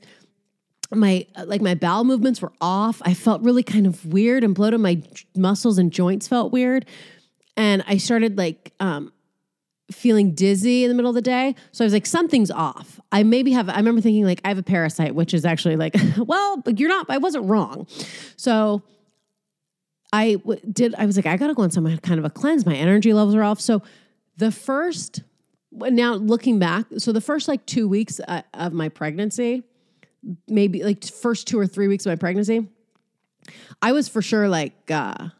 My 0.90 1.26
like 1.46 1.62
my 1.62 1.74
bowel 1.74 2.04
movements 2.04 2.42
were 2.42 2.52
off. 2.60 3.00
I 3.06 3.14
felt 3.14 3.40
really 3.40 3.62
kind 3.62 3.86
of 3.86 4.04
weird 4.04 4.44
and 4.44 4.54
bloated. 4.54 4.80
My 4.80 5.02
muscles 5.34 5.78
and 5.78 5.90
joints 5.90 6.28
felt 6.28 6.52
weird, 6.52 6.84
and 7.56 7.82
I 7.88 7.96
started 7.96 8.36
like 8.36 8.74
um, 8.80 9.14
feeling 9.90 10.34
dizzy 10.34 10.84
in 10.84 10.90
the 10.90 10.94
middle 10.94 11.08
of 11.08 11.14
the 11.14 11.22
day. 11.22 11.54
So 11.72 11.84
I 11.84 11.86
was 11.86 11.94
like, 11.94 12.04
something's 12.04 12.50
off. 12.50 13.00
I 13.10 13.22
maybe 13.22 13.52
have, 13.52 13.70
I 13.70 13.76
remember 13.76 14.02
thinking, 14.02 14.24
like, 14.24 14.42
I 14.44 14.48
have 14.48 14.58
a 14.58 14.62
parasite, 14.62 15.14
which 15.14 15.32
is 15.32 15.44
actually 15.44 15.76
like, 15.76 15.94
well, 16.18 16.62
you're 16.66 16.88
not, 16.90 17.06
I 17.08 17.18
wasn't 17.18 17.46
wrong. 17.46 17.86
So 18.36 18.82
I 20.14 20.34
w- 20.34 20.60
did, 20.70 20.94
I 20.94 21.06
was 21.06 21.16
like, 21.16 21.26
I 21.26 21.36
got 21.36 21.48
to 21.48 21.54
go 21.54 21.62
on 21.62 21.72
some 21.72 21.84
kind 21.98 22.20
of 22.20 22.24
a 22.24 22.30
cleanse. 22.30 22.64
My 22.64 22.76
energy 22.76 23.12
levels 23.12 23.34
are 23.34 23.42
off. 23.42 23.60
So 23.60 23.82
the 24.36 24.52
first, 24.52 25.22
now 25.72 26.14
looking 26.14 26.60
back, 26.60 26.86
so 26.98 27.10
the 27.10 27.20
first 27.20 27.48
like 27.48 27.66
two 27.66 27.88
weeks 27.88 28.20
uh, 28.20 28.42
of 28.54 28.72
my 28.72 28.88
pregnancy, 28.88 29.64
maybe 30.46 30.84
like 30.84 31.04
first 31.04 31.48
two 31.48 31.58
or 31.58 31.66
three 31.66 31.88
weeks 31.88 32.06
of 32.06 32.10
my 32.10 32.16
pregnancy, 32.16 32.68
I 33.82 33.90
was 33.90 34.08
for 34.08 34.22
sure 34.22 34.48
like, 34.48 34.88
uh, 34.88 35.30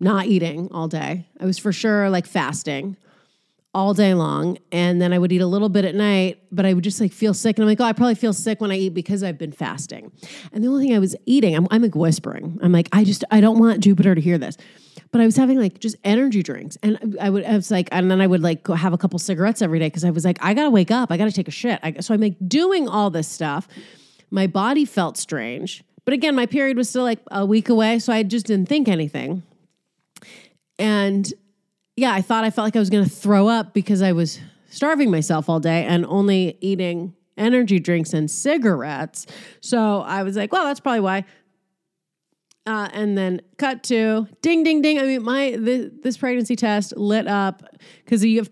not 0.00 0.26
eating 0.26 0.68
all 0.70 0.88
day. 0.88 1.26
I 1.40 1.46
was 1.46 1.58
for 1.58 1.72
sure 1.72 2.10
like 2.10 2.26
fasting 2.26 2.98
all 3.74 3.94
day 3.94 4.12
long. 4.12 4.58
And 4.70 5.00
then 5.00 5.12
I 5.12 5.18
would 5.18 5.32
eat 5.32 5.40
a 5.40 5.46
little 5.46 5.68
bit 5.68 5.84
at 5.84 5.94
night, 5.94 6.42
but 6.52 6.66
I 6.66 6.74
would 6.74 6.84
just 6.84 7.00
like 7.00 7.12
feel 7.12 7.32
sick. 7.32 7.56
And 7.56 7.64
I'm 7.64 7.68
like, 7.68 7.80
oh, 7.80 7.84
I 7.84 7.92
probably 7.92 8.14
feel 8.14 8.32
sick 8.32 8.60
when 8.60 8.70
I 8.70 8.76
eat 8.76 8.90
because 8.90 9.22
I've 9.22 9.38
been 9.38 9.52
fasting. 9.52 10.12
And 10.52 10.62
the 10.62 10.68
only 10.68 10.86
thing 10.86 10.94
I 10.94 10.98
was 10.98 11.16
eating, 11.24 11.56
I'm, 11.56 11.66
I'm 11.70 11.82
like 11.82 11.94
whispering. 11.94 12.58
I'm 12.62 12.72
like, 12.72 12.88
I 12.92 13.04
just, 13.04 13.24
I 13.30 13.40
don't 13.40 13.58
want 13.58 13.80
Jupiter 13.80 14.14
to 14.14 14.20
hear 14.20 14.36
this. 14.36 14.58
But 15.10 15.20
I 15.20 15.24
was 15.24 15.36
having 15.36 15.58
like 15.58 15.78
just 15.78 15.96
energy 16.04 16.42
drinks. 16.42 16.76
And 16.82 17.16
I 17.20 17.30
would, 17.30 17.44
I 17.44 17.54
was 17.54 17.70
like, 17.70 17.88
and 17.92 18.10
then 18.10 18.20
I 18.20 18.26
would 18.26 18.42
like 18.42 18.62
go 18.62 18.74
have 18.74 18.92
a 18.92 18.98
couple 18.98 19.18
cigarettes 19.18 19.62
every 19.62 19.78
day 19.78 19.86
because 19.86 20.04
I 20.04 20.10
was 20.10 20.24
like, 20.24 20.38
I 20.40 20.52
got 20.52 20.64
to 20.64 20.70
wake 20.70 20.90
up. 20.90 21.10
I 21.10 21.16
got 21.16 21.26
to 21.26 21.32
take 21.32 21.48
a 21.48 21.52
shit. 21.52 21.80
I, 21.82 21.94
so 22.00 22.12
I'm 22.12 22.20
like 22.20 22.36
doing 22.46 22.88
all 22.88 23.10
this 23.10 23.28
stuff. 23.28 23.68
My 24.30 24.46
body 24.46 24.84
felt 24.84 25.16
strange. 25.16 25.82
But 26.04 26.14
again, 26.14 26.34
my 26.34 26.46
period 26.46 26.76
was 26.76 26.88
still 26.88 27.04
like 27.04 27.20
a 27.30 27.46
week 27.46 27.68
away. 27.68 27.98
So 28.00 28.12
I 28.12 28.22
just 28.22 28.46
didn't 28.46 28.68
think 28.68 28.88
anything. 28.88 29.42
And 30.78 31.32
yeah, 31.96 32.12
I 32.12 32.22
thought 32.22 32.44
I 32.44 32.50
felt 32.50 32.66
like 32.66 32.76
I 32.76 32.78
was 32.78 32.90
going 32.90 33.04
to 33.04 33.10
throw 33.10 33.48
up 33.48 33.74
because 33.74 34.02
I 34.02 34.12
was 34.12 34.40
starving 34.70 35.10
myself 35.10 35.48
all 35.48 35.60
day 35.60 35.84
and 35.84 36.06
only 36.06 36.56
eating 36.60 37.14
energy 37.36 37.78
drinks 37.78 38.12
and 38.12 38.30
cigarettes. 38.30 39.26
So 39.60 40.00
I 40.00 40.22
was 40.22 40.36
like, 40.36 40.52
well, 40.52 40.64
that's 40.64 40.80
probably 40.80 41.00
why. 41.00 41.24
Uh, 42.64 42.88
and 42.92 43.18
then 43.18 43.42
cut 43.58 43.82
to 43.84 44.28
ding, 44.40 44.62
ding, 44.62 44.80
ding. 44.80 44.98
I 44.98 45.02
mean, 45.02 45.22
my 45.22 45.56
this 45.58 46.16
pregnancy 46.16 46.54
test 46.54 46.96
lit 46.96 47.26
up 47.26 47.62
because 48.04 48.24
you 48.24 48.38
have 48.38 48.50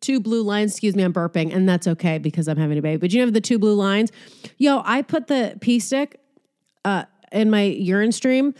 two 0.00 0.18
blue 0.18 0.42
lines. 0.42 0.72
Excuse 0.72 0.96
me, 0.96 1.02
I'm 1.02 1.12
burping, 1.12 1.54
and 1.54 1.68
that's 1.68 1.86
okay 1.86 2.16
because 2.16 2.48
I'm 2.48 2.56
having 2.56 2.78
a 2.78 2.82
baby. 2.82 2.96
But 2.96 3.12
you 3.12 3.20
have 3.20 3.34
the 3.34 3.40
two 3.40 3.58
blue 3.58 3.74
lines. 3.74 4.12
Yo, 4.56 4.80
I 4.82 5.02
put 5.02 5.26
the 5.26 5.58
pee 5.60 5.78
stick 5.78 6.20
uh, 6.86 7.04
in 7.32 7.50
my 7.50 7.64
urine 7.64 8.12
stream, 8.12 8.54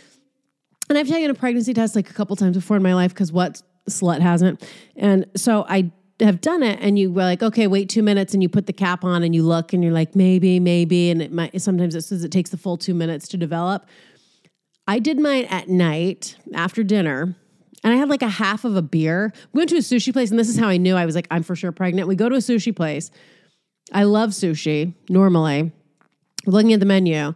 and 0.87 0.99
I've 0.99 1.07
taken 1.07 1.31
a 1.31 1.33
pregnancy 1.33 1.73
test 1.73 1.95
like 1.95 2.11
a 2.11 2.13
couple 2.13 2.35
times 2.35 2.55
before 2.55 2.77
in 2.77 2.83
my 2.83 2.93
life 2.93 3.11
because 3.11 3.31
what 3.31 3.59
slut 3.89 4.19
hasn't. 4.19 4.63
And 4.95 5.25
so 5.35 5.65
I 5.67 5.91
have 6.19 6.41
done 6.41 6.63
it 6.63 6.79
and 6.81 6.97
you 6.97 7.11
were 7.11 7.23
like, 7.23 7.41
okay, 7.41 7.67
wait 7.67 7.89
two 7.89 8.03
minutes 8.03 8.33
and 8.33 8.43
you 8.43 8.49
put 8.49 8.67
the 8.67 8.73
cap 8.73 9.03
on 9.03 9.23
and 9.23 9.33
you 9.33 9.43
look 9.43 9.73
and 9.73 9.83
you're 9.83 9.93
like, 9.93 10.15
maybe, 10.15 10.59
maybe. 10.59 11.09
And 11.09 11.21
it 11.21 11.31
might, 11.31 11.59
sometimes 11.61 11.95
it 11.95 12.01
says 12.01 12.23
it 12.23 12.31
takes 12.31 12.49
the 12.49 12.57
full 12.57 12.77
two 12.77 12.93
minutes 12.93 13.27
to 13.29 13.37
develop. 13.37 13.85
I 14.87 14.99
did 14.99 15.19
mine 15.19 15.45
at 15.45 15.67
night 15.67 16.35
after 16.53 16.83
dinner 16.83 17.35
and 17.83 17.93
I 17.93 17.95
had 17.95 18.09
like 18.09 18.21
a 18.21 18.29
half 18.29 18.65
of 18.65 18.75
a 18.75 18.81
beer. 18.81 19.33
We 19.53 19.59
went 19.59 19.69
to 19.71 19.77
a 19.77 19.79
sushi 19.79 20.13
place 20.13 20.29
and 20.29 20.39
this 20.39 20.49
is 20.49 20.57
how 20.57 20.67
I 20.67 20.77
knew 20.77 20.95
I 20.95 21.05
was 21.05 21.15
like, 21.15 21.27
I'm 21.31 21.43
for 21.43 21.55
sure 21.55 21.71
pregnant. 21.71 22.07
We 22.07 22.15
go 22.15 22.29
to 22.29 22.35
a 22.35 22.39
sushi 22.39 22.75
place. 22.75 23.09
I 23.91 24.03
love 24.03 24.31
sushi 24.31 24.93
normally. 25.09 25.71
Looking 26.45 26.73
at 26.73 26.79
the 26.79 26.85
menu 26.85 27.33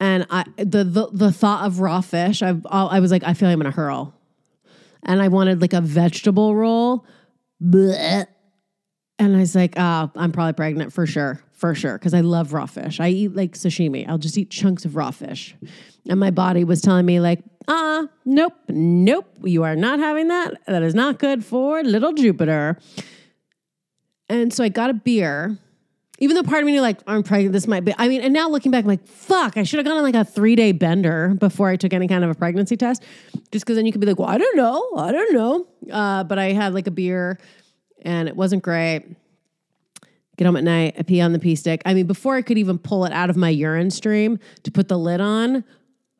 and 0.00 0.26
I, 0.30 0.44
the, 0.56 0.84
the, 0.84 1.08
the 1.12 1.32
thought 1.32 1.66
of 1.66 1.80
raw 1.80 2.00
fish, 2.00 2.42
I, 2.42 2.60
I 2.70 3.00
was 3.00 3.10
like, 3.10 3.22
I 3.24 3.34
feel 3.34 3.48
like 3.48 3.54
I'm 3.54 3.60
going 3.60 3.72
to 3.72 3.76
hurl 3.76 4.17
and 5.02 5.22
I 5.22 5.28
wanted 5.28 5.60
like 5.60 5.72
a 5.72 5.80
vegetable 5.80 6.54
roll. 6.54 7.06
Blech. 7.62 8.26
And 9.18 9.36
I 9.36 9.40
was 9.40 9.54
like, 9.54 9.74
oh, 9.76 10.10
I'm 10.14 10.30
probably 10.30 10.52
pregnant 10.52 10.92
for 10.92 11.04
sure, 11.04 11.42
for 11.52 11.74
sure, 11.74 11.98
because 11.98 12.14
I 12.14 12.20
love 12.20 12.52
raw 12.52 12.66
fish. 12.66 13.00
I 13.00 13.08
eat 13.08 13.34
like 13.34 13.54
sashimi. 13.54 14.08
I'll 14.08 14.18
just 14.18 14.38
eat 14.38 14.50
chunks 14.50 14.84
of 14.84 14.94
raw 14.94 15.10
fish. 15.10 15.56
And 16.08 16.20
my 16.20 16.30
body 16.30 16.62
was 16.62 16.80
telling 16.80 17.04
me, 17.04 17.18
like, 17.18 17.42
ah, 17.66 18.04
uh, 18.04 18.06
nope, 18.24 18.54
nope, 18.68 19.26
you 19.42 19.64
are 19.64 19.74
not 19.74 19.98
having 19.98 20.28
that. 20.28 20.54
That 20.66 20.84
is 20.84 20.94
not 20.94 21.18
good 21.18 21.44
for 21.44 21.82
little 21.82 22.12
Jupiter. 22.12 22.78
And 24.28 24.54
so 24.54 24.62
I 24.62 24.68
got 24.68 24.90
a 24.90 24.94
beer 24.94 25.58
even 26.18 26.34
though 26.34 26.42
part 26.42 26.60
of 26.60 26.66
me 26.66 26.72
knew 26.72 26.80
like 26.80 26.98
I'm 27.06 27.22
pregnant, 27.22 27.52
this 27.52 27.66
might 27.66 27.84
be. 27.84 27.94
I 27.96 28.08
mean, 28.08 28.20
and 28.22 28.34
now 28.34 28.48
looking 28.48 28.72
back, 28.72 28.84
I'm 28.84 28.88
like, 28.88 29.06
fuck, 29.06 29.56
I 29.56 29.62
should 29.62 29.78
have 29.78 29.86
gone 29.86 29.96
on 29.96 30.02
like 30.02 30.16
a 30.16 30.24
three 30.24 30.56
day 30.56 30.72
bender 30.72 31.34
before 31.38 31.68
I 31.68 31.76
took 31.76 31.92
any 31.92 32.08
kind 32.08 32.24
of 32.24 32.30
a 32.30 32.34
pregnancy 32.34 32.76
test, 32.76 33.04
just 33.52 33.64
because 33.64 33.76
then 33.76 33.86
you 33.86 33.92
could 33.92 34.00
be 34.00 34.06
like, 34.06 34.18
well, 34.18 34.28
I 34.28 34.36
don't 34.36 34.56
know, 34.56 34.90
I 34.96 35.12
don't 35.12 35.32
know. 35.32 35.66
Uh, 35.90 36.24
but 36.24 36.38
I 36.38 36.52
had 36.52 36.74
like 36.74 36.88
a 36.88 36.90
beer, 36.90 37.38
and 38.02 38.28
it 38.28 38.36
wasn't 38.36 38.62
great. 38.62 39.04
Get 40.36 40.44
home 40.44 40.56
at 40.56 40.64
night, 40.64 40.96
I 40.98 41.02
pee 41.02 41.20
on 41.20 41.32
the 41.32 41.38
pee 41.38 41.56
stick. 41.56 41.82
I 41.84 41.94
mean, 41.94 42.06
before 42.06 42.36
I 42.36 42.42
could 42.42 42.58
even 42.58 42.78
pull 42.78 43.04
it 43.04 43.12
out 43.12 43.30
of 43.30 43.36
my 43.36 43.48
urine 43.48 43.90
stream 43.90 44.38
to 44.64 44.70
put 44.70 44.88
the 44.88 44.98
lid 44.98 45.20
on, 45.20 45.64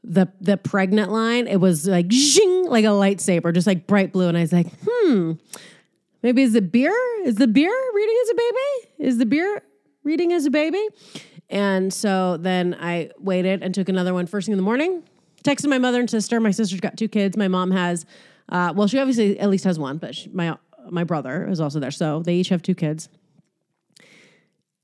the 0.05 0.29
the 0.41 0.57
pregnant 0.57 1.11
line, 1.11 1.49
it 1.49 1.57
was 1.57 1.89
like 1.89 2.13
zing, 2.13 2.67
like 2.67 2.85
a 2.85 2.89
lightsaber, 2.89 3.53
just 3.53 3.67
like 3.67 3.89
bright 3.89 4.13
blue, 4.13 4.29
and 4.29 4.39
I 4.39 4.43
was 4.43 4.53
like, 4.53 4.69
hmm. 4.87 5.33
Maybe 6.21 6.43
is 6.43 6.53
the 6.53 6.63
beer? 6.63 6.93
Is 7.25 7.37
the 7.37 7.47
beer 7.47 7.73
reading 7.95 8.17
as 8.23 8.31
a 8.31 8.35
baby? 8.35 9.09
Is 9.09 9.19
the 9.19 9.27
beer 9.27 9.63
reading 10.09 10.33
as 10.33 10.47
a 10.47 10.51
baby. 10.51 10.83
And 11.51 11.93
so 11.93 12.39
then 12.39 12.75
I 12.81 13.11
waited 13.19 13.63
and 13.63 13.75
took 13.75 13.91
another 13.91 14.15
one 14.15 14.27
first 14.27 14.47
thing 14.47 14.55
in 14.55 14.57
the 14.57 14.65
morning. 14.65 15.03
Texted 15.45 15.69
my 15.69 15.79
mother 15.79 16.01
and 16.01 16.09
sister. 16.09 16.41
My 16.41 16.51
sister's 16.51 16.81
got 16.81 16.97
two 16.97 17.09
kids. 17.09 17.37
My 17.37 17.47
mom 17.47 17.71
has, 17.71 18.07
uh, 18.49 18.73
well, 18.75 18.89
she 18.89 18.99
obviously 18.99 19.39
at 19.39 19.51
least 19.51 19.65
has 19.65 19.79
one, 19.79 19.99
but 19.99 20.15
she, 20.15 20.31
my 20.31 20.57
my 20.91 21.05
brother 21.05 21.47
is 21.47 21.61
also 21.61 21.79
there. 21.79 21.91
So 21.91 22.23
they 22.23 22.37
each 22.37 22.49
have 22.49 22.63
two 22.63 22.75
kids. 22.75 23.11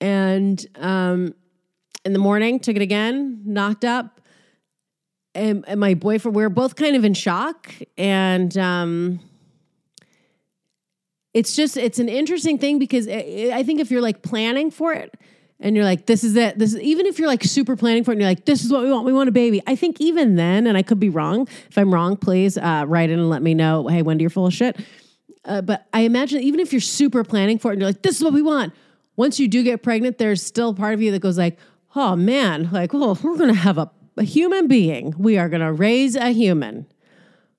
And 0.03 0.65
um, 0.77 1.35
in 2.05 2.13
the 2.13 2.19
morning, 2.19 2.61
took 2.61 2.77
it 2.77 2.83
again, 2.83 3.41
knocked 3.47 3.87
up. 3.87 4.21
And, 5.35 5.65
and 5.67 5.81
my 5.81 5.95
boyfriend, 5.95 6.37
we 6.37 6.43
were 6.43 6.51
both 6.51 6.77
kind 6.77 6.95
of 6.95 7.05
in 7.07 7.15
shock. 7.15 7.73
And 7.97 8.57
um, 8.59 9.21
it's 11.35 11.57
just 11.57 11.77
it's 11.77 11.99
an 11.99 12.09
interesting 12.09 12.59
thing 12.59 12.79
because 12.79 13.09
I 13.09 13.63
think 13.65 13.81
if 13.81 13.91
you're 13.91 14.01
like 14.01 14.23
planning 14.23 14.71
for 14.71 14.93
it 14.93 15.15
and 15.59 15.75
you're 15.75 15.85
like 15.85 16.07
this 16.07 16.23
is 16.23 16.37
it 16.37 16.59
this 16.59 16.73
is 16.73 16.81
even 16.81 17.07
if 17.07 17.19
you're 17.19 17.29
like 17.29 17.43
super 17.43 17.77
planning 17.77 18.05
for 18.05 18.13
it 18.13 18.15
and 18.15 18.23
you're 18.23 18.31
like 18.31 18.45
this 18.45 18.65
is 18.65 18.73
what 18.73 18.83
we 18.83 18.91
want 18.91 19.05
we 19.05 19.13
want 19.13 19.29
a 19.29 19.33
baby. 19.33 19.61
I 19.67 19.75
think 19.75 20.01
even 20.01 20.37
then 20.37 20.69
and 20.69 20.79
I 20.79 20.83
could 20.83 21.01
be 21.01 21.11
wrong 21.11 21.49
if 21.69 21.77
I'm 21.77 21.93
wrong 21.93 22.17
please 22.17 22.57
uh, 22.57 22.85
write 22.87 23.11
in 23.11 23.19
and 23.19 23.29
let 23.29 23.43
me 23.43 23.53
know 23.53 23.89
hey 23.89 24.03
Wendy 24.03 24.23
you're 24.23 24.31
full 24.31 24.47
of 24.47 24.55
shit? 24.55 24.81
Uh, 25.45 25.61
but 25.61 25.87
I 25.93 26.03
imagine 26.03 26.41
even 26.41 26.61
if 26.61 26.73
you're 26.73 26.81
super 26.81 27.25
planning 27.25 27.59
for 27.59 27.71
it 27.71 27.75
and 27.75 27.83
you're 27.83 27.91
like 27.91 28.03
this 28.03 28.17
is 28.17 28.25
what 28.25 28.33
we 28.33 28.41
want 28.41 28.73
once 29.17 29.41
you 29.41 29.49
do 29.49 29.65
get 29.65 29.83
pregnant 29.83 30.19
there's 30.19 30.41
still 30.41 30.73
part 30.73 30.95
of 30.95 31.03
you 31.03 31.11
that 31.11 31.21
goes 31.21 31.37
like 31.37 31.59
oh 31.97 32.15
man 32.15 32.71
like 32.71 32.93
well 32.93 33.19
we're 33.23 33.37
gonna 33.37 33.55
have 33.55 33.77
a, 33.77 33.91
a 34.17 34.23
human 34.23 34.69
being. 34.69 35.15
We 35.19 35.37
are 35.37 35.49
gonna 35.49 35.73
raise 35.73 36.15
a 36.15 36.31
human 36.31 36.87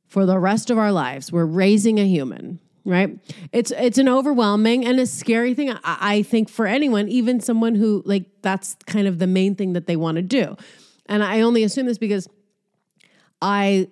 for 0.07 0.25
the 0.25 0.39
rest 0.39 0.69
of 0.69 0.77
our 0.77 0.93
lives. 0.93 1.29
We're 1.29 1.45
raising 1.45 1.99
a 1.99 2.05
human 2.05 2.61
right? 2.85 3.19
It's 3.51 3.71
it's 3.71 3.97
an 3.97 4.07
overwhelming 4.07 4.85
and 4.85 4.99
a 4.99 5.05
scary 5.05 5.53
thing 5.53 5.71
I, 5.71 5.79
I, 5.83 6.21
think 6.21 6.49
for 6.49 6.67
anyone 6.67 7.09
even 7.09 7.41
someone 7.41 7.75
who 7.75 8.03
like 8.05 8.25
that's 8.41 8.75
kind 8.85 9.07
of 9.07 9.17
the 9.19 9.27
main 9.27 9.55
thing 9.55 9.73
that 9.73 9.87
they 9.87 9.95
want 9.95 10.17
to 10.17 10.21
do. 10.21 10.55
And 11.07 11.23
i 11.23 11.41
only 11.41 11.63
assume 11.63 11.87
this 11.87 11.97
because 11.97 12.27
i 13.41 13.87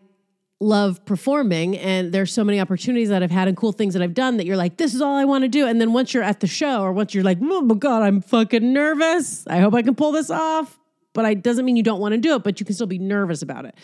love 0.60 1.04
performing 1.06 1.78
and 1.78 2.14
there's 2.14 2.32
so 2.32 2.44
many 2.44 2.60
opportunities 2.60 3.10
that 3.10 3.22
i've 3.22 3.32
had 3.32 3.48
and 3.48 3.58
cool 3.58 3.74
things 3.74 3.94
that 3.94 4.02
i've 4.02 4.14
done 4.14 4.38
that 4.38 4.46
you're 4.46 4.56
like 4.56 4.78
this 4.78 4.94
is 4.94 5.02
all 5.02 5.16
i 5.16 5.26
want 5.26 5.44
to 5.44 5.50
do. 5.50 5.68
And 5.68 5.82
then 5.82 5.92
once 5.94 6.14
you're 6.14 6.24
at 6.24 6.40
the 6.40 6.48
show 6.48 6.82
or 6.82 6.94
once 6.94 7.14
you're 7.14 7.24
like 7.24 7.40
oh 7.42 7.62
my 7.62 7.76
god 7.76 8.04
i'm 8.04 8.22
fucking 8.22 8.72
nervous. 8.72 9.46
I 9.48 9.60
hope 9.60 9.74
i 9.74 9.82
can 9.82 9.96
pull 9.96 10.12
this 10.12 10.30
off. 10.30 10.80
But 11.14 11.26
it 11.26 11.44
doesn't 11.44 11.64
mean 11.66 11.76
you 11.76 11.84
don't 11.84 12.00
want 12.00 12.14
to 12.14 12.20
do 12.20 12.36
it 12.36 12.44
but 12.44 12.60
you 12.60 12.66
can 12.66 12.76
still 12.76 12.88
be 12.88 13.00
nervous 13.00 13.42
about 13.42 13.66
it. 13.66 13.76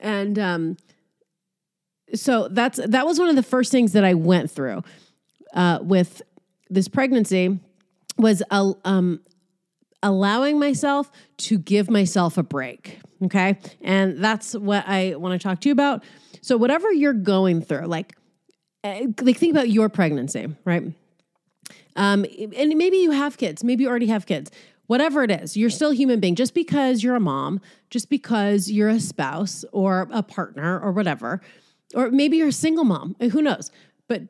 And 0.00 0.38
um 0.38 0.76
so 2.14 2.48
that's 2.48 2.80
that 2.84 3.06
was 3.06 3.18
one 3.18 3.28
of 3.28 3.36
the 3.36 3.42
first 3.42 3.70
things 3.70 3.92
that 3.92 4.04
I 4.04 4.14
went 4.14 4.50
through 4.50 4.82
uh, 5.54 5.78
with 5.82 6.22
this 6.68 6.88
pregnancy 6.88 7.58
was 8.18 8.42
uh, 8.50 8.72
um, 8.84 9.20
allowing 10.02 10.58
myself 10.58 11.10
to 11.38 11.58
give 11.58 11.90
myself 11.90 12.38
a 12.38 12.42
break. 12.42 13.00
Okay, 13.24 13.58
and 13.82 14.22
that's 14.22 14.54
what 14.54 14.84
I 14.86 15.14
want 15.16 15.40
to 15.40 15.42
talk 15.42 15.60
to 15.60 15.68
you 15.68 15.72
about. 15.72 16.04
So 16.40 16.56
whatever 16.56 16.92
you're 16.92 17.12
going 17.12 17.60
through, 17.62 17.86
like 17.86 18.16
eh, 18.84 19.06
like 19.20 19.36
think 19.36 19.52
about 19.52 19.68
your 19.68 19.88
pregnancy, 19.88 20.54
right? 20.64 20.92
Um, 21.96 22.24
and 22.56 22.76
maybe 22.76 22.98
you 22.98 23.10
have 23.10 23.36
kids, 23.36 23.62
maybe 23.62 23.84
you 23.84 23.90
already 23.90 24.06
have 24.06 24.26
kids. 24.26 24.50
Whatever 24.86 25.22
it 25.22 25.30
is, 25.30 25.56
you're 25.56 25.70
still 25.70 25.92
a 25.92 25.94
human 25.94 26.18
being. 26.18 26.34
Just 26.34 26.52
because 26.52 27.02
you're 27.02 27.14
a 27.14 27.20
mom, 27.20 27.60
just 27.90 28.10
because 28.10 28.68
you're 28.70 28.88
a 28.88 28.98
spouse 28.98 29.64
or 29.70 30.08
a 30.10 30.22
partner 30.22 30.80
or 30.80 30.90
whatever, 30.90 31.40
or 31.94 32.10
maybe 32.10 32.36
you're 32.36 32.48
a 32.48 32.52
single 32.52 32.84
mom, 32.84 33.16
uh, 33.20 33.28
who 33.28 33.42
knows? 33.42 33.70
But 34.08 34.22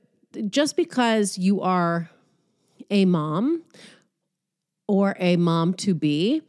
just 0.49 0.77
because 0.77 1.39
you 1.39 1.61
are 1.61 2.11
a 2.91 3.05
mom 3.05 3.63
or 4.89 5.17
a 5.19 5.37
mom 5.37 5.75
to 5.75 5.95
be 5.95 6.43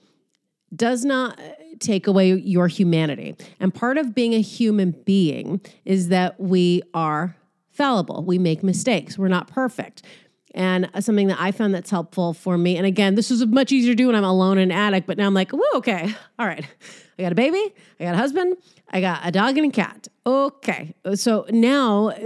does 0.76 1.04
not 1.04 1.40
uh, 1.40 1.44
take 1.80 2.08
away 2.08 2.34
your 2.34 2.68
humanity. 2.68 3.36
And 3.60 3.74
part 3.74 3.98
of 3.98 4.16
being 4.16 4.34
a 4.34 4.42
human 4.42 4.92
being 4.92 5.62
is 5.86 6.08
that 6.10 6.40
we 6.40 6.82
are 6.94 7.36
fallible. 7.72 8.24
We 8.24 8.38
make 8.38 8.64
mistakes. 8.64 9.18
We're 9.18 9.28
not 9.28 9.48
perfect. 9.48 10.04
And 10.54 10.90
something 11.00 11.28
that 11.28 11.40
I 11.40 11.52
found 11.52 11.74
that's 11.74 11.90
helpful 11.90 12.34
for 12.34 12.58
me, 12.58 12.76
and 12.76 12.86
again, 12.86 13.16
this 13.16 13.32
is 13.32 13.46
much 13.46 13.72
easier 13.72 13.94
to 13.94 13.96
do 13.96 14.08
when 14.08 14.16
I'm 14.16 14.24
alone 14.24 14.58
in 14.58 14.72
an 14.72 14.78
attic, 14.78 15.06
but 15.06 15.18
now 15.18 15.26
I'm 15.26 15.34
like, 15.34 15.52
whoa, 15.52 15.78
okay, 15.78 16.14
all 16.40 16.46
right. 16.46 16.66
I 17.22 17.24
got 17.24 17.34
a 17.34 17.36
baby, 17.36 17.76
I 18.00 18.06
got 18.06 18.16
a 18.16 18.18
husband, 18.18 18.58
I 18.90 19.00
got 19.00 19.22
a 19.24 19.32
dog 19.32 19.56
and 19.56 19.68
a 19.68 19.72
cat. 19.72 20.08
Okay. 20.26 20.96
So 21.14 21.46
now 21.52 22.10
uh, 22.10 22.18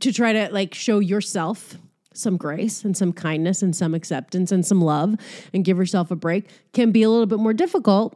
to 0.00 0.12
try 0.12 0.34
to 0.34 0.50
like 0.52 0.74
show 0.74 0.98
yourself 0.98 1.78
some 2.12 2.36
grace 2.36 2.84
and 2.84 2.94
some 2.94 3.14
kindness 3.14 3.62
and 3.62 3.74
some 3.74 3.94
acceptance 3.94 4.52
and 4.52 4.64
some 4.64 4.82
love 4.82 5.14
and 5.54 5.64
give 5.64 5.78
yourself 5.78 6.10
a 6.10 6.16
break 6.16 6.50
can 6.74 6.92
be 6.92 7.02
a 7.02 7.08
little 7.08 7.24
bit 7.24 7.38
more 7.38 7.54
difficult 7.54 8.14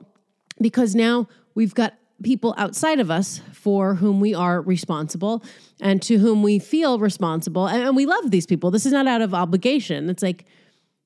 because 0.61 0.95
now 0.95 1.27
we've 1.55 1.75
got 1.75 1.95
people 2.23 2.55
outside 2.59 3.01
of 3.01 3.11
us 3.11 3.41
for 3.53 3.95
whom 3.95 4.21
we 4.21 4.35
are 4.35 4.61
responsible 4.61 5.43
and 5.81 6.03
to 6.03 6.19
whom 6.19 6.43
we 6.43 6.59
feel 6.59 6.99
responsible. 6.99 7.67
And, 7.67 7.83
and 7.83 7.97
we 7.97 8.05
love 8.05 8.31
these 8.31 8.45
people. 8.45 8.71
This 8.71 8.85
is 8.85 8.93
not 8.93 9.07
out 9.07 9.23
of 9.23 9.33
obligation. 9.33 10.11
It's 10.11 10.23
like, 10.23 10.45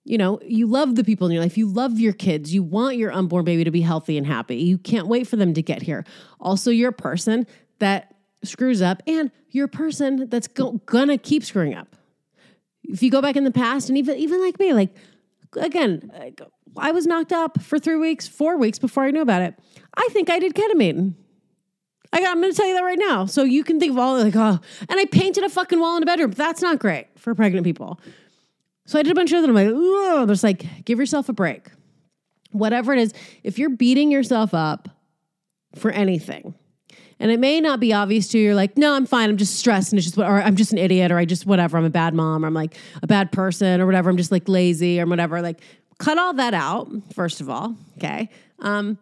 you 0.05 0.19
know, 0.19 0.41
you 0.43 0.67
love 0.67 0.97
the 0.97 1.05
people 1.05 1.27
in 1.27 1.33
your 1.33 1.43
life. 1.43 1.57
You 1.57 1.67
love 1.67 1.99
your 1.99 2.13
kids. 2.13 2.53
You 2.53 2.63
want 2.63 2.97
your 2.97 3.13
unborn 3.13 3.45
baby 3.45 3.65
to 3.65 3.71
be 3.71 3.83
healthy 3.83 4.19
and 4.19 4.27
happy. 4.27 4.57
You 4.57 4.79
can't 4.79 5.07
wait 5.07 5.29
for 5.29 5.37
them 5.37 5.55
to 5.55 5.63
get 5.63 5.83
here. 5.83 6.05
Also, 6.41 6.71
you're 6.71 6.91
a 6.91 6.95
person 6.95 7.47
that 7.79 8.15
screws 8.43 8.83
up 8.83 9.03
and 9.07 9.31
you're 9.51 9.67
a 9.67 9.69
person 9.69 10.29
that's 10.29 10.49
go- 10.49 10.81
gonna 10.87 11.19
keep 11.19 11.45
screwing 11.45 11.75
up. 11.75 11.95
If 12.83 13.03
you 13.03 13.11
go 13.11 13.23
back 13.23 13.37
in 13.37 13.45
the 13.45 13.53
past 13.53 13.89
and 13.89 13.97
even 13.97 14.17
even 14.19 14.41
like 14.41 14.59
me, 14.59 14.73
like 14.73 14.91
again, 15.57 16.11
I 16.77 16.91
was 16.91 17.07
knocked 17.07 17.33
up 17.33 17.63
for 17.63 17.79
three 17.79 17.97
weeks, 17.97 18.27
four 18.27 18.57
weeks 18.57 18.79
before 18.79 19.05
I 19.05 19.11
knew 19.11 19.21
about 19.21 19.43
it. 19.43 19.55
I 19.95 20.09
think 20.11 20.31
I 20.31 20.39
did 20.39 20.55
ketamine. 20.55 21.15
I 22.15 22.21
got, 22.21 22.33
I'm 22.33 22.41
going 22.41 22.53
to 22.53 22.57
tell 22.57 22.67
you 22.67 22.75
that 22.75 22.85
right 22.85 22.99
now. 22.99 23.25
So 23.25 23.43
you 23.43 23.65
can 23.65 23.81
think 23.81 23.93
of 23.93 23.99
all 23.99 24.23
like, 24.23 24.37
oh, 24.37 24.61
and 24.89 25.01
I 25.01 25.07
painted 25.07 25.45
a 25.45 25.49
fucking 25.49 25.81
wall 25.81 25.97
in 25.97 26.03
a 26.03 26.07
bedroom. 26.07 26.33
That's 26.33 26.61
not 26.61 26.79
great 26.79 27.07
for 27.17 27.35
pregnant 27.35 27.65
people. 27.65 28.01
So 28.87 28.99
I 28.99 29.03
did 29.03 29.13
a 29.13 29.15
bunch 29.15 29.33
of 29.33 29.43
them. 29.43 29.57
I'm 29.57 29.67
like, 29.67 29.75
oh, 29.75 30.25
there's 30.27 30.43
like, 30.43 30.85
give 30.85 30.99
yourself 30.99 31.29
a 31.29 31.33
break. 31.33 31.69
Whatever 32.51 32.93
it 32.93 32.99
is, 32.99 33.15
if 33.43 33.59
you're 33.59 33.71
beating 33.71 34.11
yourself 34.11 34.55
up 34.55 34.89
for 35.77 35.91
anything, 35.91 36.55
and 37.19 37.31
it 37.31 37.39
may 37.39 37.61
not 37.61 37.79
be 37.79 37.93
obvious 37.93 38.27
to 38.29 38.39
you, 38.39 38.47
you're 38.47 38.55
like, 38.55 38.77
no, 38.77 38.95
I'm 38.95 39.07
fine. 39.07 39.31
I'm 39.31 39.37
just 39.37 39.55
stressed 39.55 39.93
and 39.93 39.99
it's 39.99 40.07
just, 40.07 40.19
or 40.19 40.43
I'm 40.43 40.57
just 40.57 40.73
an 40.73 40.79
idiot, 40.79 41.13
or 41.13 41.19
I 41.19 41.25
just, 41.25 41.47
whatever. 41.47 41.79
I'm 41.79 41.85
a 41.85 41.91
bad 41.91 42.15
mom, 42.15 42.45
or 42.45 42.49
I'm 42.49 42.55
like 42.55 42.75
a 43.01 43.07
bad 43.07 43.31
person, 43.31 43.81
or 43.81 43.87
whatever. 43.87 44.11
I'm 44.11 44.17
just 44.17 44.33
like 44.33 44.49
lazy, 44.49 45.01
or 45.01 45.07
whatever. 45.07 45.41
Like, 45.41 45.61
cut 45.99 46.19
all 46.19 46.33
that 46.35 46.53
out, 46.53 46.91
first 47.15 47.41
of 47.41 47.49
all. 47.49 47.77
Okay. 47.99 48.29
Um, 48.59 48.99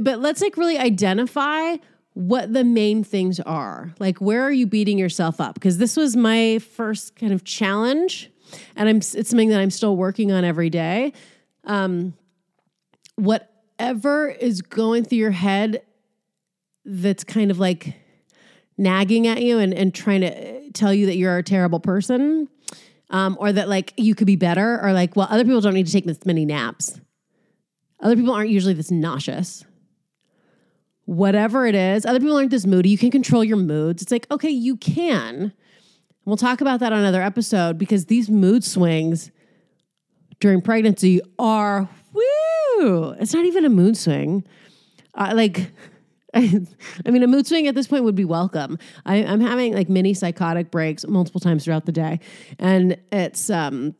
but 0.00 0.18
let's 0.18 0.42
like 0.42 0.56
really 0.56 0.78
identify 0.78 1.76
what 2.14 2.52
the 2.52 2.64
main 2.64 3.04
things 3.04 3.38
are. 3.38 3.94
Like, 4.00 4.18
where 4.18 4.42
are 4.42 4.50
you 4.50 4.66
beating 4.66 4.98
yourself 4.98 5.40
up? 5.40 5.54
Because 5.54 5.78
this 5.78 5.96
was 5.96 6.16
my 6.16 6.58
first 6.58 7.14
kind 7.14 7.32
of 7.32 7.44
challenge, 7.44 8.31
and 8.76 8.88
I'm 8.88 8.96
it's 8.96 9.28
something 9.28 9.48
that 9.50 9.60
I'm 9.60 9.70
still 9.70 9.96
working 9.96 10.32
on 10.32 10.44
every 10.44 10.70
day. 10.70 11.12
Um, 11.64 12.14
whatever 13.16 14.28
is 14.28 14.62
going 14.62 15.04
through 15.04 15.18
your 15.18 15.30
head 15.30 15.82
that's 16.84 17.24
kind 17.24 17.50
of 17.50 17.58
like 17.58 17.94
nagging 18.76 19.26
at 19.26 19.42
you 19.42 19.58
and, 19.58 19.72
and 19.72 19.94
trying 19.94 20.22
to 20.22 20.70
tell 20.72 20.92
you 20.92 21.06
that 21.06 21.16
you're 21.16 21.36
a 21.36 21.42
terrible 21.42 21.80
person 21.80 22.48
um, 23.10 23.36
or 23.38 23.52
that 23.52 23.68
like 23.68 23.92
you 23.96 24.14
could 24.14 24.26
be 24.26 24.36
better 24.36 24.80
or 24.82 24.92
like 24.92 25.14
well 25.14 25.28
other 25.30 25.44
people 25.44 25.60
don't 25.60 25.74
need 25.74 25.86
to 25.86 25.92
take 25.92 26.04
this 26.04 26.24
many 26.26 26.44
naps. 26.44 27.00
Other 28.00 28.16
people 28.16 28.34
aren't 28.34 28.50
usually 28.50 28.74
this 28.74 28.90
nauseous. 28.90 29.64
Whatever 31.04 31.66
it 31.66 31.74
is 31.74 32.06
other 32.06 32.18
people 32.20 32.36
aren't 32.36 32.50
this 32.50 32.66
moody. 32.66 32.88
You 32.88 32.98
can 32.98 33.10
control 33.10 33.44
your 33.44 33.56
moods. 33.56 34.02
It's 34.02 34.12
like 34.12 34.26
okay 34.30 34.50
you 34.50 34.76
can 34.76 35.52
we'll 36.24 36.36
talk 36.36 36.60
about 36.60 36.80
that 36.80 36.92
on 36.92 37.00
another 37.00 37.22
episode 37.22 37.78
because 37.78 38.06
these 38.06 38.30
mood 38.30 38.64
swings 38.64 39.30
during 40.40 40.60
pregnancy 40.60 41.20
are 41.38 41.88
woo 42.12 43.10
it's 43.20 43.34
not 43.34 43.44
even 43.44 43.64
a 43.64 43.70
mood 43.70 43.96
swing 43.96 44.44
uh, 45.14 45.32
like 45.34 45.70
I, 46.34 46.64
mean, 47.10 47.22
a 47.22 47.26
mood 47.26 47.46
swing 47.46 47.66
at 47.66 47.74
this 47.74 47.86
point 47.86 48.04
would 48.04 48.14
be 48.14 48.24
welcome. 48.24 48.78
I, 49.04 49.16
am 49.16 49.42
having 49.42 49.74
like 49.74 49.90
mini 49.90 50.14
psychotic 50.14 50.70
breaks 50.70 51.06
multiple 51.06 51.42
times 51.42 51.64
throughout 51.64 51.84
the 51.84 51.92
day, 51.92 52.20
and 52.58 52.96
it's 53.12 53.50
um, 53.50 53.94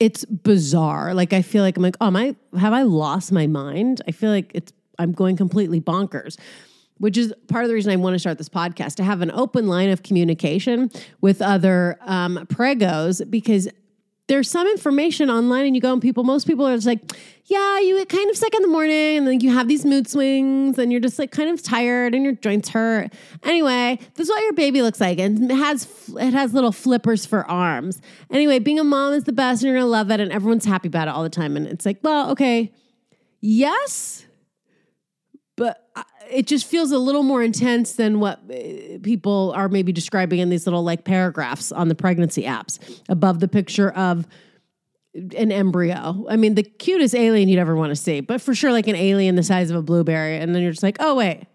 it's 0.00 0.24
bizarre. 0.24 1.12
Like 1.12 1.34
I 1.34 1.42
feel 1.42 1.62
like 1.62 1.76
I'm 1.76 1.82
like, 1.82 1.98
oh, 2.00 2.10
my, 2.10 2.34
have 2.58 2.72
I 2.72 2.82
lost 2.82 3.30
my 3.30 3.46
mind? 3.46 4.00
I 4.08 4.12
feel 4.12 4.30
like 4.30 4.52
it's 4.54 4.72
I'm 4.98 5.12
going 5.12 5.36
completely 5.36 5.82
bonkers. 5.82 6.38
Which 7.02 7.16
is 7.16 7.34
part 7.48 7.64
of 7.64 7.68
the 7.68 7.74
reason 7.74 7.90
I 7.90 7.96
want 7.96 8.14
to 8.14 8.20
start 8.20 8.38
this 8.38 8.48
podcast 8.48 8.94
to 8.94 9.02
have 9.02 9.22
an 9.22 9.32
open 9.32 9.66
line 9.66 9.90
of 9.90 10.04
communication 10.04 10.88
with 11.20 11.42
other 11.42 11.98
um, 12.02 12.46
preggos 12.46 13.28
because 13.28 13.68
there's 14.28 14.48
some 14.48 14.68
information 14.68 15.28
online 15.28 15.66
and 15.66 15.74
you 15.74 15.82
go 15.82 15.92
and 15.92 16.00
people 16.00 16.22
most 16.22 16.46
people 16.46 16.64
are 16.64 16.76
just 16.76 16.86
like 16.86 17.00
yeah 17.46 17.80
you 17.80 17.98
get 17.98 18.08
kind 18.08 18.30
of 18.30 18.36
sick 18.36 18.54
in 18.54 18.62
the 18.62 18.68
morning 18.68 19.18
and 19.18 19.26
then 19.26 19.40
you 19.40 19.52
have 19.52 19.66
these 19.66 19.84
mood 19.84 20.06
swings 20.06 20.78
and 20.78 20.92
you're 20.92 21.00
just 21.00 21.18
like 21.18 21.32
kind 21.32 21.50
of 21.50 21.60
tired 21.60 22.14
and 22.14 22.22
your 22.22 22.34
joints 22.34 22.68
hurt. 22.68 23.12
Anyway 23.42 23.98
this 24.14 24.28
is 24.28 24.30
what 24.30 24.40
your 24.44 24.52
baby 24.52 24.80
looks 24.80 25.00
like 25.00 25.18
and 25.18 25.50
it 25.50 25.54
has 25.56 25.88
it 26.20 26.32
has 26.32 26.54
little 26.54 26.70
flippers 26.70 27.26
for 27.26 27.44
arms. 27.50 28.00
Anyway 28.30 28.60
being 28.60 28.78
a 28.78 28.84
mom 28.84 29.12
is 29.12 29.24
the 29.24 29.32
best 29.32 29.62
and 29.62 29.70
you're 29.70 29.80
gonna 29.80 29.90
love 29.90 30.12
it 30.12 30.20
and 30.20 30.30
everyone's 30.30 30.64
happy 30.64 30.86
about 30.86 31.08
it 31.08 31.10
all 31.10 31.24
the 31.24 31.28
time 31.28 31.56
and 31.56 31.66
it's 31.66 31.84
like 31.84 31.98
well 32.02 32.30
okay 32.30 32.72
yes 33.40 34.24
but 35.56 35.88
it 36.30 36.46
just 36.46 36.66
feels 36.66 36.92
a 36.92 36.98
little 36.98 37.22
more 37.22 37.42
intense 37.42 37.92
than 37.94 38.20
what 38.20 38.40
uh, 38.50 38.98
people 39.02 39.52
are 39.54 39.68
maybe 39.68 39.92
describing 39.92 40.38
in 40.38 40.48
these 40.48 40.66
little 40.66 40.82
like 40.82 41.04
paragraphs 41.04 41.72
on 41.72 41.88
the 41.88 41.94
pregnancy 41.94 42.44
apps 42.44 42.78
above 43.08 43.40
the 43.40 43.48
picture 43.48 43.90
of 43.90 44.26
an 45.14 45.52
embryo. 45.52 46.24
I 46.28 46.36
mean, 46.36 46.54
the 46.54 46.62
cutest 46.62 47.14
alien 47.14 47.48
you'd 47.48 47.58
ever 47.58 47.76
want 47.76 47.90
to 47.90 47.96
see, 47.96 48.20
but 48.20 48.40
for 48.40 48.54
sure, 48.54 48.72
like 48.72 48.88
an 48.88 48.96
alien 48.96 49.34
the 49.34 49.42
size 49.42 49.70
of 49.70 49.76
a 49.76 49.82
blueberry. 49.82 50.38
And 50.38 50.54
then 50.54 50.62
you're 50.62 50.72
just 50.72 50.82
like, 50.82 50.96
oh, 51.00 51.14
wait. 51.14 51.46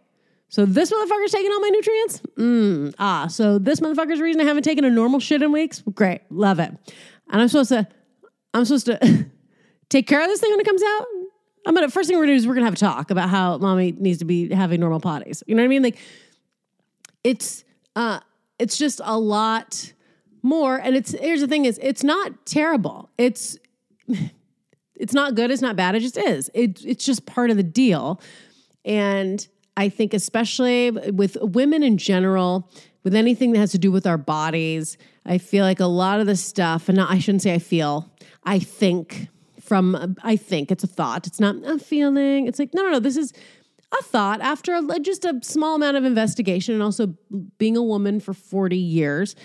So 0.49 0.65
this 0.65 0.91
motherfucker's 0.91 1.31
taking 1.31 1.51
all 1.51 1.59
my 1.59 1.69
nutrients? 1.69 2.21
Mm, 2.37 2.95
ah, 2.99 3.27
so 3.27 3.59
this 3.59 3.79
motherfucker's 3.79 4.21
reason 4.21 4.41
I 4.41 4.45
haven't 4.45 4.63
taken 4.63 4.85
a 4.85 4.89
normal 4.89 5.19
shit 5.19 5.41
in 5.41 5.51
weeks? 5.51 5.83
Great. 5.93 6.21
Love 6.29 6.59
it. 6.59 6.71
And 7.29 7.41
I'm 7.41 7.47
supposed 7.47 7.69
to, 7.69 7.87
I'm 8.53 8.63
supposed 8.63 8.85
to 8.85 9.25
take 9.89 10.07
care 10.07 10.21
of 10.21 10.27
this 10.27 10.39
thing 10.39 10.51
when 10.51 10.59
it 10.59 10.65
comes 10.65 10.83
out? 10.83 11.05
I'm 11.67 11.73
gonna 11.73 11.89
first 11.89 12.07
thing 12.07 12.17
we're 12.17 12.23
gonna 12.23 12.33
do 12.33 12.37
is 12.37 12.47
we're 12.47 12.53
gonna 12.53 12.65
have 12.65 12.75
a 12.75 12.77
talk 12.77 13.11
about 13.11 13.29
how 13.29 13.57
mommy 13.57 13.91
needs 13.91 14.19
to 14.19 14.25
be 14.25 14.53
having 14.53 14.79
normal 14.79 15.01
potties. 15.01 15.43
You 15.47 15.55
know 15.55 15.61
what 15.61 15.65
I 15.65 15.67
mean? 15.67 15.83
Like 15.83 15.97
it's 17.25 17.65
uh 17.95 18.21
it's 18.57 18.77
just 18.77 19.01
a 19.03 19.19
lot 19.19 19.91
more. 20.41 20.77
And 20.77 20.95
it's 20.95 21.11
here's 21.11 21.41
the 21.41 21.47
thing 21.47 21.65
is 21.65 21.77
it's 21.83 22.05
not 22.05 22.45
terrible. 22.45 23.09
It's 23.17 23.57
it's 24.95 25.13
not 25.13 25.35
good, 25.35 25.51
it's 25.51 25.61
not 25.61 25.75
bad, 25.75 25.93
it 25.93 25.99
just 25.99 26.17
is. 26.17 26.49
It, 26.53 26.83
it's 26.85 27.05
just 27.05 27.25
part 27.25 27.49
of 27.51 27.57
the 27.57 27.63
deal. 27.63 28.21
And 28.85 29.45
I 29.75 29.89
think 29.89 30.13
especially 30.13 30.91
with 30.91 31.37
women 31.41 31.83
in 31.83 31.97
general, 31.97 32.71
with 33.03 33.13
anything 33.13 33.51
that 33.51 33.59
has 33.59 33.71
to 33.73 33.77
do 33.77 33.91
with 33.91 34.07
our 34.07 34.17
bodies, 34.17 34.97
I 35.25 35.37
feel 35.37 35.65
like 35.65 35.81
a 35.81 35.85
lot 35.85 36.21
of 36.21 36.27
the 36.27 36.37
stuff, 36.37 36.87
and 36.87 36.99
I 36.99 37.19
shouldn't 37.19 37.41
say 37.41 37.53
I 37.53 37.59
feel, 37.59 38.09
I 38.45 38.59
think 38.59 39.27
from 39.67 40.15
I 40.23 40.37
think 40.37 40.71
it's 40.71 40.83
a 40.83 40.87
thought. 40.87 41.27
It's 41.27 41.39
not 41.39 41.55
a 41.65 41.77
feeling. 41.77 42.47
It's 42.47 42.57
like 42.57 42.73
no, 42.73 42.83
no, 42.83 42.91
no. 42.91 42.99
This 42.99 43.17
is 43.17 43.33
a 43.91 44.03
thought 44.03 44.41
after 44.41 44.73
a, 44.73 44.99
just 44.99 45.25
a 45.25 45.39
small 45.43 45.75
amount 45.75 45.97
of 45.97 46.05
investigation 46.05 46.73
and 46.73 46.83
also 46.83 47.15
being 47.57 47.75
a 47.77 47.83
woman 47.83 48.19
for 48.19 48.33
40 48.33 48.77
years. 48.77 49.35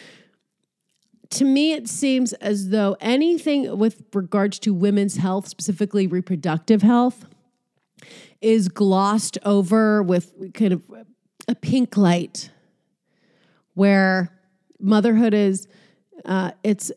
To 1.31 1.45
me, 1.45 1.73
it 1.73 1.89
seems 1.89 2.33
as 2.35 2.69
though 2.69 2.97
anything 3.01 3.79
with 3.79 4.03
regards 4.13 4.59
to 4.61 4.75
women's 4.75 5.17
health, 5.17 5.49
specifically 5.49 6.07
reproductive 6.07 6.83
health, 6.83 7.27
is 8.41 8.69
glossed 8.69 9.39
over 9.45 10.03
with 10.03 10.53
kind 10.55 10.73
of 10.73 10.83
a 11.49 11.55
pink 11.55 11.97
light 11.97 12.51
where 13.75 14.29
motherhood 14.79 15.35
is 15.35 15.67
uh, 16.25 16.53
it's 16.63 16.93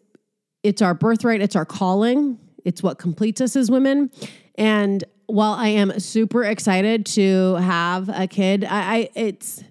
it's 0.64 0.82
our 0.82 0.94
birthright, 0.94 1.42
it's 1.42 1.56
our 1.56 1.66
calling 1.66 2.40
it's 2.66 2.84
what 2.84 2.98
completes 2.98 3.40
us 3.40 3.56
as 3.56 3.72
women. 3.72 4.12
And 4.56 5.04
while 5.28 5.54
I 5.54 5.70
am 5.70 6.00
super 6.00 6.44
excited 6.44 7.06
to 7.08 7.56
have 7.56 8.10
a 8.10 8.28
kid, 8.28 8.66
I, 8.66 8.96
I 8.96 9.10
it's 9.16 9.64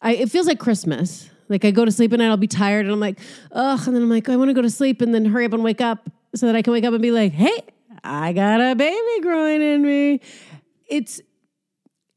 I 0.00 0.14
it 0.14 0.30
feels 0.30 0.46
like 0.46 0.60
Christmas. 0.60 1.28
Like 1.48 1.64
I 1.64 1.70
go 1.70 1.84
to 1.84 1.90
sleep 1.90 2.12
at 2.12 2.18
night, 2.18 2.28
I'll 2.28 2.36
be 2.36 2.46
tired, 2.46 2.86
and 2.86 2.94
I'm 2.94 3.00
like, 3.00 3.18
ugh, 3.50 3.80
and 3.86 3.94
then 3.94 4.02
I'm 4.02 4.10
like, 4.10 4.28
I 4.28 4.36
want 4.36 4.48
to 4.48 4.54
go 4.54 4.62
to 4.62 4.70
sleep 4.70 5.02
and 5.02 5.14
then 5.14 5.24
hurry 5.24 5.44
up 5.44 5.52
and 5.52 5.64
wake 5.64 5.80
up 5.80 6.08
so 6.34 6.46
that 6.46 6.56
I 6.56 6.62
can 6.62 6.72
wake 6.72 6.84
up 6.84 6.94
and 6.94 7.02
be 7.02 7.10
like, 7.10 7.32
hey, 7.32 7.60
I 8.02 8.32
got 8.32 8.60
a 8.60 8.74
baby 8.74 9.20
growing 9.20 9.60
in 9.60 9.82
me. 9.82 10.20
It's 10.86 11.20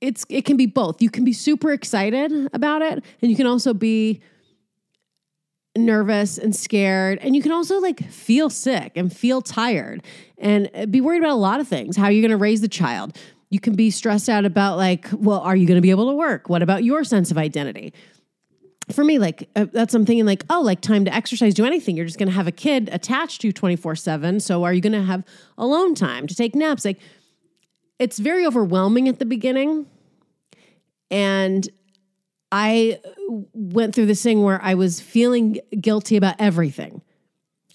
it's 0.02 0.26
it 0.30 0.46
can 0.46 0.58
be 0.58 0.66
both. 0.68 1.02
You 1.02 1.10
can 1.10 1.26
be 1.26 1.34
super 1.34 1.72
excited 1.72 2.32
about 2.54 2.82
it, 2.82 3.04
and 3.22 3.32
you 3.32 3.36
can 3.36 3.48
also 3.48 3.74
be 3.74 4.22
nervous 5.76 6.38
and 6.38 6.56
scared. 6.56 7.20
And 7.22 7.36
you 7.36 7.42
can 7.42 7.52
also 7.52 7.80
like 7.80 8.04
feel 8.10 8.50
sick 8.50 8.94
and 8.96 9.16
feel 9.16 9.42
tired 9.42 10.04
and 10.38 10.70
be 10.90 11.02
worried 11.02 11.20
about 11.20 11.32
a 11.32 11.36
lot 11.36 11.60
of 11.60 11.68
things. 11.68 11.98
How 11.98 12.06
are 12.06 12.12
you 12.12 12.22
going 12.22 12.32
to 12.32 12.38
raise 12.38 12.62
the 12.62 12.68
child? 12.68 13.18
You 13.50 13.60
can 13.60 13.76
be 13.76 13.92
stressed 13.92 14.30
out 14.30 14.46
about 14.46 14.78
like, 14.78 15.08
well, 15.12 15.40
are 15.40 15.56
you 15.56 15.68
going 15.68 15.78
to 15.78 15.82
be 15.82 15.92
able 15.92 16.10
to 16.10 16.16
work? 16.16 16.50
What 16.50 16.62
about 16.62 16.84
your 16.84 17.04
sense 17.04 17.32
of 17.32 17.38
identity? 17.38 17.94
For 18.92 19.04
me, 19.04 19.18
like 19.18 19.50
uh, 19.56 19.66
that's 19.72 19.94
thinking 19.94 20.26
like, 20.26 20.44
oh, 20.50 20.62
like 20.62 20.82
time 20.82 21.06
to 21.06 21.14
exercise, 21.14 21.54
do 21.56 21.66
anything. 21.66 21.98
You're 21.98 22.06
just 22.06 22.20
going 22.20 22.30
to 22.30 22.36
have 22.36 22.48
a 22.48 22.52
kid 22.52 22.90
attached 22.92 23.42
to 23.42 23.48
you 23.48 23.54
24 23.54 23.96
seven. 23.96 24.40
So 24.40 24.64
are 24.64 24.74
you 24.74 24.82
going 24.82 24.94
to 24.94 25.04
have 25.04 25.24
alone 25.58 25.96
time 25.96 26.28
to 26.28 26.36
take 26.36 26.54
naps? 26.54 26.86
Like 26.86 27.00
it's 27.98 28.20
very 28.20 28.46
overwhelming 28.46 29.08
at 29.08 29.20
the 29.20 29.26
beginning. 29.26 29.88
And 31.10 31.68
I 32.58 33.02
went 33.54 33.94
through 33.94 34.06
this 34.06 34.24
thing 34.24 34.42
where 34.42 34.62
I 34.64 34.76
was 34.76 35.02
feeling 35.02 35.60
guilty 35.82 36.16
about 36.16 36.36
everything. 36.40 37.02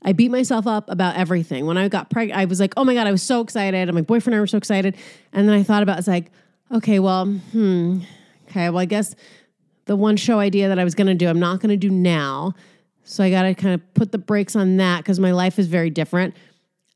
I 0.02 0.14
beat 0.14 0.30
myself 0.30 0.66
up 0.66 0.88
about 0.88 1.16
everything. 1.16 1.66
When 1.66 1.76
I 1.76 1.88
got 1.88 2.08
pregnant, 2.08 2.40
I 2.40 2.46
was 2.46 2.60
like, 2.60 2.72
oh 2.78 2.84
my 2.84 2.94
God, 2.94 3.06
I 3.06 3.12
was 3.12 3.22
so 3.22 3.42
excited. 3.42 3.88
And 3.88 3.94
my 3.94 4.00
boyfriend 4.00 4.32
and 4.32 4.38
I 4.38 4.40
were 4.40 4.46
so 4.46 4.56
excited. 4.56 4.96
And 5.34 5.46
then 5.46 5.54
I 5.54 5.62
thought 5.62 5.82
about 5.82 5.98
it's 5.98 6.08
like, 6.08 6.30
Okay, 6.72 7.00
well, 7.00 7.26
hmm. 7.26 8.00
Okay, 8.48 8.70
well, 8.70 8.78
I 8.78 8.84
guess 8.84 9.14
the 9.86 9.96
one 9.96 10.16
show 10.16 10.38
idea 10.38 10.68
that 10.68 10.78
I 10.78 10.84
was 10.84 10.94
going 10.94 11.08
to 11.08 11.14
do, 11.14 11.28
I'm 11.28 11.40
not 11.40 11.60
going 11.60 11.70
to 11.70 11.76
do 11.76 11.90
now. 11.90 12.54
So 13.04 13.24
I 13.24 13.30
got 13.30 13.42
to 13.42 13.54
kind 13.54 13.74
of 13.74 13.94
put 13.94 14.12
the 14.12 14.18
brakes 14.18 14.54
on 14.54 14.76
that 14.76 14.98
because 14.98 15.18
my 15.18 15.32
life 15.32 15.58
is 15.58 15.66
very 15.66 15.90
different. 15.90 16.34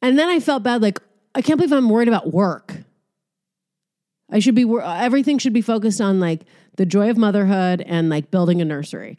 And 0.00 0.18
then 0.18 0.28
I 0.28 0.38
felt 0.38 0.62
bad, 0.62 0.80
like, 0.80 1.00
I 1.34 1.42
can't 1.42 1.58
believe 1.58 1.72
I'm 1.72 1.88
worried 1.88 2.08
about 2.08 2.32
work. 2.32 2.74
I 4.30 4.38
should 4.38 4.54
be, 4.54 4.64
everything 4.84 5.38
should 5.38 5.52
be 5.52 5.60
focused 5.60 6.00
on 6.00 6.20
like 6.20 6.42
the 6.76 6.86
joy 6.86 7.10
of 7.10 7.16
motherhood 7.16 7.82
and 7.82 8.08
like 8.08 8.30
building 8.30 8.60
a 8.60 8.64
nursery. 8.64 9.18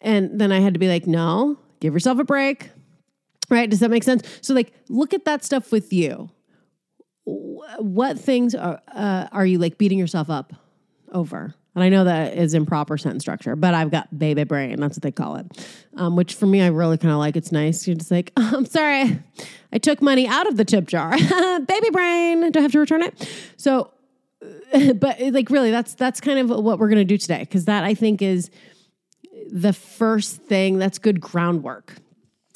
And 0.00 0.38
then 0.38 0.52
I 0.52 0.60
had 0.60 0.74
to 0.74 0.80
be 0.80 0.88
like, 0.88 1.06
no, 1.06 1.58
give 1.80 1.94
yourself 1.94 2.18
a 2.18 2.24
break. 2.24 2.70
Right? 3.50 3.68
Does 3.68 3.80
that 3.80 3.90
make 3.90 4.04
sense? 4.04 4.26
So, 4.40 4.54
like, 4.54 4.72
look 4.88 5.12
at 5.12 5.26
that 5.26 5.44
stuff 5.44 5.70
with 5.70 5.92
you. 5.92 6.30
What 7.24 8.18
things 8.18 8.54
are, 8.54 8.80
uh, 8.94 9.28
are 9.32 9.44
you 9.46 9.58
like 9.58 9.78
beating 9.78 9.98
yourself 9.98 10.30
up 10.30 10.54
over? 11.12 11.54
And 11.74 11.82
I 11.82 11.88
know 11.88 12.04
that 12.04 12.36
is 12.36 12.54
improper 12.54 12.96
sentence 12.96 13.24
structure, 13.24 13.56
but 13.56 13.74
I've 13.74 13.90
got 13.90 14.16
baby 14.16 14.44
brain. 14.44 14.78
That's 14.80 14.96
what 14.96 15.02
they 15.02 15.10
call 15.10 15.36
it. 15.36 15.46
Um, 15.96 16.14
which 16.16 16.34
for 16.34 16.46
me, 16.46 16.62
I 16.62 16.68
really 16.68 16.98
kind 16.98 17.12
of 17.12 17.18
like. 17.18 17.36
It's 17.36 17.50
nice. 17.50 17.86
You're 17.86 17.96
just 17.96 18.10
like, 18.10 18.32
oh, 18.36 18.52
I'm 18.54 18.66
sorry, 18.66 19.18
I 19.72 19.78
took 19.78 20.00
money 20.00 20.26
out 20.26 20.46
of 20.46 20.56
the 20.56 20.64
tip 20.64 20.86
jar. 20.86 21.10
baby 21.66 21.90
brain. 21.90 22.50
Do 22.50 22.60
I 22.60 22.62
have 22.62 22.72
to 22.72 22.80
return 22.80 23.02
it? 23.02 23.28
So, 23.56 23.90
but 24.96 25.20
like 25.20 25.50
really, 25.50 25.70
that's 25.70 25.94
that's 25.94 26.20
kind 26.20 26.38
of 26.38 26.50
what 26.50 26.78
we're 26.78 26.88
gonna 26.88 27.04
do 27.04 27.18
today 27.18 27.40
because 27.40 27.64
that 27.66 27.84
I 27.84 27.94
think 27.94 28.22
is 28.22 28.50
the 29.50 29.72
first 29.72 30.42
thing. 30.42 30.78
That's 30.78 30.98
good 30.98 31.20
groundwork 31.20 31.96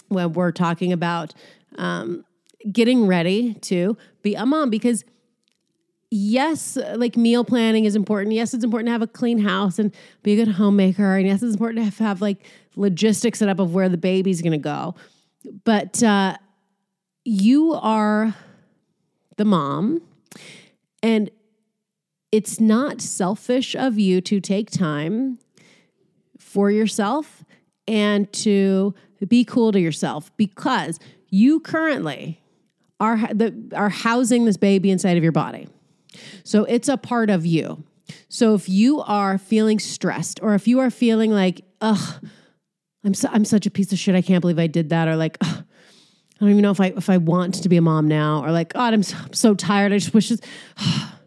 when 0.08 0.32
we're 0.32 0.52
talking 0.52 0.92
about 0.92 1.34
um, 1.76 2.24
getting 2.70 3.06
ready 3.06 3.54
to 3.54 3.96
be 4.22 4.34
a 4.34 4.46
mom 4.46 4.70
because 4.70 5.04
yes, 6.10 6.78
like 6.94 7.16
meal 7.16 7.44
planning 7.44 7.84
is 7.84 7.94
important. 7.94 8.34
Yes, 8.34 8.54
it's 8.54 8.64
important 8.64 8.88
to 8.88 8.92
have 8.92 9.02
a 9.02 9.06
clean 9.06 9.38
house 9.38 9.78
and 9.78 9.94
be 10.22 10.32
a 10.32 10.44
good 10.44 10.54
homemaker. 10.54 11.16
And 11.16 11.26
yes, 11.26 11.42
it's 11.42 11.54
important 11.54 11.78
to 11.78 11.84
have, 11.84 11.98
have 11.98 12.20
like 12.20 12.46
logistics 12.76 13.40
set 13.40 13.48
up 13.48 13.58
of 13.58 13.74
where 13.74 13.88
the 13.88 13.98
baby's 13.98 14.42
going 14.42 14.52
to 14.52 14.58
go. 14.58 14.94
But 15.64 16.02
uh, 16.02 16.36
you 17.24 17.74
are 17.74 18.34
the 19.36 19.44
mom, 19.44 20.02
and 21.02 21.30
it's 22.30 22.60
not 22.60 23.00
selfish 23.00 23.74
of 23.74 23.98
you 23.98 24.20
to 24.22 24.40
take 24.40 24.70
time 24.70 25.38
for 26.38 26.70
yourself 26.70 27.44
and 27.86 28.30
to 28.32 28.94
be 29.26 29.44
cool 29.44 29.72
to 29.72 29.80
yourself 29.80 30.30
because 30.36 30.98
you 31.28 31.60
currently 31.60 32.40
are 33.00 33.16
the, 33.32 33.72
are 33.74 33.88
housing 33.88 34.44
this 34.44 34.56
baby 34.56 34.90
inside 34.90 35.16
of 35.16 35.22
your 35.22 35.32
body. 35.32 35.68
So 36.44 36.64
it's 36.64 36.88
a 36.88 36.96
part 36.96 37.30
of 37.30 37.46
you. 37.46 37.84
So 38.28 38.54
if 38.54 38.68
you 38.68 39.00
are 39.00 39.38
feeling 39.38 39.78
stressed 39.78 40.40
or 40.42 40.54
if 40.54 40.66
you 40.66 40.80
are 40.80 40.90
feeling 40.90 41.30
like, 41.30 41.62
ugh, 41.80 42.24
I'm, 43.04 43.12
I'm 43.30 43.44
such 43.44 43.66
a 43.66 43.70
piece 43.70 43.92
of 43.92 43.98
shit, 43.98 44.14
I 44.14 44.22
can't 44.22 44.40
believe 44.40 44.58
I 44.58 44.66
did 44.66 44.90
that, 44.90 45.08
or 45.08 45.16
like, 45.16 45.38
I 45.40 45.64
don't 46.40 46.50
even 46.50 46.62
know 46.62 46.70
if 46.70 46.80
I 46.80 46.86
if 46.96 47.08
I 47.10 47.16
want 47.18 47.62
to 47.62 47.68
be 47.68 47.76
a 47.76 47.82
mom 47.82 48.08
now, 48.08 48.44
or 48.44 48.50
like, 48.50 48.72
God, 48.72 48.94
I'm 48.94 49.02
so, 49.02 49.16
I'm 49.18 49.32
so 49.32 49.54
tired. 49.54 49.92
I 49.92 49.98
just 49.98 50.14
wish 50.14 50.28
this, 50.28 50.40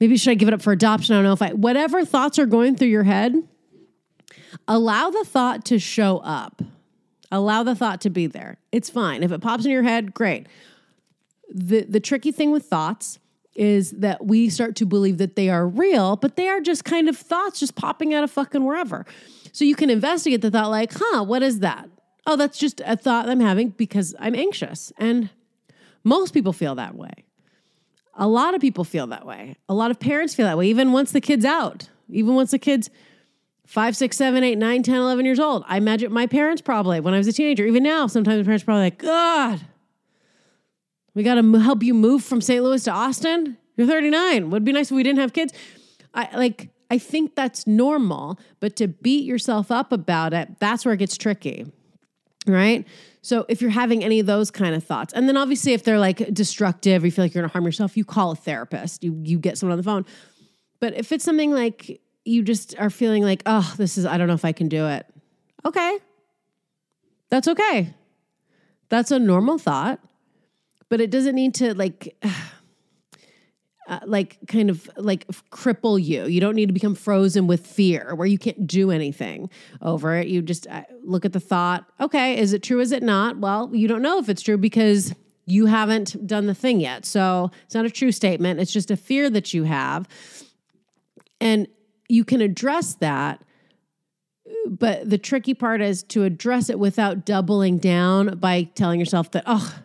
maybe 0.00 0.16
should 0.16 0.30
I 0.30 0.34
give 0.34 0.48
it 0.48 0.54
up 0.54 0.62
for 0.62 0.72
adoption? 0.72 1.14
I 1.14 1.18
don't 1.18 1.24
know 1.24 1.32
if 1.32 1.42
I 1.42 1.52
whatever 1.52 2.04
thoughts 2.04 2.38
are 2.38 2.46
going 2.46 2.76
through 2.76 2.88
your 2.88 3.04
head, 3.04 3.34
allow 4.68 5.10
the 5.10 5.24
thought 5.24 5.64
to 5.66 5.78
show 5.78 6.18
up. 6.18 6.62
Allow 7.32 7.64
the 7.64 7.74
thought 7.74 8.00
to 8.02 8.10
be 8.10 8.28
there. 8.28 8.58
It's 8.70 8.88
fine. 8.88 9.24
If 9.24 9.32
it 9.32 9.40
pops 9.40 9.64
in 9.64 9.70
your 9.72 9.82
head, 9.82 10.14
great. 10.14 10.46
The 11.52 11.82
the 11.82 12.00
tricky 12.00 12.32
thing 12.32 12.52
with 12.52 12.66
thoughts 12.66 13.18
is 13.56 13.90
that 13.92 14.24
we 14.24 14.48
start 14.48 14.76
to 14.76 14.86
believe 14.86 15.18
that 15.18 15.34
they 15.34 15.48
are 15.48 15.66
real, 15.66 16.16
but 16.16 16.36
they 16.36 16.48
are 16.48 16.60
just 16.60 16.84
kind 16.84 17.08
of 17.08 17.16
thoughts 17.16 17.58
just 17.58 17.74
popping 17.74 18.14
out 18.14 18.22
of 18.22 18.30
fucking 18.30 18.64
wherever. 18.64 19.06
So 19.52 19.64
you 19.64 19.74
can 19.74 19.88
investigate 19.88 20.42
the 20.42 20.50
thought 20.50 20.70
like, 20.70 20.92
huh, 20.94 21.24
what 21.24 21.42
is 21.42 21.60
that? 21.60 21.88
Oh, 22.26 22.36
that's 22.36 22.58
just 22.58 22.82
a 22.84 22.96
thought 22.96 23.28
I'm 23.28 23.40
having 23.40 23.70
because 23.70 24.14
I'm 24.18 24.34
anxious. 24.34 24.92
And 24.98 25.30
most 26.04 26.34
people 26.34 26.52
feel 26.52 26.74
that 26.74 26.94
way. 26.94 27.25
A 28.16 28.26
lot 28.26 28.54
of 28.54 28.60
people 28.60 28.84
feel 28.84 29.06
that 29.08 29.26
way. 29.26 29.56
A 29.68 29.74
lot 29.74 29.90
of 29.90 30.00
parents 30.00 30.34
feel 30.34 30.46
that 30.46 30.58
way, 30.58 30.68
even 30.68 30.92
once 30.92 31.12
the 31.12 31.20
kid's 31.20 31.44
out, 31.44 31.88
even 32.08 32.34
once 32.34 32.50
the 32.50 32.58
kid's 32.58 32.90
five, 33.66 33.96
six, 33.96 34.16
seven, 34.16 34.42
eight, 34.42 34.56
nine, 34.56 34.82
10, 34.82 34.94
11 34.94 35.24
years 35.24 35.40
old. 35.40 35.64
I 35.66 35.76
imagine 35.76 36.12
my 36.12 36.26
parents 36.26 36.62
probably, 36.62 37.00
when 37.00 37.14
I 37.14 37.18
was 37.18 37.26
a 37.26 37.32
teenager, 37.32 37.66
even 37.66 37.82
now, 37.82 38.06
sometimes 38.06 38.38
my 38.38 38.44
parents 38.44 38.64
probably 38.64 38.84
like, 38.84 38.98
God, 38.98 39.60
we 41.14 41.22
got 41.22 41.34
to 41.34 41.58
help 41.58 41.82
you 41.82 41.94
move 41.94 42.22
from 42.22 42.40
St. 42.40 42.62
Louis 42.62 42.84
to 42.84 42.90
Austin. 42.90 43.56
You're 43.76 43.86
39. 43.86 44.50
Would 44.50 44.64
be 44.64 44.72
nice 44.72 44.90
if 44.90 44.96
we 44.96 45.02
didn't 45.02 45.18
have 45.18 45.32
kids. 45.32 45.52
I 46.14 46.34
like 46.36 46.70
I 46.90 46.98
think 46.98 47.34
that's 47.34 47.66
normal, 47.66 48.38
but 48.60 48.76
to 48.76 48.88
beat 48.88 49.24
yourself 49.24 49.70
up 49.70 49.92
about 49.92 50.32
it, 50.32 50.58
that's 50.60 50.84
where 50.84 50.94
it 50.94 50.98
gets 50.98 51.16
tricky. 51.16 51.66
Right? 52.46 52.86
So 53.26 53.44
if 53.48 53.60
you're 53.60 53.70
having 53.70 54.04
any 54.04 54.20
of 54.20 54.26
those 54.26 54.50
kind 54.50 54.74
of 54.74 54.84
thoughts, 54.84 55.12
and 55.12 55.28
then 55.28 55.36
obviously 55.36 55.72
if 55.72 55.82
they're 55.82 55.98
like 55.98 56.32
destructive, 56.32 57.04
you 57.04 57.10
feel 57.10 57.24
like 57.24 57.34
you're 57.34 57.42
gonna 57.42 57.52
harm 57.52 57.64
yourself, 57.64 57.96
you 57.96 58.04
call 58.04 58.30
a 58.30 58.36
therapist. 58.36 59.02
You 59.02 59.20
you 59.24 59.38
get 59.38 59.58
someone 59.58 59.72
on 59.72 59.78
the 59.78 59.82
phone. 59.82 60.06
But 60.78 60.94
if 60.94 61.10
it's 61.10 61.24
something 61.24 61.50
like 61.50 62.00
you 62.24 62.42
just 62.42 62.78
are 62.78 62.90
feeling 62.90 63.22
like, 63.22 63.42
oh, 63.44 63.74
this 63.76 63.98
is 63.98 64.06
I 64.06 64.16
don't 64.16 64.28
know 64.28 64.34
if 64.34 64.44
I 64.44 64.52
can 64.52 64.68
do 64.68 64.86
it. 64.86 65.06
Okay. 65.64 65.98
That's 67.28 67.48
okay. 67.48 67.94
That's 68.88 69.10
a 69.10 69.18
normal 69.18 69.58
thought 69.58 69.98
but 70.88 71.00
it 71.00 71.10
doesn't 71.10 71.34
need 71.34 71.54
to 71.54 71.74
like 71.74 72.16
uh, 73.86 74.00
like 74.04 74.38
kind 74.48 74.70
of 74.70 74.88
like 74.96 75.26
cripple 75.50 76.02
you. 76.02 76.26
You 76.26 76.40
don't 76.40 76.54
need 76.54 76.66
to 76.66 76.72
become 76.72 76.94
frozen 76.94 77.46
with 77.46 77.66
fear 77.66 78.14
where 78.14 78.26
you 78.26 78.38
can't 78.38 78.66
do 78.66 78.90
anything 78.90 79.50
over 79.82 80.16
it. 80.16 80.28
You 80.28 80.42
just 80.42 80.66
uh, 80.66 80.82
look 81.02 81.24
at 81.24 81.32
the 81.32 81.40
thought, 81.40 81.86
okay, 82.00 82.38
is 82.38 82.52
it 82.52 82.62
true 82.62 82.80
is 82.80 82.92
it 82.92 83.02
not? 83.02 83.38
Well, 83.38 83.70
you 83.72 83.88
don't 83.88 84.02
know 84.02 84.18
if 84.18 84.28
it's 84.28 84.42
true 84.42 84.58
because 84.58 85.14
you 85.46 85.66
haven't 85.66 86.26
done 86.26 86.46
the 86.46 86.54
thing 86.54 86.80
yet. 86.80 87.04
So, 87.04 87.50
it's 87.64 87.74
not 87.74 87.86
a 87.86 87.90
true 87.90 88.10
statement. 88.10 88.58
It's 88.58 88.72
just 88.72 88.90
a 88.90 88.96
fear 88.96 89.30
that 89.30 89.54
you 89.54 89.62
have. 89.62 90.08
And 91.40 91.68
you 92.08 92.24
can 92.24 92.40
address 92.40 92.94
that 92.94 93.42
but 94.68 95.08
the 95.08 95.18
tricky 95.18 95.54
part 95.54 95.80
is 95.80 96.02
to 96.04 96.24
address 96.24 96.70
it 96.70 96.78
without 96.78 97.24
doubling 97.24 97.78
down 97.78 98.38
by 98.38 98.64
telling 98.64 99.00
yourself 99.00 99.30
that 99.32 99.44
oh 99.46 99.78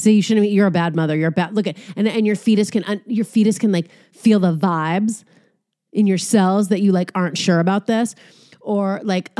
so 0.00 0.10
you 0.10 0.22
shouldn't. 0.22 0.46
Be, 0.46 0.50
You're 0.50 0.66
a 0.66 0.70
bad 0.70 0.96
mother. 0.96 1.16
You're 1.16 1.28
a 1.28 1.32
bad. 1.32 1.54
Look 1.54 1.66
at 1.66 1.76
and 1.96 2.08
and 2.08 2.26
your 2.26 2.36
fetus 2.36 2.70
can 2.70 3.02
your 3.06 3.24
fetus 3.24 3.58
can 3.58 3.72
like 3.72 3.90
feel 4.12 4.40
the 4.40 4.54
vibes 4.54 5.24
in 5.92 6.06
your 6.06 6.18
cells 6.18 6.68
that 6.68 6.80
you 6.80 6.92
like 6.92 7.10
aren't 7.14 7.36
sure 7.36 7.60
about 7.60 7.86
this, 7.86 8.14
or 8.60 9.00
like 9.02 9.30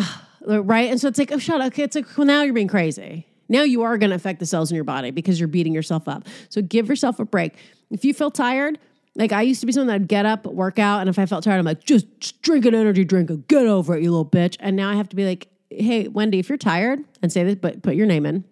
right. 0.47 0.91
And 0.91 1.01
so 1.01 1.09
it's 1.09 1.19
like 1.19 1.33
oh 1.33 1.39
shut 1.39 1.61
up. 1.61 1.69
Okay, 1.69 1.83
it's 1.83 1.97
like 1.97 2.07
well 2.17 2.27
now 2.27 2.43
you're 2.43 2.55
being 2.55 2.69
crazy. 2.69 3.27
Now 3.49 3.63
you 3.63 3.83
are 3.83 3.99
going 3.99 4.11
to 4.11 4.17
affect 4.17 4.39
the 4.39 4.47
cells 4.47 4.71
in 4.71 4.77
your 4.77 4.85
body 4.85 5.11
because 5.11 5.41
you're 5.41 5.49
beating 5.49 5.75
yourself 5.75 6.07
up. 6.07 6.29
So 6.51 6.63
give 6.63 6.89
yourself 6.89 7.19
a 7.19 7.25
break. 7.25 7.57
If 7.91 8.05
you 8.05 8.15
feel 8.15 8.31
tired, 8.31 8.79
like 9.17 9.33
I 9.33 9.43
used 9.43 9.59
to 9.61 9.67
be 9.67 9.73
someone 9.73 9.89
that'd 9.89 10.07
get 10.07 10.25
up, 10.25 10.47
work 10.47 10.79
out, 10.79 11.01
and 11.01 11.09
if 11.09 11.19
I 11.19 11.27
felt 11.27 11.43
tired, 11.43 11.59
I'm 11.59 11.65
like, 11.65 11.83
just, 11.83 12.07
just 12.21 12.41
drink 12.43 12.65
an 12.65 12.77
energy 12.77 13.05
drink 13.05 13.29
and 13.29 13.47
get 13.49 13.67
over 13.67 13.97
it, 13.97 14.05
you 14.05 14.11
little 14.13 14.25
bitch. 14.25 14.57
And 14.61 14.77
now 14.77 14.89
I 14.89 14.95
have 14.95 15.09
to 15.09 15.17
be 15.17 15.27
like, 15.27 15.49
hey, 15.69 16.07
Wendy, 16.07 16.39
if 16.39 16.49
you're 16.49 16.59
tired, 16.59 17.01
and 17.23 17.33
say 17.33 17.43
this, 17.43 17.57
but 17.57 17.83
put 17.83 17.97
your 17.97 18.07
name 18.07 18.25
in. 18.25 18.45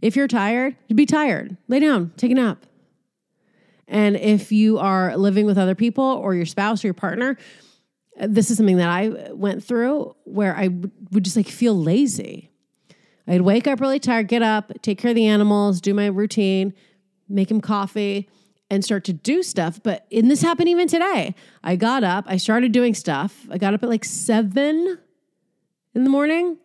If 0.00 0.16
you're 0.16 0.28
tired, 0.28 0.76
you'd 0.88 0.96
be 0.96 1.06
tired. 1.06 1.56
Lay 1.68 1.80
down, 1.80 2.12
take 2.16 2.30
a 2.30 2.34
nap. 2.34 2.64
And 3.86 4.16
if 4.16 4.52
you 4.52 4.78
are 4.78 5.16
living 5.16 5.46
with 5.46 5.58
other 5.58 5.74
people 5.74 6.04
or 6.04 6.34
your 6.34 6.46
spouse 6.46 6.84
or 6.84 6.86
your 6.86 6.94
partner, 6.94 7.36
this 8.16 8.50
is 8.50 8.56
something 8.56 8.76
that 8.76 8.88
I 8.88 9.32
went 9.32 9.64
through 9.64 10.14
where 10.24 10.56
I 10.56 10.68
would 11.10 11.24
just 11.24 11.36
like 11.36 11.48
feel 11.48 11.76
lazy. 11.76 12.50
I'd 13.26 13.42
wake 13.42 13.66
up 13.66 13.80
really 13.80 13.98
tired, 13.98 14.28
get 14.28 14.42
up, 14.42 14.72
take 14.82 14.98
care 14.98 15.10
of 15.10 15.14
the 15.14 15.26
animals, 15.26 15.80
do 15.80 15.94
my 15.94 16.06
routine, 16.06 16.74
make 17.28 17.50
him 17.50 17.60
coffee, 17.60 18.28
and 18.70 18.84
start 18.84 19.04
to 19.04 19.12
do 19.12 19.42
stuff. 19.42 19.80
But 19.82 20.06
and 20.12 20.30
this 20.30 20.42
happened 20.42 20.68
even 20.68 20.88
today. 20.88 21.34
I 21.62 21.76
got 21.76 22.04
up, 22.04 22.24
I 22.28 22.36
started 22.36 22.72
doing 22.72 22.94
stuff. 22.94 23.46
I 23.50 23.58
got 23.58 23.74
up 23.74 23.82
at 23.82 23.88
like 23.88 24.04
seven 24.04 24.98
in 25.94 26.04
the 26.04 26.10
morning. 26.10 26.58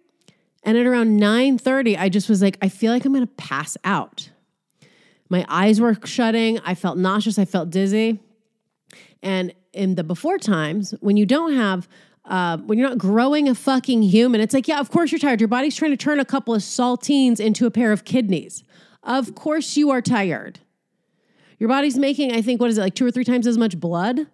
And 0.66 0.78
at 0.78 0.86
around 0.86 1.20
9:30, 1.20 1.98
I 1.98 2.10
just 2.10 2.28
was 2.28 2.42
like, 2.42 2.58
I 2.62 2.70
feel 2.70 2.92
like 2.92 3.06
I'm 3.06 3.14
gonna 3.14 3.28
pass 3.28 3.78
out. 3.86 4.32
My 5.30 5.46
eyes 5.48 5.80
were 5.80 5.96
shutting. 6.04 6.60
I 6.66 6.76
felt 6.76 6.98
nauseous. 6.98 7.40
I 7.40 7.46
felt 7.46 7.70
dizzy. 7.70 8.20
And 9.22 9.54
in 9.74 9.96
the 9.96 10.04
before 10.04 10.38
times, 10.38 10.94
when 11.00 11.18
you 11.18 11.26
don't 11.26 11.54
have 11.54 11.88
uh, 12.26 12.58
when 12.58 12.80
you're 12.80 12.90
not 12.90 12.98
growing 12.98 13.48
a 13.48 13.54
fucking 13.54 14.02
human, 14.02 14.42
it's 14.42 14.54
like, 14.54 14.68
yeah, 14.68 14.80
of 14.80 14.90
course 14.90 15.12
you're 15.12 15.20
tired. 15.20 15.40
Your 15.40 15.48
body's 15.48 15.76
trying 15.76 15.92
to 15.92 15.98
turn 15.98 16.20
a 16.20 16.26
couple 16.26 16.56
of 16.56 16.62
saltines 16.64 17.40
into 17.40 17.68
a 17.68 17.72
pair 17.72 17.92
of 17.92 18.04
kidneys. 18.04 18.64
Of 19.04 19.36
course 19.36 19.78
you 19.78 19.92
are 19.92 20.02
tired. 20.02 20.60
Your 21.60 21.70
body's 21.70 21.98
making, 21.98 22.34
I 22.34 22.42
think, 22.42 22.60
what 22.60 22.72
is 22.72 22.80
it, 22.80 22.82
like 22.82 22.96
two 22.96 23.06
or 23.06 23.12
three 23.12 23.24
times 23.24 23.46
as 23.46 23.60
much 23.60 23.80
blood? 23.80 24.28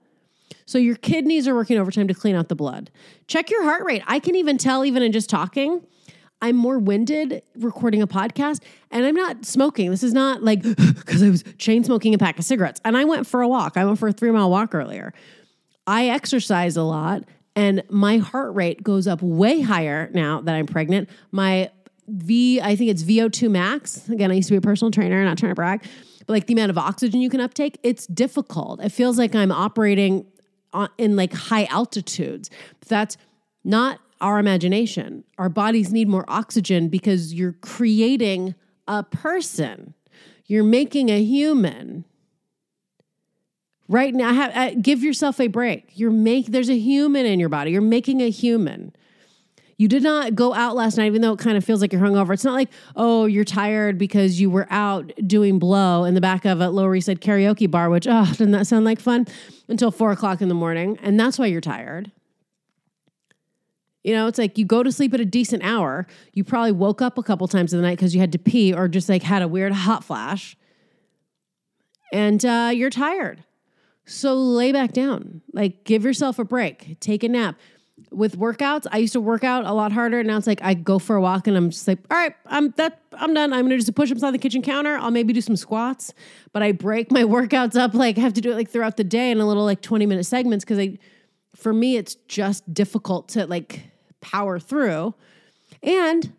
So 0.65 0.77
your 0.77 0.95
kidneys 0.95 1.47
are 1.47 1.53
working 1.53 1.77
overtime 1.77 2.07
to 2.07 2.13
clean 2.13 2.35
out 2.35 2.47
the 2.47 2.55
blood. 2.55 2.89
Check 3.27 3.49
your 3.49 3.63
heart 3.63 3.83
rate. 3.83 4.03
I 4.07 4.19
can 4.19 4.35
even 4.35 4.57
tell, 4.57 4.85
even 4.85 5.03
in 5.03 5.11
just 5.11 5.29
talking, 5.29 5.85
I'm 6.41 6.55
more 6.55 6.79
winded 6.79 7.43
recording 7.55 8.01
a 8.01 8.07
podcast 8.07 8.61
and 8.89 9.05
I'm 9.05 9.15
not 9.15 9.45
smoking. 9.45 9.91
This 9.91 10.03
is 10.03 10.13
not 10.13 10.43
like 10.43 10.61
because 10.95 11.21
I 11.21 11.29
was 11.29 11.43
chain 11.57 11.83
smoking 11.83 12.13
a 12.13 12.17
pack 12.17 12.39
of 12.39 12.45
cigarettes. 12.45 12.81
And 12.83 12.97
I 12.97 13.05
went 13.05 13.27
for 13.27 13.41
a 13.41 13.47
walk. 13.47 13.77
I 13.77 13.85
went 13.85 13.99
for 13.99 14.07
a 14.07 14.13
three 14.13 14.31
mile 14.31 14.49
walk 14.49 14.73
earlier. 14.73 15.13
I 15.85 16.09
exercise 16.09 16.77
a 16.77 16.83
lot 16.83 17.23
and 17.55 17.83
my 17.89 18.17
heart 18.17 18.55
rate 18.55 18.83
goes 18.83 19.07
up 19.07 19.21
way 19.21 19.61
higher 19.61 20.09
now 20.13 20.41
that 20.41 20.55
I'm 20.55 20.65
pregnant. 20.65 21.09
My 21.31 21.69
V, 22.07 22.59
I 22.61 22.75
think 22.75 22.89
it's 22.89 23.03
VO2 23.03 23.49
max. 23.49 24.09
Again, 24.09 24.31
I 24.31 24.35
used 24.35 24.47
to 24.49 24.53
be 24.53 24.57
a 24.57 24.61
personal 24.61 24.91
trainer, 24.91 25.23
not 25.23 25.37
trying 25.37 25.51
to 25.51 25.55
brag, 25.55 25.83
but 26.19 26.29
like 26.29 26.47
the 26.47 26.53
amount 26.53 26.69
of 26.69 26.77
oxygen 26.77 27.21
you 27.21 27.29
can 27.29 27.39
uptake, 27.39 27.79
it's 27.83 28.07
difficult. 28.07 28.81
It 28.81 28.89
feels 28.89 29.17
like 29.17 29.35
I'm 29.35 29.51
operating 29.51 30.25
in 30.97 31.15
like 31.15 31.33
high 31.33 31.65
altitudes. 31.65 32.49
That's 32.87 33.17
not 33.63 33.99
our 34.21 34.39
imagination. 34.39 35.23
Our 35.37 35.49
bodies 35.49 35.91
need 35.91 36.07
more 36.07 36.25
oxygen 36.27 36.87
because 36.87 37.33
you're 37.33 37.53
creating 37.53 38.55
a 38.87 39.03
person. 39.03 39.93
You're 40.45 40.63
making 40.63 41.09
a 41.09 41.23
human. 41.23 42.05
Right 43.87 44.13
now, 44.13 44.33
have, 44.33 44.51
uh, 44.55 44.75
give 44.81 45.03
yourself 45.03 45.39
a 45.41 45.47
break. 45.47 45.89
You're 45.95 46.11
make 46.11 46.47
there's 46.47 46.69
a 46.69 46.77
human 46.77 47.25
in 47.25 47.39
your 47.39 47.49
body. 47.49 47.71
You're 47.71 47.81
making 47.81 48.21
a 48.21 48.29
human. 48.29 48.95
You 49.77 49.87
did 49.87 50.03
not 50.03 50.35
go 50.35 50.53
out 50.53 50.75
last 50.75 50.97
night, 50.97 51.07
even 51.07 51.21
though 51.21 51.33
it 51.33 51.39
kind 51.39 51.57
of 51.57 51.65
feels 51.65 51.81
like 51.81 51.91
you're 51.91 52.01
hungover. 52.01 52.33
It's 52.33 52.43
not 52.43 52.53
like, 52.53 52.69
oh, 52.95 53.25
you're 53.25 53.43
tired 53.43 53.97
because 53.97 54.39
you 54.39 54.51
were 54.51 54.67
out 54.69 55.11
doing 55.25 55.57
blow 55.57 56.03
in 56.03 56.13
the 56.13 56.21
back 56.21 56.45
of 56.45 56.61
a 56.61 56.69
Lower 56.69 56.95
East 56.95 57.07
Side 57.07 57.19
karaoke 57.19 57.69
bar, 57.69 57.89
which, 57.89 58.05
oh, 58.07 58.25
doesn't 58.25 58.51
that 58.51 58.67
sound 58.67 58.85
like 58.85 58.99
fun? 58.99 59.25
Until 59.67 59.89
four 59.89 60.11
o'clock 60.11 60.39
in 60.39 60.49
the 60.49 60.53
morning. 60.53 60.99
And 61.01 61.19
that's 61.19 61.39
why 61.39 61.47
you're 61.47 61.61
tired. 61.61 62.11
You 64.03 64.13
know, 64.15 64.27
it's 64.27 64.37
like 64.37 64.57
you 64.57 64.65
go 64.65 64.83
to 64.83 64.91
sleep 64.91 65.13
at 65.13 65.19
a 65.19 65.25
decent 65.25 65.63
hour. 65.63 66.07
You 66.33 66.43
probably 66.43 66.71
woke 66.71 67.01
up 67.01 67.17
a 67.17 67.23
couple 67.23 67.47
times 67.47 67.73
in 67.73 67.79
the 67.79 67.87
night 67.87 67.97
because 67.97 68.15
you 68.15 68.21
had 68.21 68.31
to 68.31 68.39
pee 68.39 68.73
or 68.73 68.87
just 68.87 69.09
like 69.09 69.23
had 69.23 69.41
a 69.41 69.47
weird 69.47 69.73
hot 69.73 70.03
flash. 70.03 70.57
And 72.11 72.43
uh, 72.43 72.71
you're 72.73 72.89
tired. 72.89 73.43
So 74.05 74.33
lay 74.33 74.71
back 74.71 74.91
down. 74.91 75.41
Like 75.53 75.83
give 75.83 76.03
yourself 76.03 76.39
a 76.39 76.43
break. 76.43 76.99
Take 76.99 77.23
a 77.23 77.29
nap 77.29 77.57
with 78.09 78.37
workouts, 78.37 78.87
I 78.91 78.97
used 78.97 79.13
to 79.13 79.21
work 79.21 79.43
out 79.43 79.65
a 79.65 79.73
lot 79.73 79.91
harder. 79.91 80.23
Now 80.23 80.37
it's 80.37 80.47
like 80.47 80.61
I 80.63 80.73
go 80.73 80.97
for 80.97 81.15
a 81.15 81.21
walk 81.21 81.47
and 81.47 81.55
I'm 81.55 81.69
just 81.69 81.87
like, 81.87 81.99
all 82.09 82.17
right, 82.17 82.33
I'm 82.45 82.71
that 82.71 83.01
I'm 83.13 83.33
done. 83.33 83.53
I'm 83.53 83.65
gonna 83.65 83.77
do 83.77 83.81
some 83.81 83.93
push-ups 83.93 84.23
on 84.23 84.33
the 84.33 84.39
kitchen 84.39 84.61
counter. 84.61 84.97
I'll 84.97 85.11
maybe 85.11 85.33
do 85.33 85.41
some 85.41 85.55
squats, 85.55 86.13
but 86.53 86.63
I 86.63 86.71
break 86.71 87.11
my 87.11 87.23
workouts 87.23 87.75
up 87.75 87.93
like 87.93 88.17
I 88.17 88.21
have 88.21 88.33
to 88.33 88.41
do 88.41 88.51
it 88.51 88.55
like 88.55 88.69
throughout 88.69 88.97
the 88.97 89.03
day 89.03 89.31
in 89.31 89.39
a 89.39 89.47
little 89.47 89.63
like 89.63 89.81
20 89.81 90.05
minute 90.05 90.25
segments 90.25 90.65
because 90.65 90.79
I 90.79 90.97
for 91.55 91.73
me 91.73 91.97
it's 91.97 92.15
just 92.27 92.73
difficult 92.73 93.29
to 93.29 93.45
like 93.45 93.90
power 94.21 94.59
through. 94.59 95.13
And 95.83 96.33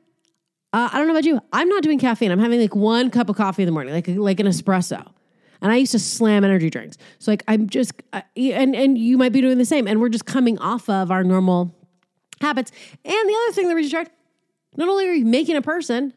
uh, 0.72 0.88
I 0.92 0.98
don't 0.98 1.06
know 1.06 1.14
about 1.14 1.24
you. 1.24 1.40
I'm 1.52 1.68
not 1.68 1.82
doing 1.82 1.98
caffeine. 1.98 2.30
I'm 2.30 2.38
having 2.38 2.60
like 2.60 2.74
one 2.74 3.10
cup 3.10 3.28
of 3.28 3.36
coffee 3.36 3.62
in 3.62 3.66
the 3.66 3.72
morning, 3.72 3.92
like 3.92 4.08
like 4.08 4.40
an 4.40 4.46
espresso. 4.46 5.06
And 5.60 5.70
I 5.70 5.76
used 5.76 5.92
to 5.92 5.98
slam 5.98 6.44
energy 6.44 6.70
drinks. 6.70 6.96
So 7.18 7.30
like 7.30 7.44
I'm 7.46 7.68
just 7.68 7.92
and 8.12 8.74
and 8.74 8.98
you 8.98 9.18
might 9.18 9.32
be 9.32 9.40
doing 9.40 9.58
the 9.58 9.64
same. 9.64 9.86
And 9.86 10.00
we're 10.00 10.08
just 10.08 10.26
coming 10.26 10.58
off 10.58 10.88
of 10.88 11.10
our 11.10 11.22
normal 11.22 11.76
habits. 12.40 12.72
And 13.04 13.28
the 13.28 13.36
other 13.44 13.52
thing 13.52 13.68
that 13.68 13.74
we 13.74 13.88
tried, 13.88 14.10
not 14.76 14.88
only 14.88 15.08
are 15.08 15.14
you 15.14 15.24
making 15.24 15.56
a 15.56 15.62
person, 15.62 16.14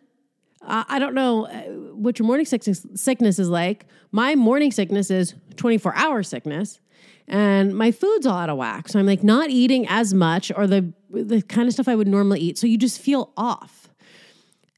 uh, 0.61 0.83
I 0.87 0.99
don't 0.99 1.13
know 1.13 1.47
uh, 1.47 1.61
what 1.93 2.17
your 2.17 2.25
morning 2.25 2.45
sickness, 2.45 2.85
sickness 2.95 3.39
is 3.39 3.49
like. 3.49 3.85
My 4.11 4.35
morning 4.35 4.71
sickness 4.71 5.11
is 5.11 5.35
24 5.57 5.95
hour 5.95 6.23
sickness, 6.23 6.79
and 7.27 7.75
my 7.75 7.91
food's 7.91 8.25
all 8.25 8.37
out 8.37 8.49
of 8.49 8.57
whack. 8.57 8.87
So 8.87 8.99
I'm 8.99 9.05
like 9.05 9.23
not 9.23 9.49
eating 9.49 9.87
as 9.87 10.13
much 10.13 10.51
or 10.55 10.67
the 10.67 10.93
the 11.09 11.41
kind 11.41 11.67
of 11.67 11.73
stuff 11.73 11.87
I 11.87 11.95
would 11.95 12.07
normally 12.07 12.39
eat. 12.39 12.57
So 12.57 12.67
you 12.67 12.77
just 12.77 12.99
feel 12.99 13.31
off. 13.37 13.89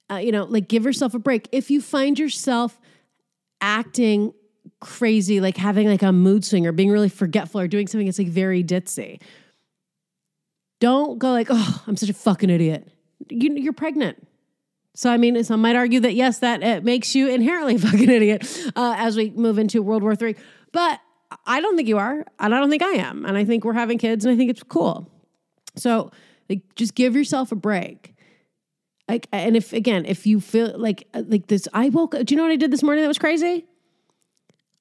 Uh, 0.10 0.16
you 0.16 0.32
know, 0.32 0.46
like 0.46 0.68
give 0.70 0.86
yourself 0.86 1.14
a 1.14 1.20
break. 1.20 1.50
If 1.52 1.70
you 1.70 1.82
find 1.82 2.18
yourself 2.18 2.80
acting 3.60 4.34
crazy, 4.80 5.42
like 5.42 5.58
having 5.58 5.88
like 5.88 6.04
a 6.04 6.12
mood 6.12 6.46
swing 6.46 6.66
or 6.66 6.72
being 6.72 6.90
really 6.90 7.10
forgetful 7.10 7.60
or 7.60 7.68
doing 7.68 7.88
something 7.88 8.06
that's 8.06 8.20
like 8.20 8.30
very 8.30 8.64
ditzy. 8.64 9.22
Don't 10.80 11.18
go 11.18 11.32
like, 11.32 11.48
oh, 11.50 11.84
I'm 11.88 11.98
such 11.98 12.10
a 12.10 12.14
fucking 12.14 12.50
idiot. 12.50 12.88
You, 13.30 13.56
you're 13.56 13.74
pregnant. 13.74 14.26
So, 14.94 15.12
I 15.12 15.18
mean, 15.18 15.44
some 15.44 15.62
might 15.62 15.76
argue 15.76 16.00
that 16.02 16.14
yes, 16.14 16.40
that 16.40 16.64
it 16.64 16.84
makes 16.84 17.16
you 17.16 17.28
inherently 17.30 17.78
fucking 17.78 18.10
idiot 18.10 18.48
uh, 18.76 18.96
as 18.98 19.18
we 19.18 19.32
move 19.32 19.60
into 19.60 19.82
World 19.82 20.04
War 20.04 20.16
III. 20.20 20.36
But 20.72 21.00
I 21.46 21.60
don't 21.60 21.76
think 21.76 21.88
you 21.88 21.98
are, 21.98 22.26
and 22.40 22.56
I 22.56 22.60
don't 22.60 22.70
think 22.70 22.84
I 22.84 22.92
am. 22.92 23.26
And 23.26 23.38
I 23.38 23.44
think 23.44 23.66
we're 23.66 23.74
having 23.74 23.98
kids, 23.98 24.26
and 24.26 24.34
I 24.34 24.38
think 24.38 24.50
it's 24.50 24.64
cool. 24.64 25.12
So, 25.76 26.12
like, 26.50 26.62
just 26.76 26.96
give 26.96 27.16
yourself 27.16 27.52
a 27.52 27.56
break. 27.56 28.16
Like, 29.08 29.28
and 29.32 29.56
if 29.56 29.74
again, 29.74 30.06
if 30.06 30.28
you 30.28 30.40
feel 30.40 30.78
like 30.78 31.08
uh, 31.14 31.24
like 31.28 31.48
this, 31.48 31.68
I 31.74 31.90
woke. 31.90 32.16
Up. 32.16 32.26
Do 32.26 32.34
you 32.34 32.38
know 32.38 32.44
what 32.44 32.52
I 32.52 32.58
did 32.58 32.72
this 32.72 32.84
morning 32.84 33.04
that 33.04 33.08
was 33.08 33.18
crazy? 33.18 33.66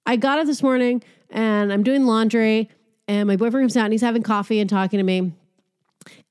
I 0.05 0.17
got 0.17 0.39
up 0.39 0.47
this 0.47 0.63
morning 0.63 1.03
and 1.31 1.73
I'm 1.73 1.83
doing 1.83 2.07
laundry, 2.07 2.71
and 3.09 3.27
my 3.29 3.37
boyfriend 3.37 3.65
comes 3.65 3.77
out 3.77 3.85
and 3.85 3.93
he's 3.93 4.03
having 4.03 4.23
coffee 4.23 4.61
and 4.61 4.71
talking 4.71 4.99
to 4.99 5.05
me. 5.05 5.33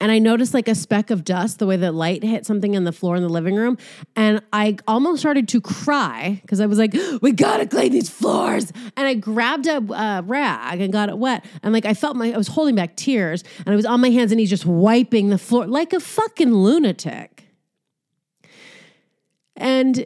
And 0.02 0.12
I 0.12 0.20
noticed 0.20 0.54
like 0.54 0.68
a 0.68 0.76
speck 0.76 1.10
of 1.10 1.24
dust, 1.24 1.60
the 1.60 1.66
way 1.66 1.78
that 1.78 1.94
light 1.94 2.22
hit 2.22 2.46
something 2.46 2.74
in 2.74 2.84
the 2.84 2.92
floor 2.92 3.16
in 3.16 3.24
the 3.24 3.30
living 3.30 3.56
room. 3.56 3.78
And 4.16 4.42
I 4.52 4.78
almost 4.88 5.22
started 5.22 5.48
to 5.50 5.62
cry 5.62 6.40
because 6.42 6.60
I 6.60 6.66
was 6.66 6.78
like, 6.78 6.94
we 7.22 7.32
gotta 7.32 7.66
clean 7.66 7.94
these 7.94 8.10
floors. 8.10 8.74
And 8.98 9.08
I 9.08 9.14
grabbed 9.14 9.68
a 9.68 9.78
uh, 9.78 10.22
rag 10.26 10.82
and 10.82 10.92
got 10.92 11.08
it 11.08 11.18
wet. 11.18 11.46
And 11.64 11.74
like 11.74 11.86
I 11.86 11.94
felt 11.94 12.18
my, 12.18 12.34
I 12.34 12.38
was 12.38 12.50
holding 12.50 12.76
back 12.76 12.98
tears 12.98 13.44
and 13.60 13.70
I 13.70 13.76
was 13.76 13.86
on 13.86 14.02
my 14.02 14.10
hands 14.10 14.32
and 14.32 14.40
he's 14.40 14.50
just 14.50 14.66
wiping 14.66 15.30
the 15.30 15.38
floor 15.38 15.66
like 15.66 15.94
a 15.94 16.02
fucking 16.02 16.54
lunatic. 16.54 17.48
And 19.56 20.06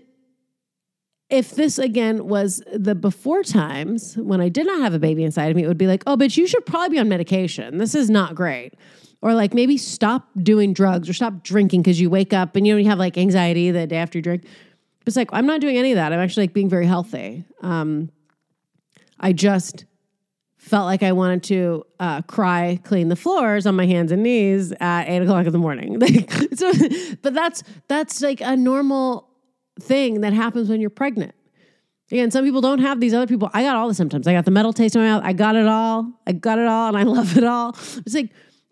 if 1.32 1.52
this 1.56 1.80
again 1.80 2.28
was 2.28 2.62
the 2.72 2.94
before 2.96 3.44
times 3.44 4.18
when 4.18 4.42
I 4.42 4.50
did 4.50 4.66
not 4.66 4.82
have 4.82 4.94
a 4.94 5.00
baby 5.00 5.24
inside 5.24 5.50
of 5.50 5.56
me, 5.56 5.64
it 5.64 5.68
would 5.68 5.78
be 5.78 5.88
like, 5.88 6.04
oh, 6.06 6.16
but 6.16 6.38
you 6.38 6.48
should 6.48 6.66
probably 6.66 6.90
be 6.90 7.00
on 7.00 7.10
medication. 7.10 7.78
This 7.78 7.96
is 7.96 8.10
not 8.10 8.36
great. 8.36 8.74
Or 9.22 9.34
like 9.34 9.53
maybe 9.53 9.78
stop 9.78 10.30
doing 10.41 10.72
drugs 10.74 11.09
or 11.09 11.13
stop 11.13 11.43
drinking 11.43 11.82
because 11.82 11.99
you 11.99 12.09
wake 12.09 12.32
up 12.32 12.55
and 12.55 12.65
you 12.65 12.74
know 12.74 12.80
you 12.80 12.88
have 12.88 12.99
like 12.99 13.17
anxiety 13.17 13.70
the 13.70 13.86
day 13.86 13.97
after 13.97 14.17
you 14.17 14.22
drink. 14.22 14.45
It's 15.05 15.17
like 15.17 15.30
I'm 15.34 15.45
not 15.45 15.59
doing 15.59 15.78
any 15.78 15.91
of 15.91 15.97
that. 15.97 16.13
I'm 16.13 16.20
actually 16.20 16.43
like 16.43 16.53
being 16.53 16.70
very 16.70 16.86
healthy. 16.86 17.43
Um, 17.61 18.11
I 19.20 19.34
just 19.34 19.86
felt 20.57 20.86
like 20.86 21.03
I 21.03 21.11
wanted 21.13 21.43
to 21.43 21.86
uh, 21.99 22.22
cry, 22.24 22.80
clean 22.84 23.09
the 23.09 23.15
floors 23.15 23.65
on 23.65 23.76
my 23.76 23.86
hands 23.86 24.11
and 24.11 24.24
knees 24.24 24.72
at 24.80 25.09
eight 25.09 25.22
o'clock 25.22 25.45
in 25.45 25.51
the 25.51 25.57
morning. 25.57 25.99
so, 26.53 26.72
but 27.22 27.34
that's 27.34 27.63
that's 27.88 28.22
like 28.22 28.39
a 28.41 28.55
normal 28.55 29.30
thing 29.82 30.22
that 30.22 30.34
happens 30.34 30.70
when 30.70 30.80
you're 30.82 30.89
pregnant. 30.89 31.34
Again, 32.11 32.32
some 32.32 32.43
people 32.43 32.61
don't 32.61 32.80
have 32.80 32.99
these 32.99 33.13
other 33.13 33.28
people. 33.28 33.49
I 33.53 33.63
got 33.63 33.76
all 33.76 33.88
the 33.88 33.93
symptoms. 33.93 34.28
I 34.28 34.34
got 34.34 34.45
the 34.45 34.51
metal 34.51 34.74
taste 34.74 34.95
in 34.95 35.01
my 35.01 35.07
mouth. 35.09 35.22
I 35.24 35.34
got 35.34 35.55
it 35.55 35.67
all. 35.67 36.11
I 36.26 36.32
got 36.32 36.57
it 36.57 36.67
all 36.67 36.88
and 36.88 36.97
I 36.97 37.03
love 37.17 37.38
it 37.38 37.43
all. 37.43 37.70
It's 37.97 38.15
like, 38.15 38.32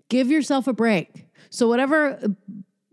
give 0.10 0.30
yourself 0.30 0.68
a 0.68 0.74
break. 0.74 1.26
So 1.50 1.68
whatever 1.68 2.20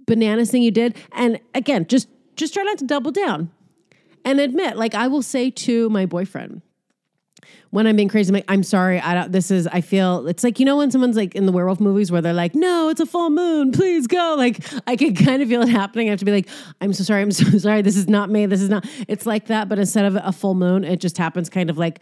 bananas 0.06 0.50
thing 0.50 0.62
you 0.62 0.70
did, 0.70 0.96
and 1.12 1.40
again, 1.54 1.86
just 1.86 2.08
just 2.36 2.54
try 2.54 2.62
not 2.62 2.78
to 2.78 2.84
double 2.84 3.12
down 3.12 3.50
and 4.24 4.40
admit, 4.40 4.76
like 4.76 4.94
I 4.94 5.06
will 5.06 5.22
say 5.22 5.50
to 5.50 5.88
my 5.90 6.06
boyfriend, 6.06 6.62
when 7.70 7.88
I'm 7.88 7.96
being 7.96 8.08
crazy, 8.08 8.30
I'm 8.30 8.34
like, 8.34 8.44
I'm 8.46 8.62
sorry. 8.62 9.00
I 9.00 9.14
don't, 9.14 9.32
this 9.32 9.50
is, 9.50 9.66
I 9.66 9.80
feel, 9.80 10.28
it's 10.28 10.44
like, 10.44 10.60
you 10.60 10.64
know, 10.64 10.76
when 10.76 10.92
someone's 10.92 11.16
like 11.16 11.34
in 11.34 11.44
the 11.44 11.50
werewolf 11.52 11.80
movies 11.80 12.10
where 12.10 12.22
they're 12.22 12.32
like, 12.32 12.54
no, 12.54 12.88
it's 12.88 13.00
a 13.00 13.06
full 13.06 13.30
moon, 13.30 13.72
please 13.72 14.06
go. 14.06 14.36
Like, 14.38 14.64
I 14.86 14.94
can 14.94 15.14
kind 15.14 15.42
of 15.42 15.48
feel 15.48 15.60
it 15.62 15.68
happening. 15.68 16.06
I 16.06 16.10
have 16.10 16.20
to 16.20 16.24
be 16.24 16.30
like, 16.30 16.48
I'm 16.80 16.92
so 16.92 17.02
sorry. 17.02 17.22
I'm 17.22 17.32
so 17.32 17.58
sorry. 17.58 17.82
This 17.82 17.96
is 17.96 18.08
not 18.08 18.30
me. 18.30 18.46
This 18.46 18.62
is 18.62 18.68
not, 18.68 18.86
it's 19.08 19.26
like 19.26 19.46
that. 19.46 19.68
But 19.68 19.80
instead 19.80 20.04
of 20.04 20.16
a 20.22 20.30
full 20.32 20.54
moon, 20.54 20.84
it 20.84 21.00
just 21.00 21.18
happens 21.18 21.50
kind 21.50 21.68
of 21.68 21.76
like 21.76 21.98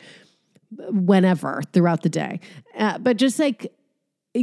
whenever 0.90 1.62
throughout 1.72 2.02
the 2.02 2.10
day. 2.10 2.40
Uh, 2.76 2.98
but 2.98 3.16
just 3.16 3.38
like, 3.38 3.72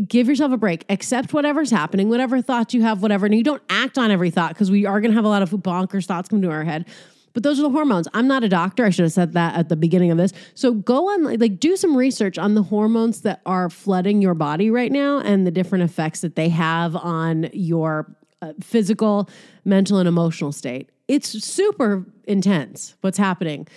give 0.08 0.28
yourself 0.28 0.52
a 0.52 0.58
break 0.58 0.86
accept 0.90 1.34
whatever's 1.34 1.72
happening 1.72 2.10
whatever 2.10 2.42
thoughts 2.42 2.74
you 2.74 2.82
have 2.82 3.02
whatever 3.02 3.26
and 3.26 3.36
you 3.36 3.44
don't 3.44 3.64
act 3.70 3.98
on 3.98 4.12
every 4.12 4.30
thought 4.30 4.50
because 4.50 4.70
we 4.70 4.86
are 4.86 5.02
going 5.02 5.12
to 5.12 5.16
have 5.16 5.26
a 5.26 5.30
lot 5.30 5.42
of 5.42 5.50
bonkers 5.50 6.06
thoughts 6.06 6.30
come 6.30 6.42
to 6.42 6.52
our 6.52 6.64
head 6.64 6.86
but 7.34 7.44
those 7.44 7.60
are 7.60 7.64
the 7.64 7.70
hormones. 7.70 8.08
I'm 8.14 8.28
not 8.28 8.44
a 8.44 8.50
doctor. 8.50 8.86
I 8.86 8.90
should 8.90 9.04
have 9.04 9.14
said 9.14 9.34
that 9.34 9.56
at 9.56 9.70
the 9.70 9.76
beginning 9.76 10.12
of 10.12 10.18
this. 10.18 10.34
So 10.56 10.74
go 10.74 11.10
on, 11.10 11.40
like, 11.40 11.60
do 11.60 11.76
some 11.76 11.96
research 11.96 12.38
on 12.38 12.56
the 12.56 12.64
hormones 12.64 13.22
that 13.22 13.42
are 13.46 13.70
flooding 13.70 14.22
your 14.22 14.34
body 14.34 14.70
right 14.72 14.92
now 14.92 15.20
and 15.20 15.46
the 15.46 15.52
different 15.52 15.84
effects 15.84 16.22
that 16.22 16.36
they 16.36 16.50
have 16.50 16.96
on 16.96 17.50
your 17.54 18.16
uh, 18.42 18.54
physical, 18.62 19.30
mental, 19.66 19.98
and 19.98 20.08
emotional 20.08 20.52
state. 20.52 20.90
It's 21.08 21.30
super 21.44 22.06
intense 22.26 22.96
what's 23.02 23.18
happening 23.18 23.68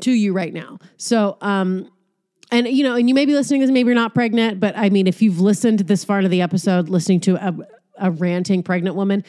to 0.00 0.12
you 0.12 0.32
right 0.32 0.52
now. 0.52 0.78
So, 0.96 1.38
um, 1.40 1.90
and 2.50 2.66
you 2.68 2.84
know, 2.84 2.94
and 2.94 3.08
you 3.08 3.14
may 3.14 3.26
be 3.26 3.34
listening 3.34 3.60
to 3.60 3.66
this, 3.66 3.72
maybe 3.72 3.88
you're 3.88 3.94
not 3.94 4.14
pregnant, 4.14 4.60
but 4.60 4.76
I 4.76 4.90
mean, 4.90 5.06
if 5.06 5.20
you've 5.22 5.40
listened 5.40 5.80
this 5.80 6.04
far 6.04 6.18
into 6.18 6.28
the 6.28 6.42
episode, 6.42 6.88
listening 6.88 7.20
to 7.20 7.36
a, 7.36 7.54
a 7.98 8.10
ranting 8.10 8.62
pregnant 8.62 8.96
woman, 8.96 9.24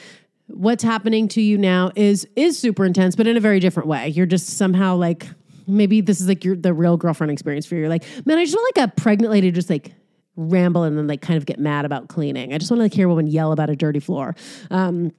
what's 0.47 0.84
happening 0.84 1.28
to 1.30 1.41
you 1.41 1.57
now 1.57 1.91
is 1.95 2.28
is 2.36 2.57
super 2.57 2.86
intense, 2.86 3.15
but 3.15 3.28
in 3.28 3.38
a 3.38 3.39
very 3.39 3.59
different 3.59 3.88
way. 3.88 4.09
You're 4.09 4.26
just 4.26 4.57
somehow 4.57 4.95
like 4.95 5.28
maybe 5.67 6.01
this 6.01 6.20
is 6.22 6.28
like 6.28 6.43
your 6.43 6.55
the 6.55 6.74
real 6.74 6.97
girlfriend 6.97 7.32
experience 7.32 7.65
for 7.65 7.76
you. 7.76 7.82
You're 7.82 7.89
like, 7.89 8.05
man, 8.26 8.38
I 8.38 8.45
just 8.45 8.55
want 8.55 8.76
like 8.78 8.89
a 8.89 8.91
pregnant 9.01 9.32
lady 9.32 9.51
to 9.51 9.55
just 9.55 9.70
like 9.70 9.93
ramble 10.36 10.84
and 10.84 10.97
then 10.97 11.05
like 11.05 11.22
kind 11.22 11.38
of 11.38 11.45
get 11.45 11.59
mad 11.59 11.86
about 11.86 12.07
cleaning. 12.07 12.53
I 12.53 12.57
just 12.57 12.72
want 12.72 12.80
to 12.80 12.84
like 12.84 12.93
hear 12.93 13.07
a 13.07 13.09
woman 13.09 13.28
yell 13.28 13.51
about 13.51 13.70
a 13.70 13.76
dirty 13.76 13.99
floor. 13.99 14.36
Um, 14.72 15.11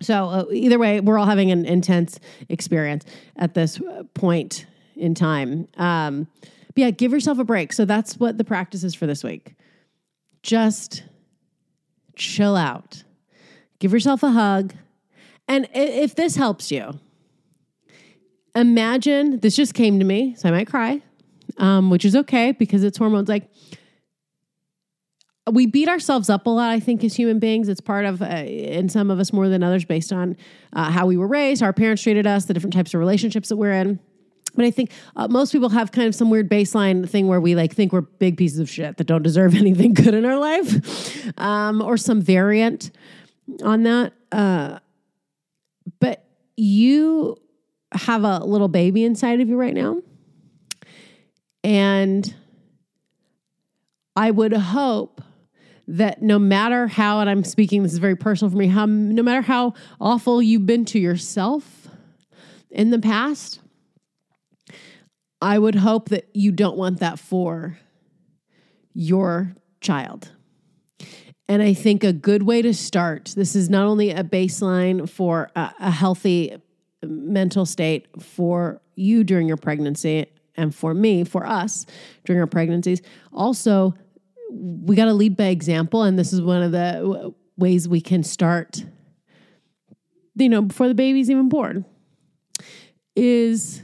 So, 0.00 0.28
uh, 0.28 0.44
either 0.52 0.78
way, 0.78 1.00
we're 1.00 1.18
all 1.18 1.26
having 1.26 1.50
an 1.50 1.66
intense 1.66 2.20
experience 2.48 3.04
at 3.34 3.54
this 3.54 3.80
point 4.14 4.66
in 4.94 5.14
time. 5.14 5.66
Um, 5.76 6.28
but 6.78 6.84
yeah, 6.84 6.90
give 6.90 7.10
yourself 7.10 7.40
a 7.40 7.44
break. 7.44 7.72
So, 7.72 7.84
that's 7.84 8.20
what 8.20 8.38
the 8.38 8.44
practice 8.44 8.84
is 8.84 8.94
for 8.94 9.08
this 9.08 9.24
week. 9.24 9.56
Just 10.44 11.02
chill 12.14 12.54
out, 12.54 13.02
give 13.80 13.92
yourself 13.92 14.22
a 14.22 14.30
hug. 14.30 14.74
And 15.48 15.68
if 15.74 16.14
this 16.14 16.36
helps 16.36 16.70
you, 16.70 16.92
imagine 18.54 19.40
this 19.40 19.56
just 19.56 19.74
came 19.74 19.98
to 19.98 20.04
me, 20.04 20.36
so 20.36 20.48
I 20.48 20.52
might 20.52 20.68
cry, 20.68 21.02
um, 21.56 21.90
which 21.90 22.04
is 22.04 22.14
okay 22.14 22.52
because 22.52 22.84
it's 22.84 22.96
hormones. 22.96 23.28
Like, 23.28 23.50
we 25.50 25.66
beat 25.66 25.88
ourselves 25.88 26.30
up 26.30 26.46
a 26.46 26.50
lot, 26.50 26.70
I 26.70 26.78
think, 26.78 27.02
as 27.02 27.16
human 27.16 27.40
beings. 27.40 27.68
It's 27.68 27.80
part 27.80 28.04
of, 28.04 28.22
uh, 28.22 28.26
and 28.26 28.92
some 28.92 29.10
of 29.10 29.18
us 29.18 29.32
more 29.32 29.48
than 29.48 29.64
others, 29.64 29.84
based 29.84 30.12
on 30.12 30.36
uh, 30.74 30.92
how 30.92 31.06
we 31.06 31.16
were 31.16 31.26
raised, 31.26 31.60
how 31.60 31.66
our 31.66 31.72
parents 31.72 32.04
treated 32.04 32.24
us, 32.24 32.44
the 32.44 32.54
different 32.54 32.74
types 32.74 32.94
of 32.94 33.00
relationships 33.00 33.48
that 33.48 33.56
we're 33.56 33.72
in. 33.72 33.98
But 34.58 34.64
I 34.64 34.72
think 34.72 34.90
uh, 35.14 35.28
most 35.28 35.52
people 35.52 35.68
have 35.68 35.92
kind 35.92 36.08
of 36.08 36.16
some 36.16 36.30
weird 36.30 36.50
baseline 36.50 37.08
thing 37.08 37.28
where 37.28 37.40
we 37.40 37.54
like 37.54 37.72
think 37.72 37.92
we're 37.92 38.00
big 38.00 38.36
pieces 38.36 38.58
of 38.58 38.68
shit 38.68 38.96
that 38.96 39.04
don't 39.04 39.22
deserve 39.22 39.54
anything 39.54 39.94
good 39.94 40.14
in 40.14 40.24
our 40.24 40.36
life, 40.36 41.38
um, 41.38 41.80
or 41.80 41.96
some 41.96 42.20
variant 42.20 42.90
on 43.62 43.84
that. 43.84 44.14
Uh, 44.32 44.80
but 46.00 46.24
you 46.56 47.36
have 47.92 48.24
a 48.24 48.40
little 48.40 48.66
baby 48.66 49.04
inside 49.04 49.40
of 49.40 49.48
you 49.48 49.56
right 49.56 49.74
now, 49.74 50.02
and 51.62 52.34
I 54.16 54.32
would 54.32 54.52
hope 54.52 55.22
that 55.86 56.20
no 56.20 56.40
matter 56.40 56.88
how, 56.88 57.20
and 57.20 57.30
I'm 57.30 57.44
speaking, 57.44 57.84
this 57.84 57.92
is 57.92 57.98
very 57.98 58.16
personal 58.16 58.50
for 58.50 58.56
me, 58.56 58.66
how 58.66 58.86
no 58.86 59.22
matter 59.22 59.40
how 59.40 59.74
awful 60.00 60.42
you've 60.42 60.66
been 60.66 60.84
to 60.86 60.98
yourself 60.98 61.86
in 62.70 62.90
the 62.90 62.98
past, 62.98 63.60
I 65.40 65.58
would 65.58 65.76
hope 65.76 66.08
that 66.08 66.28
you 66.34 66.52
don't 66.52 66.76
want 66.76 67.00
that 67.00 67.18
for 67.18 67.78
your 68.92 69.54
child. 69.80 70.32
And 71.48 71.62
I 71.62 71.72
think 71.72 72.04
a 72.04 72.12
good 72.12 72.42
way 72.42 72.60
to 72.62 72.74
start 72.74 73.32
this 73.36 73.56
is 73.56 73.70
not 73.70 73.86
only 73.86 74.10
a 74.10 74.24
baseline 74.24 75.08
for 75.08 75.50
a, 75.56 75.72
a 75.80 75.90
healthy 75.90 76.56
mental 77.02 77.64
state 77.64 78.06
for 78.20 78.82
you 78.96 79.24
during 79.24 79.46
your 79.46 79.56
pregnancy 79.56 80.26
and 80.56 80.74
for 80.74 80.92
me, 80.92 81.24
for 81.24 81.46
us 81.46 81.86
during 82.24 82.40
our 82.40 82.46
pregnancies, 82.46 83.00
also 83.32 83.94
we 84.50 84.96
got 84.96 85.04
to 85.06 85.14
lead 85.14 85.36
by 85.36 85.44
example. 85.44 86.02
And 86.02 86.18
this 86.18 86.32
is 86.32 86.42
one 86.42 86.62
of 86.62 86.72
the 86.72 87.32
ways 87.56 87.88
we 87.88 88.00
can 88.00 88.22
start, 88.22 88.84
you 90.34 90.48
know, 90.48 90.62
before 90.62 90.88
the 90.88 90.94
baby's 90.94 91.30
even 91.30 91.48
born, 91.48 91.84
is 93.14 93.82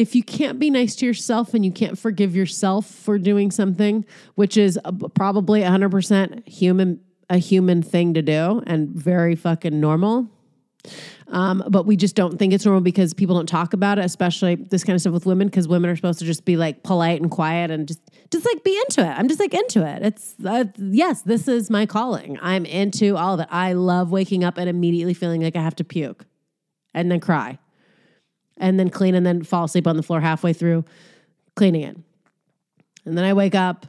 if 0.00 0.14
you 0.14 0.22
can't 0.22 0.58
be 0.58 0.70
nice 0.70 0.96
to 0.96 1.06
yourself 1.06 1.54
and 1.54 1.64
you 1.64 1.72
can't 1.72 1.98
forgive 1.98 2.34
yourself 2.34 2.86
for 2.86 3.18
doing 3.18 3.50
something, 3.50 4.04
which 4.34 4.56
is 4.56 4.78
probably 5.14 5.60
100% 5.60 6.48
human, 6.48 7.00
a 7.28 7.38
human 7.38 7.82
thing 7.82 8.14
to 8.14 8.22
do 8.22 8.62
and 8.66 8.88
very 8.88 9.36
fucking 9.36 9.78
normal 9.80 10.28
um, 11.28 11.62
but 11.68 11.86
we 11.86 11.96
just 11.96 12.16
don't 12.16 12.38
think 12.38 12.52
it's 12.52 12.64
normal 12.64 12.80
because 12.80 13.14
people 13.14 13.36
don't 13.36 13.48
talk 13.48 13.72
about 13.72 13.98
it, 13.98 14.04
especially 14.04 14.56
this 14.56 14.82
kind 14.82 14.94
of 14.94 15.00
stuff 15.00 15.12
with 15.12 15.26
women, 15.26 15.46
because 15.46 15.68
women 15.68 15.90
are 15.90 15.96
supposed 15.96 16.18
to 16.18 16.24
just 16.24 16.44
be 16.44 16.56
like 16.56 16.82
polite 16.82 17.20
and 17.20 17.30
quiet 17.30 17.70
and 17.70 17.86
just 17.86 18.00
just 18.30 18.44
like 18.44 18.64
be 18.64 18.76
into 18.76 19.02
it. 19.02 19.12
I'm 19.16 19.28
just 19.28 19.40
like 19.40 19.54
into 19.54 19.86
it. 19.86 20.02
It's 20.02 20.34
uh, 20.44 20.64
yes, 20.78 21.22
this 21.22 21.46
is 21.46 21.70
my 21.70 21.86
calling. 21.86 22.38
I'm 22.42 22.64
into 22.64 23.16
all 23.16 23.34
of 23.34 23.40
it. 23.40 23.48
I 23.50 23.74
love 23.74 24.10
waking 24.10 24.42
up 24.42 24.58
and 24.58 24.68
immediately 24.68 25.14
feeling 25.14 25.42
like 25.42 25.56
I 25.56 25.62
have 25.62 25.76
to 25.76 25.84
puke, 25.84 26.26
and 26.94 27.10
then 27.10 27.20
cry, 27.20 27.58
and 28.60 28.78
then 28.78 28.90
clean, 28.90 29.16
and 29.16 29.26
then 29.26 29.42
fall 29.42 29.64
asleep 29.64 29.88
on 29.88 29.96
the 29.96 30.02
floor 30.02 30.20
halfway 30.20 30.52
through 30.52 30.84
cleaning 31.56 31.82
it, 31.82 31.96
and 33.04 33.18
then 33.18 33.24
I 33.24 33.32
wake 33.32 33.56
up 33.56 33.86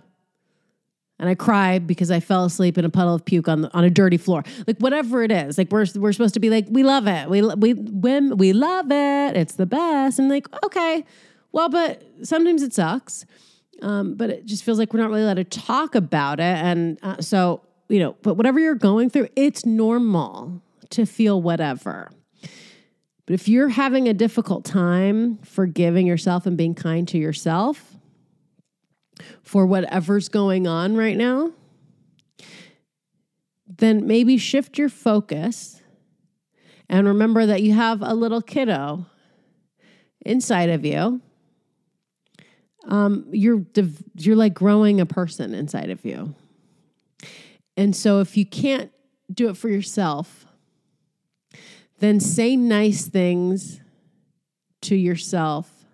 and 1.22 1.30
I 1.30 1.36
cry 1.36 1.78
because 1.78 2.10
I 2.10 2.20
fell 2.20 2.46
asleep 2.46 2.80
in 2.80 2.84
a 2.84 2.90
puddle 2.90 3.14
of 3.14 3.24
puke 3.24 3.48
on 3.48 3.62
the, 3.62 3.74
on 3.76 3.84
a 3.84 3.92
dirty 3.92 4.18
floor. 4.18 4.44
Like 4.66 4.80
whatever 4.80 5.22
it 5.22 5.32
is, 5.32 5.58
like 5.58 5.72
we're 5.72 5.86
we're 5.96 6.12
supposed 6.14 6.34
to 6.34 6.40
be 6.40 6.50
like 6.50 6.66
we 6.70 6.84
love 6.84 7.08
it, 7.08 7.30
we 7.30 7.44
we 7.44 7.74
when 7.74 8.38
we 8.38 8.54
love 8.54 8.92
it, 8.92 9.38
it's 9.38 9.54
the 9.54 9.68
best, 9.68 10.18
and 10.18 10.28
like 10.30 10.48
okay, 10.66 11.06
well, 11.52 11.70
but 11.70 12.04
sometimes 12.24 12.64
it 12.64 12.74
sucks, 12.74 13.26
um, 13.84 14.16
but 14.16 14.32
it 14.32 14.46
just 14.46 14.64
feels 14.64 14.80
like 14.80 14.94
we're 14.94 15.00
not 15.00 15.10
really 15.10 15.22
allowed 15.22 15.36
to 15.36 15.44
talk 15.44 15.94
about 15.94 16.40
it, 16.40 16.58
and 16.58 16.98
uh, 17.04 17.22
so 17.22 17.62
you 17.88 18.00
know, 18.00 18.16
but 18.24 18.34
whatever 18.34 18.60
you're 18.60 18.74
going 18.74 19.10
through, 19.10 19.28
it's 19.36 19.64
normal 19.64 20.62
to 20.90 21.06
feel 21.06 21.40
whatever. 21.42 22.10
But 23.26 23.34
if 23.36 23.48
you're 23.48 23.70
having 23.70 24.08
a 24.08 24.14
difficult 24.14 24.66
time 24.66 25.38
forgiving 25.44 26.08
yourself 26.08 26.46
and 26.46 26.58
being 26.58 26.76
kind 26.76 27.08
to 27.10 27.18
yourself, 27.18 27.96
for 29.44 29.66
whatever's 29.66 30.30
going 30.30 30.68
on 30.68 30.96
right 30.96 31.18
now, 31.18 31.52
then 33.68 34.08
maybe 34.08 34.38
shift 34.38 34.78
your 34.78 34.90
focus 34.90 35.82
and 36.90 37.08
remember 37.08 37.46
that 37.46 37.64
you 37.64 37.74
have 37.74 38.02
a 38.02 38.14
little 38.14 38.42
kiddo 38.42 39.06
inside 40.26 40.70
of 40.70 40.86
you. 40.86 41.22
Um, 42.88 43.28
you're 43.32 43.66
you're 44.16 44.36
like 44.36 44.54
growing 44.54 45.00
a 45.00 45.06
person 45.06 45.54
inside 45.54 45.92
of 45.92 46.04
you, 46.04 46.34
and 47.78 47.96
so 47.96 48.22
if 48.22 48.36
you 48.36 48.46
can't 48.46 48.92
do 49.32 49.50
it 49.50 49.56
for 49.56 49.70
yourself, 49.70 50.41
then 52.02 52.20
say 52.20 52.56
nice 52.56 53.06
things 53.06 53.80
to 54.82 54.96
yourself 54.96 55.86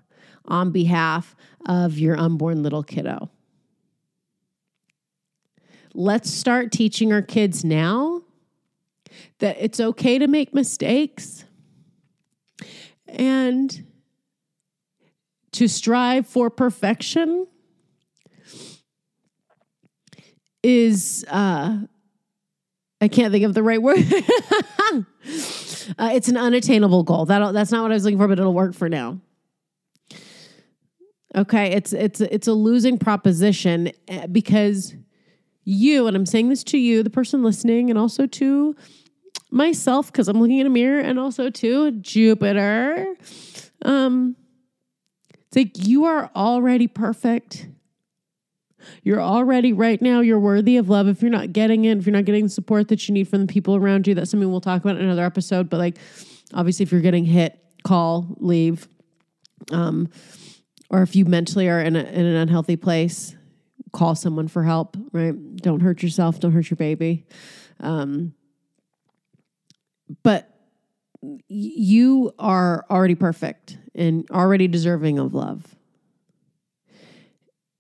on 0.45 0.72
behalf 0.72 1.36
of 1.66 1.99
your 1.99 2.18
unborn 2.18 2.64
little 2.64 2.82
kiddo. 2.82 3.30
Let's 5.93 6.32
start 6.32 6.72
teaching 6.72 7.12
our 7.12 7.22
kids 7.22 7.66
now 7.66 8.22
that 9.39 9.58
it's 9.60 9.82
okay 9.82 10.18
to 10.18 10.28
make 10.28 10.53
mistakes 10.53 11.43
and 13.08 13.86
to 15.51 15.68
strive 15.68 16.26
for 16.26 16.49
perfection 16.49 17.47
is 20.64 21.26
uh 21.30 21.80
I 22.99 23.08
can't 23.10 23.32
think 23.32 23.45
of 23.45 23.53
the 23.53 23.64
right 23.64 23.82
word. 23.82 23.99
uh, 25.98 26.12
it's 26.14 26.28
an 26.28 26.38
unattainable 26.38 27.04
goal. 27.04 27.26
That 27.26 27.54
that's 27.54 27.72
not 27.72 27.84
what 27.84 27.92
I 27.92 27.96
was 27.96 28.04
looking 28.04 28.18
for, 28.18 28.28
but 28.28 28.40
it'll 28.40 28.54
work 28.54 28.74
for 28.74 28.90
now. 28.90 29.20
Okay, 31.36 31.72
it's 31.72 31.94
it's 31.94 32.22
it's 32.22 32.48
a 32.48 32.54
losing 32.54 32.98
proposition 32.98 33.92
eh, 34.08 34.28
because 34.28 34.96
you 35.64 36.08
and 36.08 36.16
I'm 36.16 36.26
saying 36.26 36.50
this 36.50 36.64
to 36.66 36.78
you, 36.78 37.04
the 37.04 37.10
person 37.10 37.44
listening, 37.44 37.90
and 37.90 38.00
also 38.00 38.26
to 38.26 38.76
myself 39.52 40.12
because 40.12 40.28
I'm 40.28 40.40
looking 40.40 40.60
in 40.60 40.68
a 40.68 40.72
mirror, 40.72 41.00
and 41.00 41.20
also 41.20 41.50
to 41.50 41.92
Jupiter. 41.92 43.16
Um, 43.84 44.36
it's 45.48 45.56
like 45.56 45.88
you 45.88 46.06
are 46.06 46.32
already 46.36 46.88
perfect. 46.88 47.68
You're 49.04 49.22
already 49.22 49.74
right 49.74 50.02
now, 50.02 50.22
you're 50.22 50.40
worthy 50.40 50.78
of 50.78 50.90
love. 50.90 51.08
If 51.08 51.22
you're 51.22 51.32
not 51.32 51.54
getting 51.54 51.86
it, 51.86 51.98
if 51.98 52.06
you're 52.06 52.16
not 52.16 52.26
getting 52.26 52.46
the 52.46 52.50
support 52.50 52.88
that 52.90 53.08
you 53.08 53.14
need 53.14 53.28
from 53.28 53.42
the 53.46 53.52
people 53.52 53.76
around 53.76 54.08
you, 54.08 54.14
that's 54.14 54.32
something 54.32 54.50
we'll 54.50 54.62
talk 54.62 54.82
about 54.82 54.98
in 54.98 55.04
another 55.04 55.26
episode. 55.26 55.70
But 55.70 55.78
like, 55.78 55.98
obviously, 56.54 56.84
if 56.84 56.92
you're 56.92 57.02
getting 57.02 57.26
hit, 57.26 57.60
call, 57.84 58.36
leave. 58.40 58.88
Um, 59.72 60.10
or 60.90 61.02
if 61.02 61.16
you 61.16 61.26
mentally 61.26 61.68
are 61.68 61.82
in, 61.82 61.96
a, 61.96 62.00
in 62.00 62.26
an 62.26 62.36
unhealthy 62.36 62.78
place, 62.78 63.36
call 63.92 64.16
someone 64.16 64.48
for 64.48 64.64
help, 64.64 64.96
right? 65.12 65.34
Don't 65.58 65.82
hurt 65.82 66.04
yourself, 66.04 66.40
don't 66.40 66.52
hurt 66.52 66.70
your 66.70 66.78
baby. 66.78 67.26
Um, 67.80 68.34
but 70.24 70.54
you 71.48 72.32
are 72.40 72.86
already 72.90 73.16
perfect 73.16 73.78
and 73.96 74.30
already 74.32 74.68
deserving 74.68 75.20
of 75.20 75.34
love. 75.34 75.76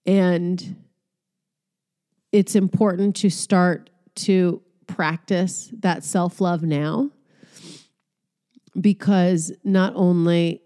And 0.05 0.86
it's 2.31 2.55
important 2.55 3.15
to 3.17 3.29
start 3.29 3.89
to 4.15 4.61
practice 4.87 5.71
that 5.79 6.03
self 6.03 6.39
love 6.41 6.63
now 6.63 7.11
because 8.79 9.51
not 9.63 9.93
only 9.95 10.61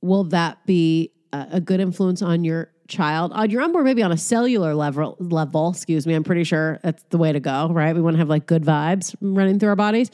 will 0.00 0.24
that 0.24 0.64
be 0.66 1.12
a 1.32 1.60
good 1.60 1.80
influence 1.80 2.20
on 2.20 2.44
your 2.44 2.70
child 2.88 3.32
on 3.32 3.48
your 3.48 3.62
unborn 3.62 3.84
maybe 3.84 4.02
on 4.02 4.12
a 4.12 4.18
cellular 4.18 4.74
level 4.74 5.16
level 5.18 5.70
excuse 5.70 6.06
me 6.06 6.12
i'm 6.12 6.24
pretty 6.24 6.44
sure 6.44 6.78
that's 6.82 7.02
the 7.08 7.16
way 7.16 7.32
to 7.32 7.40
go 7.40 7.68
right? 7.72 7.94
We 7.94 8.02
want 8.02 8.14
to 8.14 8.18
have 8.18 8.28
like 8.28 8.46
good 8.46 8.64
vibes 8.64 9.14
running 9.20 9.58
through 9.58 9.70
our 9.70 9.76
bodies. 9.76 10.10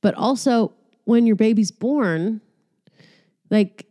But 0.00 0.14
also 0.14 0.74
when 1.04 1.26
your 1.26 1.36
baby's 1.36 1.70
born 1.70 2.40
like 3.50 3.85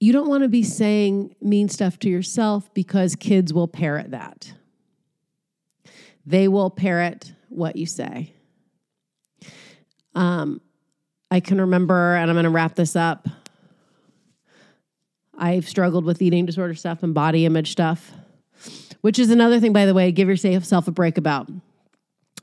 you 0.00 0.12
don't 0.12 0.28
want 0.28 0.42
to 0.42 0.48
be 0.48 0.62
saying 0.62 1.36
mean 1.40 1.68
stuff 1.68 1.98
to 2.00 2.08
yourself 2.08 2.72
because 2.74 3.14
kids 3.14 3.52
will 3.52 3.68
parrot 3.68 4.10
that 4.10 4.52
they 6.26 6.48
will 6.48 6.70
parrot 6.70 7.32
what 7.48 7.76
you 7.76 7.86
say 7.86 8.32
Um, 10.14 10.60
I 11.30 11.40
can 11.40 11.60
remember, 11.60 12.16
and 12.16 12.28
I'm 12.28 12.34
going 12.34 12.44
to 12.44 12.50
wrap 12.50 12.74
this 12.74 12.96
up. 12.96 13.28
I've 15.38 15.68
struggled 15.68 16.04
with 16.04 16.20
eating 16.20 16.44
disorder 16.44 16.74
stuff 16.74 17.02
and 17.02 17.14
body 17.14 17.46
image 17.46 17.70
stuff, 17.70 18.12
which 19.00 19.18
is 19.18 19.30
another 19.30 19.60
thing, 19.60 19.72
by 19.72 19.86
the 19.86 19.94
way, 19.94 20.10
give 20.12 20.28
yourself 20.28 20.88
a 20.88 20.90
break 20.90 21.16
about. 21.16 21.48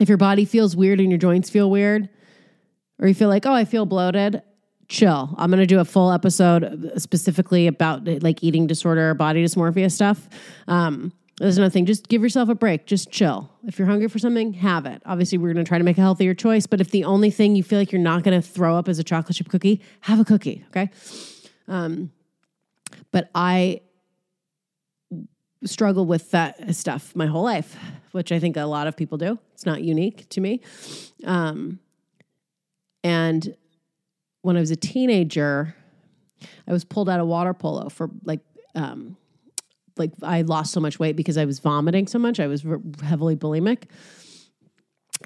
If 0.00 0.08
your 0.08 0.18
body 0.18 0.44
feels 0.44 0.74
weird 0.74 1.00
and 1.00 1.10
your 1.10 1.18
joints 1.18 1.50
feel 1.50 1.70
weird, 1.70 2.08
or 2.98 3.06
you 3.06 3.14
feel 3.14 3.28
like, 3.28 3.46
oh, 3.46 3.52
I 3.52 3.64
feel 3.64 3.86
bloated, 3.86 4.42
chill. 4.88 5.34
I'm 5.36 5.50
going 5.50 5.60
to 5.60 5.66
do 5.66 5.80
a 5.80 5.84
full 5.84 6.10
episode 6.10 6.92
specifically 6.96 7.66
about 7.66 8.06
like 8.22 8.42
eating 8.42 8.66
disorder, 8.66 9.14
body 9.14 9.44
dysmorphia 9.44 9.90
stuff. 9.92 10.28
Um, 10.66 11.12
there's 11.38 11.56
another 11.56 11.70
thing. 11.70 11.86
Just 11.86 12.08
give 12.08 12.22
yourself 12.22 12.48
a 12.48 12.54
break. 12.54 12.86
Just 12.86 13.10
chill. 13.10 13.50
If 13.64 13.78
you're 13.78 13.86
hungry 13.86 14.08
for 14.08 14.18
something, 14.18 14.54
have 14.54 14.86
it. 14.86 15.02
Obviously, 15.06 15.38
we're 15.38 15.52
going 15.52 15.64
to 15.64 15.68
try 15.68 15.78
to 15.78 15.84
make 15.84 15.98
a 15.98 16.00
healthier 16.00 16.34
choice. 16.34 16.66
But 16.66 16.80
if 16.80 16.90
the 16.90 17.04
only 17.04 17.30
thing 17.30 17.54
you 17.54 17.62
feel 17.62 17.78
like 17.78 17.92
you're 17.92 18.00
not 18.00 18.24
going 18.24 18.40
to 18.40 18.46
throw 18.46 18.76
up 18.76 18.88
is 18.88 18.98
a 18.98 19.04
chocolate 19.04 19.36
chip 19.36 19.48
cookie, 19.48 19.80
have 20.00 20.18
a 20.18 20.24
cookie. 20.24 20.64
Okay. 20.68 20.90
Um, 21.68 22.10
but 23.12 23.30
I 23.34 23.82
struggle 25.64 26.06
with 26.06 26.30
that 26.30 26.74
stuff 26.74 27.14
my 27.14 27.26
whole 27.26 27.44
life, 27.44 27.76
which 28.12 28.32
I 28.32 28.38
think 28.38 28.56
a 28.56 28.64
lot 28.64 28.86
of 28.86 28.96
people 28.96 29.18
do. 29.18 29.38
It's 29.54 29.66
not 29.66 29.82
unique 29.82 30.28
to 30.30 30.40
me. 30.40 30.60
Um, 31.24 31.78
and 33.04 33.54
when 34.42 34.56
I 34.56 34.60
was 34.60 34.70
a 34.70 34.76
teenager, 34.76 35.74
I 36.66 36.72
was 36.72 36.84
pulled 36.84 37.08
out 37.08 37.20
of 37.20 37.26
water 37.26 37.54
polo 37.54 37.88
for 37.88 38.10
like, 38.24 38.40
um, 38.74 39.16
like 39.96 40.12
I 40.22 40.42
lost 40.42 40.72
so 40.72 40.80
much 40.80 40.98
weight 40.98 41.16
because 41.16 41.36
I 41.36 41.44
was 41.44 41.58
vomiting 41.58 42.06
so 42.06 42.18
much. 42.18 42.38
I 42.38 42.46
was 42.46 42.64
heavily 43.02 43.36
bulimic. 43.36 43.84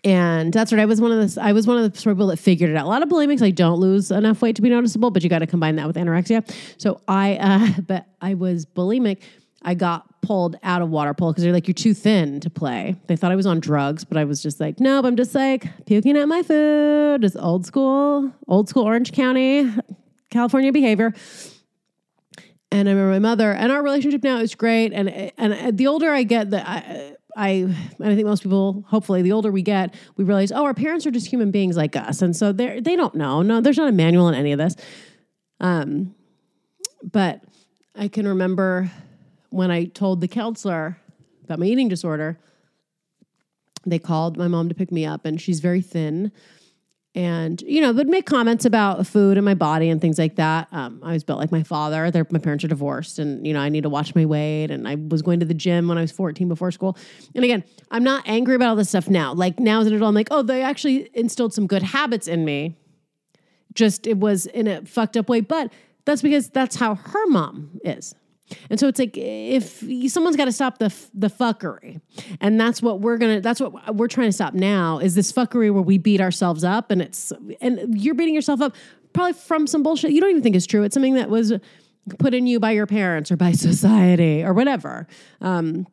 And 0.04 0.52
that's 0.52 0.72
what 0.72 0.80
I 0.80 0.86
was 0.86 1.00
one 1.00 1.12
of 1.12 1.34
the 1.34 1.42
I 1.42 1.52
was 1.52 1.66
one 1.66 1.76
of 1.76 1.82
the 1.82 1.90
people 1.90 2.26
that 2.28 2.38
figured 2.38 2.70
it 2.70 2.76
out. 2.76 2.86
A 2.86 2.88
lot 2.88 3.02
of 3.02 3.08
bulimics 3.08 3.40
like 3.40 3.54
don't 3.54 3.78
lose 3.78 4.10
enough 4.10 4.40
weight 4.40 4.56
to 4.56 4.62
be 4.62 4.70
noticeable, 4.70 5.10
but 5.10 5.22
you 5.22 5.28
got 5.28 5.40
to 5.40 5.46
combine 5.46 5.76
that 5.76 5.86
with 5.86 5.96
anorexia. 5.96 6.50
So 6.78 7.00
I, 7.06 7.36
uh, 7.36 7.80
but 7.86 8.06
I 8.20 8.34
was 8.34 8.64
bulimic. 8.64 9.18
I 9.60 9.74
got 9.74 10.11
pulled 10.22 10.56
out 10.62 10.80
of 10.80 10.88
water 10.88 11.12
polo 11.12 11.32
because 11.32 11.44
they're 11.44 11.52
like, 11.52 11.66
you're 11.66 11.74
too 11.74 11.92
thin 11.92 12.40
to 12.40 12.48
play. 12.48 12.96
They 13.08 13.16
thought 13.16 13.32
I 13.32 13.36
was 13.36 13.46
on 13.46 13.60
drugs, 13.60 14.04
but 14.04 14.16
I 14.16 14.24
was 14.24 14.42
just 14.42 14.60
like, 14.60 14.80
nope, 14.80 15.04
I'm 15.04 15.16
just 15.16 15.34
like 15.34 15.84
puking 15.84 16.16
at 16.16 16.28
my 16.28 16.42
food. 16.42 17.24
It's 17.24 17.36
old 17.36 17.66
school, 17.66 18.32
old 18.48 18.68
school 18.68 18.84
Orange 18.84 19.12
County, 19.12 19.70
California 20.30 20.72
behavior. 20.72 21.12
And 22.70 22.88
I 22.88 22.92
remember 22.92 23.12
my 23.12 23.18
mother, 23.18 23.52
and 23.52 23.70
our 23.70 23.82
relationship 23.82 24.22
now 24.22 24.38
is 24.38 24.54
great. 24.54 24.94
And 24.94 25.10
and 25.36 25.76
the 25.76 25.88
older 25.88 26.10
I 26.10 26.22
get, 26.22 26.48
the 26.48 26.66
I, 26.66 27.14
I 27.36 27.74
I 28.00 28.14
think 28.14 28.24
most 28.24 28.42
people, 28.42 28.82
hopefully, 28.88 29.20
the 29.20 29.32
older 29.32 29.50
we 29.50 29.60
get, 29.60 29.94
we 30.16 30.24
realize, 30.24 30.50
oh, 30.52 30.64
our 30.64 30.72
parents 30.72 31.06
are 31.06 31.10
just 31.10 31.26
human 31.26 31.50
beings 31.50 31.76
like 31.76 31.96
us, 31.96 32.22
and 32.22 32.34
so 32.34 32.50
they 32.50 32.80
they 32.80 32.96
don't 32.96 33.14
know. 33.14 33.42
No, 33.42 33.60
there's 33.60 33.76
not 33.76 33.90
a 33.90 33.92
manual 33.92 34.26
in 34.28 34.34
any 34.34 34.52
of 34.52 34.58
this. 34.58 34.74
Um, 35.60 36.14
but 37.02 37.42
I 37.94 38.08
can 38.08 38.26
remember 38.26 38.90
when 39.52 39.70
I 39.70 39.84
told 39.84 40.20
the 40.20 40.28
counselor 40.28 40.98
about 41.44 41.58
my 41.58 41.66
eating 41.66 41.88
disorder. 41.88 42.38
They 43.84 43.98
called 43.98 44.36
my 44.36 44.48
mom 44.48 44.68
to 44.68 44.74
pick 44.74 44.92
me 44.92 45.04
up, 45.04 45.24
and 45.24 45.40
she's 45.40 45.60
very 45.60 45.82
thin. 45.82 46.32
And 47.14 47.60
you 47.62 47.82
know 47.82 47.92
would 47.92 48.08
make 48.08 48.24
comments 48.24 48.64
about 48.64 49.06
food 49.06 49.36
and 49.36 49.44
my 49.44 49.52
body 49.52 49.90
and 49.90 50.00
things 50.00 50.18
like 50.18 50.36
that. 50.36 50.68
Um, 50.72 50.98
i 51.02 51.12
was 51.12 51.24
built 51.24 51.38
like 51.38 51.52
my 51.52 51.62
father 51.62 52.10
They're, 52.10 52.26
my 52.30 52.38
parents 52.38 52.64
are 52.64 52.68
divorced 52.68 53.18
and 53.18 53.46
you 53.46 53.52
know 53.52 53.60
i 53.60 53.68
need 53.68 53.82
to 53.82 53.90
watch 53.90 54.14
my 54.14 54.24
weight 54.24 54.70
and 54.70 54.88
i 54.88 54.94
was 54.94 55.20
going 55.20 55.38
to 55.40 55.44
the 55.44 55.52
gym 55.52 55.88
when 55.88 55.98
i 55.98 56.00
was 56.00 56.10
14 56.10 56.48
before 56.48 56.70
school. 56.70 56.96
And 57.34 57.44
again 57.44 57.64
i'm 57.90 58.02
not 58.02 58.26
angry 58.26 58.54
about 58.54 58.70
all 58.70 58.76
this 58.76 58.88
stuff 58.88 59.10
now. 59.10 59.34
Like 59.34 59.60
now 59.60 59.82
as 59.82 59.88
an 59.88 59.92
adult 59.92 60.08
i'm 60.08 60.14
like 60.14 60.28
oh 60.30 60.40
they 60.40 60.62
actually 60.62 61.10
instilled 61.12 61.52
some 61.52 61.66
good 61.66 61.82
habits 61.82 62.28
in 62.28 62.46
me. 62.46 62.78
Just 63.74 64.06
it 64.06 64.16
was 64.16 64.46
in 64.46 64.66
a 64.66 64.82
fucked 64.86 65.18
up 65.18 65.28
way 65.28 65.40
but 65.40 65.70
that's 66.06 66.22
because 66.22 66.48
that's 66.48 66.76
how 66.76 66.94
her 66.94 67.26
mom 67.26 67.78
is 67.84 68.14
and 68.70 68.78
so 68.78 68.88
it's 68.88 68.98
like 68.98 69.16
if 69.16 69.84
someone's 70.08 70.36
got 70.36 70.46
to 70.46 70.52
stop 70.52 70.78
the 70.78 70.94
the 71.14 71.28
fuckery, 71.28 72.00
and 72.40 72.60
that's 72.60 72.82
what 72.82 73.00
we're 73.00 73.18
gonna. 73.18 73.40
That's 73.40 73.60
what 73.60 73.94
we're 73.94 74.08
trying 74.08 74.28
to 74.28 74.32
stop 74.32 74.54
now. 74.54 74.98
Is 74.98 75.14
this 75.14 75.32
fuckery 75.32 75.72
where 75.72 75.82
we 75.82 75.98
beat 75.98 76.20
ourselves 76.20 76.64
up, 76.64 76.90
and 76.90 77.02
it's 77.02 77.32
and 77.60 78.00
you're 78.00 78.14
beating 78.14 78.34
yourself 78.34 78.60
up 78.60 78.74
probably 79.12 79.34
from 79.34 79.66
some 79.66 79.82
bullshit 79.82 80.10
you 80.12 80.20
don't 80.20 80.30
even 80.30 80.42
think 80.42 80.56
is 80.56 80.66
true. 80.66 80.82
It's 80.82 80.94
something 80.94 81.14
that 81.14 81.28
was 81.28 81.52
put 82.18 82.34
in 82.34 82.46
you 82.46 82.60
by 82.60 82.72
your 82.72 82.86
parents 82.86 83.30
or 83.30 83.36
by 83.36 83.52
society 83.52 84.42
or 84.42 84.52
whatever. 84.52 85.06
Um, 85.40 85.86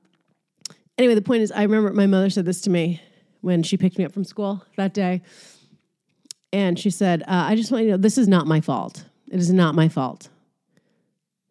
anyway, 0.98 1.16
the 1.16 1.22
point 1.22 1.42
is, 1.42 1.52
I 1.52 1.64
remember 1.64 1.92
my 1.94 2.08
mother 2.08 2.30
said 2.30 2.46
this 2.46 2.62
to 2.62 2.70
me 2.70 3.02
when 3.42 3.64
she 3.64 3.78
picked 3.78 3.98
me 3.98 4.06
up 4.06 4.12
from 4.12 4.24
school 4.24 4.64
that 4.78 4.94
day, 4.94 5.22
and 6.52 6.80
she 6.80 6.90
said, 6.90 7.22
uh, 7.24 7.46
"I 7.48 7.56
just 7.56 7.72
want 7.72 7.84
you 7.84 7.92
to 7.92 7.98
know 7.98 8.02
this 8.02 8.18
is 8.18 8.28
not 8.28 8.48
my 8.48 8.62
fault. 8.62 9.06
It 9.32 9.40
is 9.40 9.52
not 9.52 9.76
my 9.76 9.88
fault." 9.88 10.30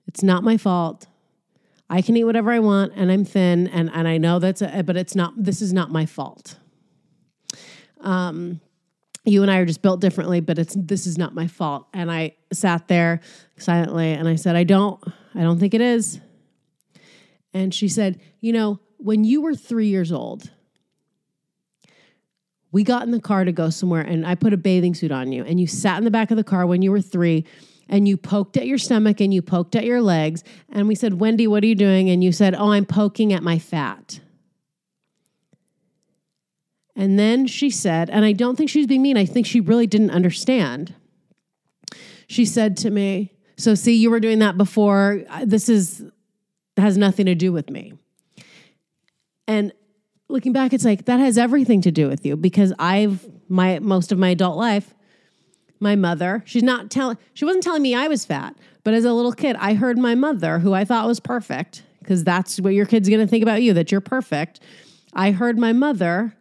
It's 0.09 0.23
not 0.23 0.43
my 0.43 0.57
fault. 0.57 1.07
I 1.89 2.03
can 2.03 2.17
eat 2.17 2.25
whatever 2.25 2.51
I 2.51 2.59
want 2.59 2.93
and 2.97 3.13
I'm 3.13 3.25
thin 3.25 3.69
and, 3.69 3.91
and 3.93 4.09
I 4.09 4.19
know 4.19 4.39
that's 4.39 4.61
a, 4.61 4.83
but 4.83 4.97
it's 4.97 5.15
not 5.15 5.33
this 5.37 5.63
is 5.63 5.73
not 5.73 5.91
my 5.91 6.07
fault. 6.07 6.57
Um 8.01 8.61
you 9.25 9.43
and 9.43 9.51
I 9.51 9.59
are 9.59 9.67
just 9.67 9.83
built 9.83 10.01
differently, 10.01 10.41
but 10.41 10.59
it's 10.59 10.75
this 10.79 11.07
is 11.07 11.19
not 11.19 11.35
my 11.35 11.47
fault. 11.47 11.87
And 11.93 12.11
I 12.11 12.35
sat 12.53 12.89
there 12.89 13.21
silently 13.59 14.13
and 14.13 14.27
I 14.27 14.37
said, 14.37 14.57
I 14.57 14.65
don't, 14.65 15.03
I 15.35 15.43
don't 15.43 15.59
think 15.59 15.75
it 15.75 15.81
is. 15.81 16.21
And 17.53 17.75
she 17.75 17.89
said, 17.89 18.21
You 18.41 18.53
know, 18.53 18.81
when 18.97 19.25
you 19.25 19.43
were 19.43 19.55
three 19.55 19.89
years 19.89 20.13
old, 20.13 20.51
we 22.73 22.85
got 22.85 23.03
in 23.03 23.11
the 23.11 23.21
car 23.21 23.45
to 23.45 23.53
go 23.53 23.71
somewhere 23.71 24.03
and 24.03 24.27
I 24.27 24.35
put 24.35 24.53
a 24.53 24.57
bathing 24.57 24.95
suit 24.95 25.13
on 25.13 25.33
you 25.33 25.45
and 25.45 25.59
you 25.59 25.67
sat 25.67 25.99
in 25.99 26.05
the 26.05 26.11
back 26.11 26.31
of 26.31 26.37
the 26.37 26.45
car 26.45 26.67
when 26.67 26.83
you 26.83 26.91
were 26.91 27.01
three 27.01 27.45
and 27.89 28.07
you 28.07 28.16
poked 28.16 28.57
at 28.57 28.66
your 28.66 28.78
stomach 28.78 29.20
and 29.20 29.32
you 29.32 29.43
poked 29.43 29.74
at 29.74 29.84
your 29.84 30.03
legs. 30.03 30.45
And 30.70 30.89
we 30.89 30.95
said, 30.95 31.20
Wendy, 31.20 31.47
what 31.47 31.62
are 31.62 31.66
you 31.66 31.74
doing? 31.74 32.11
And 32.11 32.22
you 32.22 32.32
said, 32.32 32.55
Oh, 32.55 32.72
I'm 32.72 32.84
poking 32.84 33.32
at 33.32 33.43
my 33.43 33.59
fat. 33.59 34.20
And 36.95 37.16
then 37.18 37.47
she 37.47 37.70
said, 37.70 38.11
and 38.11 38.24
I 38.24 38.32
don't 38.32 38.57
think 38.57 38.68
she's 38.68 38.89
being 38.89 39.03
mean, 39.03 39.16
I 39.16 39.24
think 39.24 39.47
she 39.47 39.61
really 39.61 39.86
didn't 39.86 40.11
understand. 40.11 40.95
She 42.26 42.45
said 42.45 42.76
to 42.78 42.91
me, 42.91 43.32
So, 43.57 43.74
see, 43.74 43.95
you 43.95 44.11
were 44.11 44.20
doing 44.20 44.41
that 44.41 44.59
before. 44.59 45.22
This 45.45 45.68
is 45.68 46.05
has 46.76 46.97
nothing 46.97 47.26
to 47.26 47.34
do 47.34 47.53
with 47.53 47.70
me. 47.70 47.95
And 49.47 49.72
looking 50.28 50.53
back, 50.53 50.72
it's 50.72 50.84
like 50.84 51.07
that 51.07 51.20
has 51.20 51.39
everything 51.39 51.80
to 51.82 51.91
do 51.91 52.09
with 52.09 52.26
you 52.26 52.36
because 52.36 52.72
I've 52.78 53.26
my 53.49 53.78
most 53.78 54.12
of 54.12 54.18
my 54.18 54.30
adult 54.30 54.57
life 54.57 54.95
my 55.81 55.97
mother. 55.97 56.43
She's 56.47 56.62
not 56.62 56.91
telling 56.91 57.18
she 57.35 57.45
wasn't 57.45 57.64
telling 57.64 57.83
me 57.83 57.95
I 57.95 58.09
was 58.09 58.24
fat, 58.24 58.57
but 58.85 58.95
as 58.95 59.05
a 59.05 59.12
little 59.12 59.33
kid, 59.33 59.57
I 59.57 59.74
heard 59.74 59.99
my 59.99 60.14
mother, 60.14 60.59
who 60.59 60.72
I 60.72 60.85
thought 60.85 61.07
was 61.07 61.20
perfect, 61.20 61.83
because 62.01 62.24
that's 62.24 62.61
what 62.61 62.74
your 62.74 62.87
kid's 62.87 63.09
gonna 63.09 63.26
think 63.26 63.43
about 63.43 63.62
you, 63.62 63.74
that 63.74 63.93
you're 63.93 64.01
perfect. 64.01 64.61
I 65.14 65.31
heard 65.31 65.59
my 65.59 65.72
mother 65.72 66.35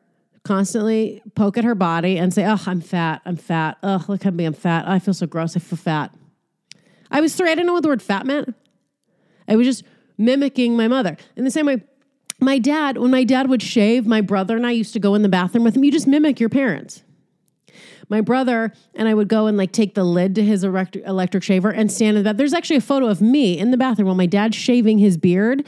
constantly 0.43 1.21
poke 1.35 1.57
at 1.57 1.63
her 1.63 1.75
body 1.75 2.17
and 2.17 2.33
say, 2.33 2.45
Oh, 2.45 2.61
I'm 2.65 2.81
fat, 2.81 3.21
I'm 3.25 3.35
fat. 3.35 3.77
Oh, 3.83 4.03
look 4.07 4.25
at 4.25 4.33
me, 4.33 4.45
I'm 4.45 4.53
fat. 4.53 4.85
Oh, 4.87 4.91
I 4.91 4.99
feel 4.99 5.13
so 5.13 5.27
gross, 5.27 5.55
I 5.55 5.59
feel 5.59 5.77
fat. 5.77 6.13
I 7.11 7.21
was 7.21 7.35
three, 7.35 7.49
I 7.49 7.55
didn't 7.55 7.67
know 7.67 7.73
what 7.73 7.83
the 7.83 7.89
word 7.89 8.01
fat 8.01 8.25
meant. 8.25 8.55
I 9.47 9.55
was 9.55 9.67
just 9.67 9.83
mimicking 10.17 10.75
my 10.75 10.87
mother. 10.87 11.17
In 11.35 11.43
the 11.43 11.51
same 11.51 11.65
way, 11.65 11.83
my 12.39 12.59
dad, 12.59 12.97
when 12.97 13.11
my 13.11 13.23
dad 13.23 13.49
would 13.49 13.61
shave, 13.61 14.05
my 14.05 14.21
brother 14.21 14.55
and 14.55 14.65
I 14.65 14.71
used 14.71 14.93
to 14.93 14.99
go 14.99 15.15
in 15.15 15.21
the 15.21 15.29
bathroom 15.29 15.63
with 15.63 15.75
him. 15.75 15.83
You 15.83 15.91
just 15.91 16.07
mimic 16.07 16.39
your 16.39 16.49
parents 16.49 17.03
my 18.09 18.21
brother 18.21 18.73
and 18.95 19.07
I 19.07 19.13
would 19.13 19.27
go 19.27 19.47
and 19.47 19.57
like 19.57 19.71
take 19.71 19.95
the 19.95 20.03
lid 20.03 20.35
to 20.35 20.43
his 20.43 20.63
electric, 20.63 21.05
electric 21.05 21.43
shaver 21.43 21.71
and 21.71 21.91
stand 21.91 22.17
in 22.17 22.23
the 22.23 22.29
bath. 22.29 22.37
There's 22.37 22.53
actually 22.53 22.77
a 22.77 22.81
photo 22.81 23.07
of 23.07 23.21
me 23.21 23.57
in 23.57 23.71
the 23.71 23.77
bathroom 23.77 24.07
while 24.07 24.15
my 24.15 24.25
dad's 24.25 24.55
shaving 24.55 24.97
his 24.99 25.17
beard 25.17 25.65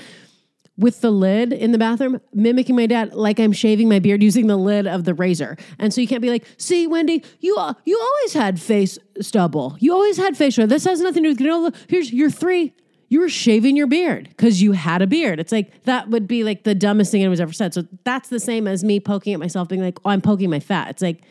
with 0.77 1.01
the 1.01 1.11
lid 1.11 1.51
in 1.51 1.73
the 1.73 1.77
bathroom, 1.77 2.21
mimicking 2.33 2.75
my 2.75 2.85
dad 2.85 3.13
like 3.13 3.37
I'm 3.39 3.51
shaving 3.51 3.89
my 3.89 3.99
beard 3.99 4.23
using 4.23 4.47
the 4.47 4.55
lid 4.55 4.87
of 4.87 5.03
the 5.03 5.13
razor. 5.13 5.57
And 5.77 5.93
so 5.93 5.99
you 5.99 6.07
can't 6.07 6.21
be 6.21 6.29
like, 6.29 6.45
"See, 6.57 6.87
Wendy, 6.87 7.23
you 7.41 7.55
you 7.83 7.99
always 7.99 8.33
had 8.33 8.59
face 8.59 8.97
stubble. 9.19 9.75
You 9.79 9.93
always 9.93 10.17
had 10.17 10.37
facial. 10.37 10.65
This 10.65 10.85
has 10.85 11.01
nothing 11.01 11.23
to 11.23 11.33
do 11.33 11.43
with 11.43 11.45
granola. 11.45 11.75
Here's 11.89 12.13
your 12.13 12.29
three. 12.29 12.73
You 13.09 13.19
were 13.19 13.29
shaving 13.29 13.75
your 13.75 13.87
beard 13.87 14.29
because 14.29 14.61
you 14.61 14.71
had 14.71 15.01
a 15.01 15.07
beard. 15.07 15.39
It's 15.39 15.51
like 15.51 15.83
that 15.83 16.09
would 16.09 16.27
be 16.27 16.43
like 16.43 16.63
the 16.63 16.75
dumbest 16.75 17.11
thing 17.11 17.21
anyone's 17.21 17.41
ever 17.41 17.51
said. 17.51 17.73
So 17.73 17.83
that's 18.05 18.29
the 18.29 18.39
same 18.39 18.67
as 18.67 18.83
me 18.83 18.99
poking 18.99 19.33
at 19.33 19.39
myself, 19.39 19.67
being 19.67 19.81
like, 19.81 19.99
"Oh, 20.05 20.11
I'm 20.11 20.21
poking 20.21 20.49
my 20.49 20.61
fat." 20.61 20.91
It's 20.91 21.01
like 21.01 21.23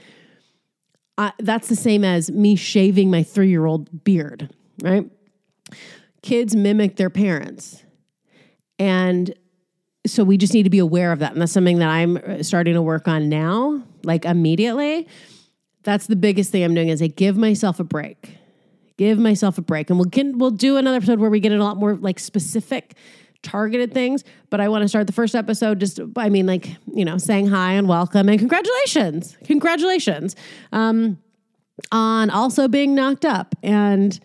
I, 1.18 1.32
that's 1.40 1.68
the 1.68 1.76
same 1.76 2.04
as 2.04 2.30
me 2.30 2.54
shaving 2.54 3.10
my 3.10 3.24
three 3.24 3.50
year 3.50 3.66
old 3.66 4.04
beard, 4.04 4.54
right? 4.82 5.10
Kids 6.22 6.54
mimic 6.54 6.96
their 6.96 7.10
parents. 7.10 7.82
And 8.78 9.34
so 10.06 10.22
we 10.22 10.36
just 10.36 10.54
need 10.54 10.62
to 10.62 10.70
be 10.70 10.78
aware 10.78 11.10
of 11.10 11.18
that. 11.18 11.32
And 11.32 11.42
that's 11.42 11.52
something 11.52 11.80
that 11.80 11.88
I'm 11.88 12.16
uh, 12.16 12.42
starting 12.44 12.74
to 12.74 12.82
work 12.82 13.08
on 13.08 13.28
now, 13.28 13.82
like 14.04 14.24
immediately. 14.24 15.08
That's 15.82 16.06
the 16.06 16.16
biggest 16.16 16.52
thing 16.52 16.62
I'm 16.62 16.74
doing 16.74 16.88
is 16.88 17.02
I 17.02 17.08
give 17.08 17.36
myself 17.36 17.80
a 17.80 17.84
break. 17.84 18.36
Give 18.96 19.18
myself 19.18 19.58
a 19.58 19.62
break. 19.62 19.90
And 19.90 19.98
we'll 19.98 20.08
get, 20.08 20.36
we'll 20.36 20.52
do 20.52 20.76
another 20.76 20.96
episode 20.96 21.18
where 21.18 21.30
we 21.30 21.40
get 21.40 21.52
a 21.52 21.62
lot 21.62 21.76
more 21.76 21.96
like 21.96 22.20
specific 22.20 22.94
targeted 23.42 23.94
things, 23.94 24.24
but 24.50 24.60
I 24.60 24.68
want 24.68 24.82
to 24.82 24.88
start 24.88 25.06
the 25.06 25.12
first 25.12 25.34
episode 25.34 25.80
just, 25.80 26.00
I 26.16 26.28
mean, 26.28 26.46
like, 26.46 26.68
you 26.92 27.04
know, 27.04 27.18
saying 27.18 27.46
hi 27.48 27.72
and 27.72 27.88
welcome 27.88 28.28
and 28.28 28.38
congratulations. 28.38 29.36
Congratulations. 29.44 30.36
Um, 30.72 31.18
on 31.92 32.30
also 32.30 32.68
being 32.68 32.94
knocked 32.94 33.24
up. 33.24 33.54
And 33.62 34.18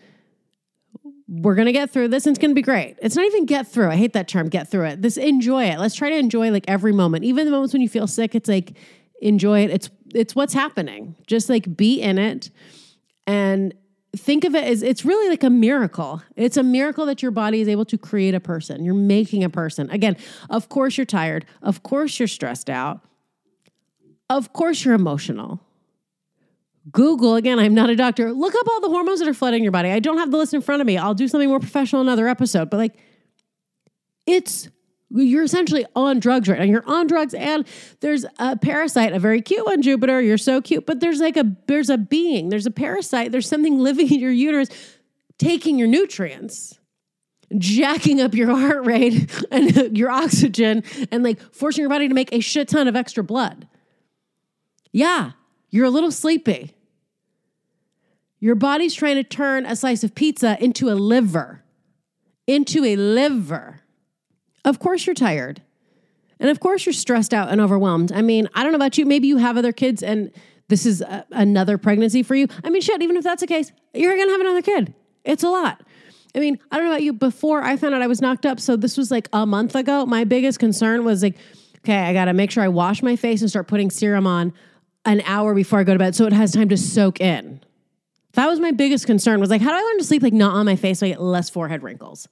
we're 1.28 1.54
going 1.54 1.66
to 1.66 1.72
get 1.72 1.90
through 1.90 2.08
this 2.08 2.26
and 2.26 2.36
it's 2.36 2.40
going 2.40 2.50
to 2.50 2.54
be 2.54 2.62
great. 2.62 2.96
It's 3.00 3.16
not 3.16 3.24
even 3.24 3.46
get 3.46 3.66
through. 3.66 3.90
I 3.90 3.96
hate 3.96 4.12
that 4.12 4.28
term, 4.28 4.48
get 4.48 4.70
through 4.70 4.86
it. 4.86 5.02
This 5.02 5.16
enjoy 5.16 5.64
it. 5.64 5.78
Let's 5.78 5.94
try 5.94 6.10
to 6.10 6.16
enjoy 6.16 6.50
like 6.50 6.64
every 6.68 6.92
moment. 6.92 7.24
Even 7.24 7.44
the 7.44 7.50
moments 7.50 7.72
when 7.72 7.82
you 7.82 7.88
feel 7.88 8.06
sick, 8.06 8.34
it's 8.34 8.48
like 8.48 8.76
enjoy 9.22 9.64
it. 9.64 9.70
It's 9.70 9.90
it's 10.14 10.34
what's 10.36 10.52
happening. 10.52 11.16
Just 11.26 11.48
like 11.48 11.76
be 11.76 12.00
in 12.00 12.18
it 12.18 12.50
and 13.26 13.74
think 14.16 14.44
of 14.44 14.54
it 14.54 14.64
as 14.64 14.82
it's 14.82 15.04
really 15.04 15.28
like 15.28 15.42
a 15.42 15.50
miracle. 15.50 16.22
It's 16.36 16.56
a 16.56 16.62
miracle 16.62 17.06
that 17.06 17.22
your 17.22 17.30
body 17.30 17.60
is 17.60 17.68
able 17.68 17.84
to 17.86 17.98
create 17.98 18.34
a 18.34 18.40
person. 18.40 18.84
You're 18.84 18.94
making 18.94 19.44
a 19.44 19.50
person. 19.50 19.90
Again, 19.90 20.16
of 20.50 20.68
course 20.68 20.96
you're 20.96 21.04
tired. 21.04 21.44
Of 21.62 21.82
course 21.82 22.18
you're 22.18 22.28
stressed 22.28 22.70
out. 22.70 23.00
Of 24.30 24.52
course 24.52 24.84
you're 24.84 24.94
emotional. 24.94 25.60
Google, 26.90 27.36
again, 27.36 27.58
I'm 27.58 27.74
not 27.74 27.88
a 27.88 27.96
doctor. 27.96 28.32
Look 28.32 28.54
up 28.54 28.66
all 28.68 28.80
the 28.80 28.88
hormones 28.88 29.20
that 29.20 29.28
are 29.28 29.34
flooding 29.34 29.62
your 29.62 29.72
body. 29.72 29.90
I 29.90 30.00
don't 30.00 30.18
have 30.18 30.30
the 30.30 30.36
list 30.36 30.52
in 30.52 30.60
front 30.60 30.80
of 30.80 30.86
me. 30.86 30.98
I'll 30.98 31.14
do 31.14 31.28
something 31.28 31.48
more 31.48 31.60
professional 31.60 32.02
another 32.02 32.28
episode. 32.28 32.68
But 32.68 32.76
like, 32.76 32.98
it's 34.26 34.68
you're 35.10 35.44
essentially 35.44 35.86
on 35.94 36.18
drugs 36.18 36.48
right 36.48 36.58
now. 36.58 36.64
You're 36.64 36.86
on 36.86 37.06
drugs, 37.06 37.34
and 37.34 37.66
there's 38.00 38.24
a 38.38 38.56
parasite, 38.56 39.12
a 39.12 39.18
very 39.18 39.42
cute 39.42 39.64
one, 39.64 39.82
Jupiter. 39.82 40.20
You're 40.20 40.38
so 40.38 40.60
cute, 40.60 40.86
but 40.86 41.00
there's 41.00 41.20
like 41.20 41.36
a 41.36 41.56
there's 41.66 41.90
a 41.90 41.98
being, 41.98 42.48
there's 42.48 42.66
a 42.66 42.70
parasite, 42.70 43.30
there's 43.32 43.48
something 43.48 43.78
living 43.78 44.12
in 44.12 44.20
your 44.20 44.32
uterus, 44.32 44.68
taking 45.38 45.78
your 45.78 45.88
nutrients, 45.88 46.78
jacking 47.56 48.20
up 48.20 48.34
your 48.34 48.56
heart 48.56 48.86
rate 48.86 49.30
and 49.50 49.96
your 49.96 50.10
oxygen, 50.10 50.82
and 51.12 51.22
like 51.22 51.40
forcing 51.54 51.82
your 51.82 51.90
body 51.90 52.08
to 52.08 52.14
make 52.14 52.32
a 52.32 52.40
shit 52.40 52.68
ton 52.68 52.88
of 52.88 52.96
extra 52.96 53.22
blood. 53.22 53.68
Yeah, 54.92 55.32
you're 55.70 55.86
a 55.86 55.90
little 55.90 56.12
sleepy. 56.12 56.72
Your 58.40 58.54
body's 58.54 58.94
trying 58.94 59.16
to 59.16 59.24
turn 59.24 59.64
a 59.64 59.74
slice 59.74 60.04
of 60.04 60.14
pizza 60.14 60.56
into 60.62 60.90
a 60.90 60.94
liver, 60.94 61.62
into 62.46 62.84
a 62.84 62.94
liver. 62.94 63.80
Of 64.64 64.78
course, 64.78 65.06
you're 65.06 65.14
tired. 65.14 65.62
And 66.40 66.50
of 66.50 66.60
course, 66.60 66.84
you're 66.84 66.92
stressed 66.92 67.32
out 67.32 67.50
and 67.50 67.60
overwhelmed. 67.60 68.12
I 68.12 68.22
mean, 68.22 68.48
I 68.54 68.62
don't 68.62 68.72
know 68.72 68.76
about 68.76 68.98
you. 68.98 69.06
Maybe 69.06 69.28
you 69.28 69.36
have 69.36 69.56
other 69.56 69.72
kids 69.72 70.02
and 70.02 70.30
this 70.68 70.86
is 70.86 71.00
a, 71.00 71.24
another 71.30 71.78
pregnancy 71.78 72.22
for 72.22 72.34
you. 72.34 72.48
I 72.62 72.70
mean, 72.70 72.82
shit, 72.82 73.02
even 73.02 73.16
if 73.16 73.24
that's 73.24 73.40
the 73.40 73.46
case, 73.46 73.70
you're 73.92 74.16
going 74.16 74.28
to 74.28 74.32
have 74.32 74.40
another 74.40 74.62
kid. 74.62 74.94
It's 75.24 75.42
a 75.42 75.48
lot. 75.48 75.82
I 76.34 76.40
mean, 76.40 76.58
I 76.70 76.76
don't 76.76 76.86
know 76.86 76.92
about 76.92 77.02
you. 77.02 77.12
Before 77.12 77.62
I 77.62 77.76
found 77.76 77.94
out 77.94 78.02
I 78.02 78.06
was 78.06 78.20
knocked 78.20 78.44
up, 78.44 78.58
so 78.58 78.76
this 78.76 78.96
was 78.96 79.10
like 79.10 79.28
a 79.32 79.46
month 79.46 79.74
ago, 79.76 80.04
my 80.04 80.24
biggest 80.24 80.58
concern 80.58 81.04
was 81.04 81.22
like, 81.22 81.36
okay, 81.78 81.98
I 81.98 82.12
got 82.12 82.24
to 82.24 82.32
make 82.32 82.50
sure 82.50 82.64
I 82.64 82.68
wash 82.68 83.02
my 83.02 83.14
face 83.14 83.40
and 83.40 83.48
start 83.48 83.68
putting 83.68 83.90
serum 83.90 84.26
on 84.26 84.52
an 85.04 85.22
hour 85.26 85.54
before 85.54 85.78
I 85.78 85.84
go 85.84 85.92
to 85.92 85.98
bed 85.98 86.14
so 86.14 86.24
it 86.24 86.32
has 86.32 86.52
time 86.52 86.70
to 86.70 86.76
soak 86.76 87.20
in. 87.20 87.60
That 88.32 88.46
was 88.48 88.58
my 88.58 88.72
biggest 88.72 89.06
concern 89.06 89.38
was 89.38 89.50
like, 89.50 89.60
how 89.60 89.70
do 89.70 89.76
I 89.76 89.80
learn 89.80 89.98
to 89.98 90.04
sleep 90.04 90.22
like 90.22 90.32
not 90.32 90.54
on 90.54 90.66
my 90.66 90.76
face 90.76 91.00
so 91.00 91.06
I 91.06 91.10
get 91.10 91.20
less 91.20 91.50
forehead 91.50 91.82
wrinkles? 91.82 92.26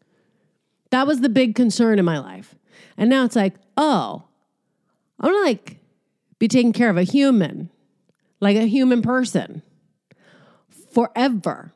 That 0.93 1.07
was 1.07 1.21
the 1.21 1.31
big 1.31 1.55
concern 1.55 1.99
in 1.99 2.05
my 2.05 2.19
life. 2.19 2.55
And 2.99 3.09
now 3.09 3.25
it's 3.25 3.35
like, 3.35 3.55
oh, 3.79 4.25
I 5.19 5.27
want 5.27 5.37
to 5.39 5.43
like 5.43 5.79
be 6.39 6.49
taking 6.49 6.75
care 6.75 6.91
of 6.91 6.99
a 6.99 7.03
human, 7.03 7.71
like 8.41 8.59
a 8.59 8.67
human 8.67 9.01
person 9.01 9.63
forever. 10.93 11.73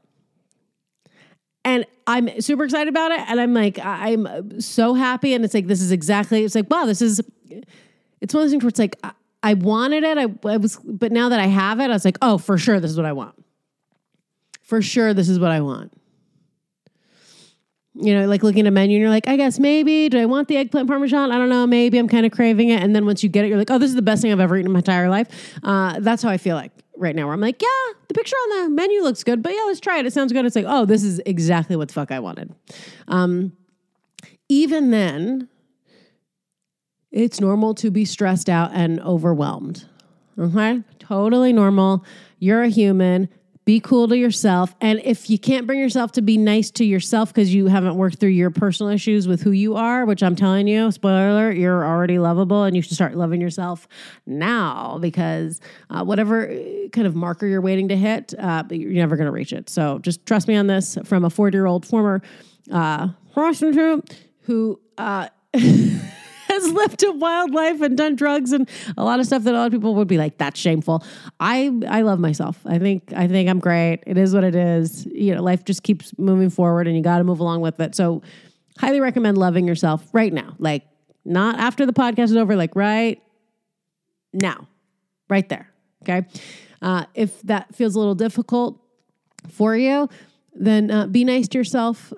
And 1.65 1.87
I'm 2.07 2.43
super 2.43 2.65
excited 2.65 2.89
about 2.89 3.11
it. 3.13 3.21
And 3.21 3.41
I'm 3.41 3.55
like, 3.55 3.79
I'm 3.83 4.61
so 4.61 4.93
happy. 4.93 5.33
And 5.33 5.45
it's 5.47 5.55
like, 5.55 5.67
this 5.67 5.81
is 5.81 5.93
exactly, 5.93 6.45
it's 6.45 6.55
like, 6.55 6.71
wow, 6.71 6.85
this 6.85 7.01
is, 7.01 7.21
it's 8.21 8.35
one 8.35 8.43
of 8.43 8.45
those 8.45 8.51
things 8.51 8.65
where 8.65 8.69
it's 8.69 8.79
like, 8.79 9.01
I 9.43 9.55
wanted 9.55 10.05
it. 10.05 10.19
I, 10.19 10.27
I 10.49 10.59
was, 10.59 10.77
but 10.85 11.11
now 11.11 11.31
that 11.31 11.41
I 11.41 11.47
have 11.47 11.81
it, 11.81 11.85
I 11.85 11.89
was 11.89 12.05
like, 12.05 12.19
oh, 12.21 12.37
for 12.37 12.59
sure, 12.59 12.81
this 12.81 12.91
is 12.91 12.99
what 12.99 13.07
I 13.07 13.13
want. 13.13 13.35
For 14.61 14.83
sure, 14.83 15.15
this 15.15 15.31
is 15.31 15.39
what 15.39 15.53
I 15.53 15.63
want. 15.63 15.95
You 17.99 18.15
know, 18.15 18.27
like 18.27 18.43
looking 18.43 18.61
at 18.61 18.67
a 18.67 18.71
menu 18.71 18.97
and 18.97 19.01
you're 19.01 19.11
like, 19.11 19.27
I 19.27 19.37
guess 19.37 19.59
maybe, 19.59 20.11
do 20.11 20.21
I 20.21 20.27
want 20.27 20.49
the 20.49 20.59
eggplant 20.59 20.87
parmesan? 20.87 21.33
I 21.33 21.39
don't 21.39 21.49
know, 21.49 21.67
maybe 21.67 21.97
I'm 21.97 22.09
kind 22.09 22.27
of 22.27 22.33
craving 22.33 22.69
it. 22.69 22.83
And 22.83 22.95
then 22.95 23.07
once 23.07 23.23
you 23.23 23.31
get 23.31 23.47
it, 23.47 23.49
you're 23.49 23.57
like, 23.57 23.71
oh, 23.71 23.79
this 23.79 23.89
is 23.89 23.97
the 23.97 24.03
best 24.03 24.21
thing 24.21 24.31
I've 24.33 24.41
ever 24.41 24.55
eaten 24.57 24.67
in 24.67 24.73
my 24.73 24.81
entire 24.81 25.09
life. 25.09 25.55
Uh, 25.63 25.99
that's 26.01 26.23
how 26.23 26.29
I 26.29 26.37
feel 26.37 26.57
like 26.57 26.73
right 26.99 27.17
now, 27.17 27.25
where 27.25 27.33
I'm 27.33 27.41
like, 27.41 27.63
yeah, 27.63 27.93
the 28.09 28.15
picture 28.15 28.37
on 28.37 28.65
the 28.65 28.71
menu 28.71 29.03
looks 29.03 29.25
good, 29.25 29.43
but 29.43 29.53
yeah, 29.53 29.63
let's 29.67 29.81
try 29.81 29.99
it. 29.99 30.05
It 30.05 30.13
sounds 30.13 30.31
good. 30.33 30.45
It's 30.45 30.57
like, 30.57 30.67
oh, 30.69 30.85
this 30.85 31.03
is 31.03 31.21
exactly 31.25 31.75
what 31.75 31.89
the 31.89 31.95
fuck 31.95 32.13
I 32.13 32.21
wanted. 32.21 32.55
Um, 33.09 33.53
even 34.51 34.91
then, 34.91 35.49
it's 37.11 37.41
normal 37.41 37.75
to 37.77 37.91
be 37.91 38.05
stressed 38.05 38.51
out 38.51 38.73
and 38.75 39.01
overwhelmed. 39.01 39.87
Okay? 40.39 40.83
Totally 40.99 41.55
normal. 41.55 42.05
You're 42.41 42.63
a 42.63 42.69
human. 42.69 43.31
Be 43.67 43.81
cool 43.81 44.07
to 44.07 44.17
yourself. 44.17 44.77
And 44.81 45.01
if 45.03 45.29
you 45.29 45.41
can't 45.41 45.67
bring 45.67 45.81
yourself 45.81 46.13
to 46.13 46.23
be 46.23 46.39
nice 46.39 46.71
to 46.71 46.85
yourself 46.85 47.35
because 47.35 47.53
you 47.53 47.67
haven't 47.67 47.97
worked 47.97 48.21
through 48.21 48.29
your 48.31 48.51
personal 48.51 48.93
issues 48.93 49.27
with 49.27 49.43
who 49.43 49.51
you 49.51 49.75
are, 49.75 50.07
which 50.07 50.23
I'm 50.23 50.37
telling 50.37 50.69
you, 50.69 50.93
spoiler 50.93 51.31
alert, 51.31 51.57
you're 51.57 51.85
already 51.85 52.21
lovable 52.21 52.63
and 52.63 52.77
you 52.77 52.83
should 52.83 52.95
start 52.95 53.17
loving 53.17 53.41
yourself 53.41 53.89
now 54.25 54.99
because 54.99 55.61
uh, 55.91 56.05
whatever 56.05 56.49
uh, 56.49 56.89
kind 56.93 57.09
of 57.09 57.17
marker 57.17 57.49
you're 57.49 57.61
waiting 57.61 57.89
to 57.89 57.97
hit, 57.97 58.35
uh, 58.39 58.63
you're 58.71 58.93
never 58.93 59.17
going 59.17 59.27
to 59.27 59.33
reach 59.33 59.53
it. 59.53 59.69
So 59.69 59.99
just 59.99 60.25
trust 60.27 60.47
me 60.47 60.55
on 60.55 60.69
this 60.69 60.97
from 61.05 61.25
a 61.25 61.31
40 61.31 61.57
year 61.57 61.67
old 61.67 61.85
former 61.85 62.23
uh, 62.71 63.09
prostitute 63.33 64.17
who. 64.43 64.79
Uh, 64.97 65.27
has 66.63 66.73
lived 66.73 67.03
a 67.05 67.13
wild 67.13 67.53
life 67.53 67.81
and 67.81 67.97
done 67.97 68.17
drugs 68.17 68.53
and 68.53 68.69
a 68.97 69.05
lot 69.05 69.21
of 69.21 69.27
stuff 69.27 69.45
that 69.45 69.55
a 69.55 69.59
lot 69.59 69.67
of 69.67 69.73
people 69.73 69.95
would 69.95 70.09
be 70.09 70.19
like, 70.19 70.39
that's 70.39 70.59
shameful. 70.59 71.05
I 71.41 71.73
I 71.89 72.03
love 72.03 72.19
myself. 72.19 72.59
I 72.67 72.79
think 72.79 73.13
I 73.15 73.29
think 73.29 73.49
I'm 73.49 73.61
great. 73.61 74.03
It 74.07 74.19
is 74.19 74.35
what 74.35 74.45
it 74.45 74.55
is. 74.55 75.07
You 75.07 75.35
know, 75.35 75.43
life 75.43 75.65
just 75.65 75.83
keeps 75.83 76.17
moving 76.19 76.51
forward 76.51 76.87
and 76.87 76.97
you 76.97 77.03
got 77.03 77.19
to 77.19 77.25
move 77.25 77.41
along 77.41 77.61
with 77.61 77.81
it. 77.81 77.95
So, 77.95 78.23
highly 78.79 79.01
recommend 79.01 79.39
loving 79.39 79.67
yourself 79.67 80.07
right 80.13 80.33
now. 80.33 80.55
Like 80.59 80.85
not 81.25 81.59
after 81.59 81.87
the 81.87 81.93
podcast 81.93 82.25
is 82.25 82.37
over, 82.37 82.57
like 82.57 82.77
right 82.77 83.21
now, 84.33 84.69
right 85.29 85.49
there. 85.49 85.71
Okay. 86.03 86.27
Uh, 86.81 87.05
if 87.15 87.41
that 87.43 87.75
feels 87.75 87.95
a 87.97 87.99
little 87.99 88.15
difficult 88.15 88.81
for 89.49 89.77
you, 89.77 90.09
then 90.55 90.91
uh, 90.91 91.07
be 91.07 91.25
nice 91.25 91.49
to 91.49 91.59
yourself 91.59 92.13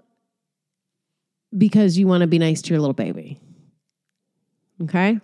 because 1.57 1.97
you 1.97 2.07
want 2.07 2.21
to 2.21 2.27
be 2.27 2.39
nice 2.39 2.61
to 2.63 2.71
your 2.71 2.81
little 2.81 2.95
baby. 2.95 3.39
Okay? 4.83 5.21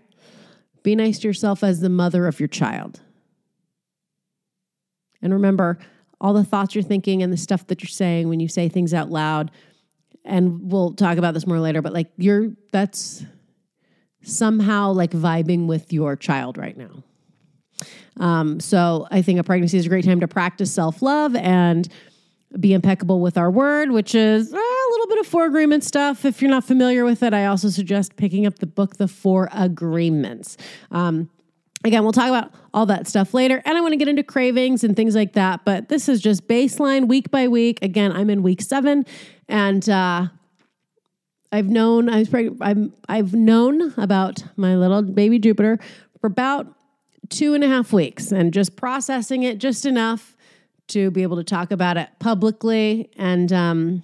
Be 0.82 0.94
nice 0.94 1.18
to 1.20 1.28
yourself 1.28 1.64
as 1.64 1.80
the 1.80 1.88
mother 1.88 2.26
of 2.26 2.40
your 2.40 2.48
child. 2.48 3.00
And 5.22 5.32
remember, 5.32 5.78
all 6.20 6.34
the 6.34 6.44
thoughts 6.44 6.74
you're 6.74 6.84
thinking 6.84 7.22
and 7.22 7.32
the 7.32 7.36
stuff 7.36 7.66
that 7.68 7.82
you're 7.82 7.88
saying 7.88 8.28
when 8.28 8.40
you 8.40 8.48
say 8.48 8.68
things 8.68 8.92
out 8.92 9.10
loud, 9.10 9.50
and 10.24 10.70
we'll 10.70 10.92
talk 10.92 11.18
about 11.18 11.34
this 11.34 11.46
more 11.46 11.60
later, 11.60 11.82
but 11.82 11.92
like 11.92 12.10
you're, 12.16 12.50
that's 12.72 13.24
somehow 14.22 14.92
like 14.92 15.10
vibing 15.10 15.66
with 15.66 15.92
your 15.92 16.16
child 16.16 16.56
right 16.58 16.76
now. 16.76 17.02
Um, 18.18 18.60
so 18.60 19.06
I 19.10 19.22
think 19.22 19.38
a 19.38 19.44
pregnancy 19.44 19.76
is 19.76 19.86
a 19.86 19.88
great 19.88 20.04
time 20.04 20.20
to 20.20 20.28
practice 20.28 20.72
self 20.72 21.02
love 21.02 21.34
and 21.34 21.88
be 22.58 22.72
impeccable 22.72 23.20
with 23.20 23.36
our 23.36 23.50
word, 23.50 23.90
which 23.90 24.14
is 24.14 24.52
uh, 24.52 24.56
a 24.56 24.73
little 24.94 25.08
bit 25.08 25.18
of 25.18 25.26
four 25.26 25.46
agreement 25.46 25.84
stuff. 25.84 26.24
If 26.24 26.40
you're 26.40 26.50
not 26.50 26.64
familiar 26.64 27.04
with 27.04 27.22
it, 27.22 27.34
I 27.34 27.46
also 27.46 27.68
suggest 27.68 28.16
picking 28.16 28.46
up 28.46 28.58
the 28.58 28.66
book, 28.66 28.96
The 28.96 29.08
Four 29.08 29.48
Agreements. 29.52 30.56
Um, 30.90 31.28
again, 31.84 32.02
we'll 32.02 32.12
talk 32.12 32.28
about 32.28 32.52
all 32.72 32.86
that 32.86 33.06
stuff 33.06 33.34
later. 33.34 33.62
And 33.64 33.76
I 33.76 33.80
want 33.80 33.92
to 33.92 33.96
get 33.96 34.08
into 34.08 34.22
cravings 34.22 34.84
and 34.84 34.94
things 34.94 35.14
like 35.14 35.32
that. 35.34 35.64
But 35.64 35.88
this 35.88 36.08
is 36.08 36.20
just 36.20 36.46
baseline 36.46 37.08
week 37.08 37.30
by 37.30 37.48
week. 37.48 37.78
Again, 37.82 38.12
I'm 38.12 38.30
in 38.30 38.42
week 38.42 38.62
seven 38.62 39.04
and, 39.48 39.88
uh, 39.88 40.28
I've 41.54 41.70
known 41.70 42.08
I 42.08 42.18
was 42.18 42.28
pregnant, 42.28 42.58
I'm 42.60 42.92
I've 43.08 43.32
known 43.32 43.94
about 43.96 44.42
my 44.56 44.74
little 44.74 45.02
baby 45.02 45.38
Jupiter 45.38 45.78
for 46.20 46.26
about 46.26 46.66
two 47.28 47.54
and 47.54 47.62
a 47.62 47.68
half 47.68 47.92
weeks 47.92 48.32
and 48.32 48.52
just 48.52 48.74
processing 48.74 49.44
it 49.44 49.58
just 49.58 49.86
enough 49.86 50.36
to 50.88 51.12
be 51.12 51.22
able 51.22 51.36
to 51.36 51.44
talk 51.44 51.70
about 51.70 51.96
it 51.96 52.08
publicly. 52.18 53.08
And 53.16 53.52
um, 53.52 54.02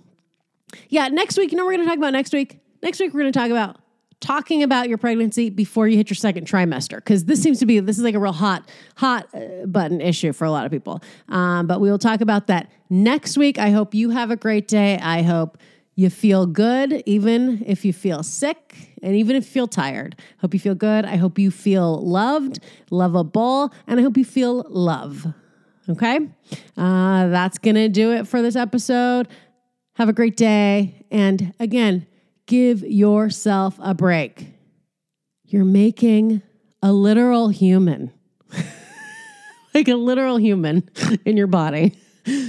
yeah, 0.88 1.08
next 1.08 1.36
week, 1.36 1.52
you 1.52 1.58
know, 1.58 1.64
we're 1.64 1.72
going 1.72 1.84
to 1.84 1.88
talk 1.88 1.98
about 1.98 2.12
next 2.12 2.32
week. 2.32 2.60
Next 2.82 3.00
week, 3.00 3.12
we're 3.12 3.20
going 3.20 3.32
to 3.32 3.38
talk 3.38 3.50
about 3.50 3.76
talking 4.20 4.62
about 4.62 4.88
your 4.88 4.98
pregnancy 4.98 5.48
before 5.48 5.88
you 5.88 5.96
hit 5.96 6.10
your 6.10 6.14
second 6.14 6.46
trimester 6.46 6.96
because 6.96 7.24
this 7.24 7.42
seems 7.42 7.58
to 7.58 7.66
be 7.66 7.80
this 7.80 7.96
is 7.96 8.04
like 8.04 8.14
a 8.14 8.18
real 8.18 8.32
hot 8.32 8.68
hot 8.96 9.26
uh, 9.34 9.64
button 9.66 10.00
issue 10.00 10.30
for 10.32 10.44
a 10.44 10.50
lot 10.50 10.66
of 10.66 10.70
people 10.70 11.02
um, 11.30 11.66
but 11.66 11.80
we 11.80 11.90
will 11.90 11.98
talk 11.98 12.20
about 12.20 12.46
that 12.46 12.70
next 12.90 13.38
week 13.38 13.58
i 13.58 13.70
hope 13.70 13.94
you 13.94 14.10
have 14.10 14.30
a 14.30 14.36
great 14.36 14.68
day 14.68 14.98
i 14.98 15.22
hope 15.22 15.56
you 15.94 16.10
feel 16.10 16.44
good 16.44 17.02
even 17.06 17.64
if 17.66 17.82
you 17.82 17.94
feel 17.94 18.22
sick 18.22 18.94
and 19.02 19.16
even 19.16 19.36
if 19.36 19.44
you 19.46 19.50
feel 19.52 19.66
tired 19.66 20.14
hope 20.42 20.52
you 20.52 20.60
feel 20.60 20.74
good 20.74 21.06
i 21.06 21.16
hope 21.16 21.38
you 21.38 21.50
feel 21.50 22.02
loved 22.06 22.60
lovable 22.90 23.72
and 23.86 23.98
i 23.98 24.02
hope 24.02 24.18
you 24.18 24.24
feel 24.24 24.66
love 24.68 25.26
Okay. 25.90 26.20
Uh, 26.76 27.26
that's 27.28 27.58
to 27.58 27.88
do 27.88 28.12
it 28.12 28.28
for 28.28 28.42
this 28.42 28.54
episode. 28.54 29.28
Have 30.00 30.08
a 30.08 30.14
great 30.14 30.34
day. 30.34 31.04
And 31.10 31.52
again, 31.60 32.06
give 32.46 32.82
yourself 32.82 33.78
a 33.82 33.92
break. 33.92 34.46
You're 35.44 35.66
making 35.66 36.40
a 36.82 36.90
literal 36.90 37.50
human. 37.50 38.10
like 39.74 39.88
a 39.88 39.96
literal 39.96 40.38
human 40.38 40.88
in 41.26 41.36
your 41.36 41.48
body. 41.48 41.98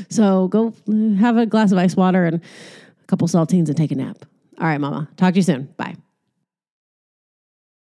So 0.09 0.47
go 0.47 0.73
have 1.19 1.35
a 1.35 1.45
glass 1.45 1.73
of 1.73 1.77
ice 1.77 1.93
water 1.93 2.23
and 2.23 2.37
a 2.37 3.05
couple 3.07 3.27
saltines 3.27 3.67
and 3.67 3.75
take 3.75 3.91
a 3.91 3.95
nap. 3.95 4.23
All 4.57 4.67
right, 4.67 4.79
mama. 4.79 5.09
Talk 5.17 5.33
to 5.33 5.39
you 5.39 5.43
soon. 5.43 5.73
Bye. 5.75 5.97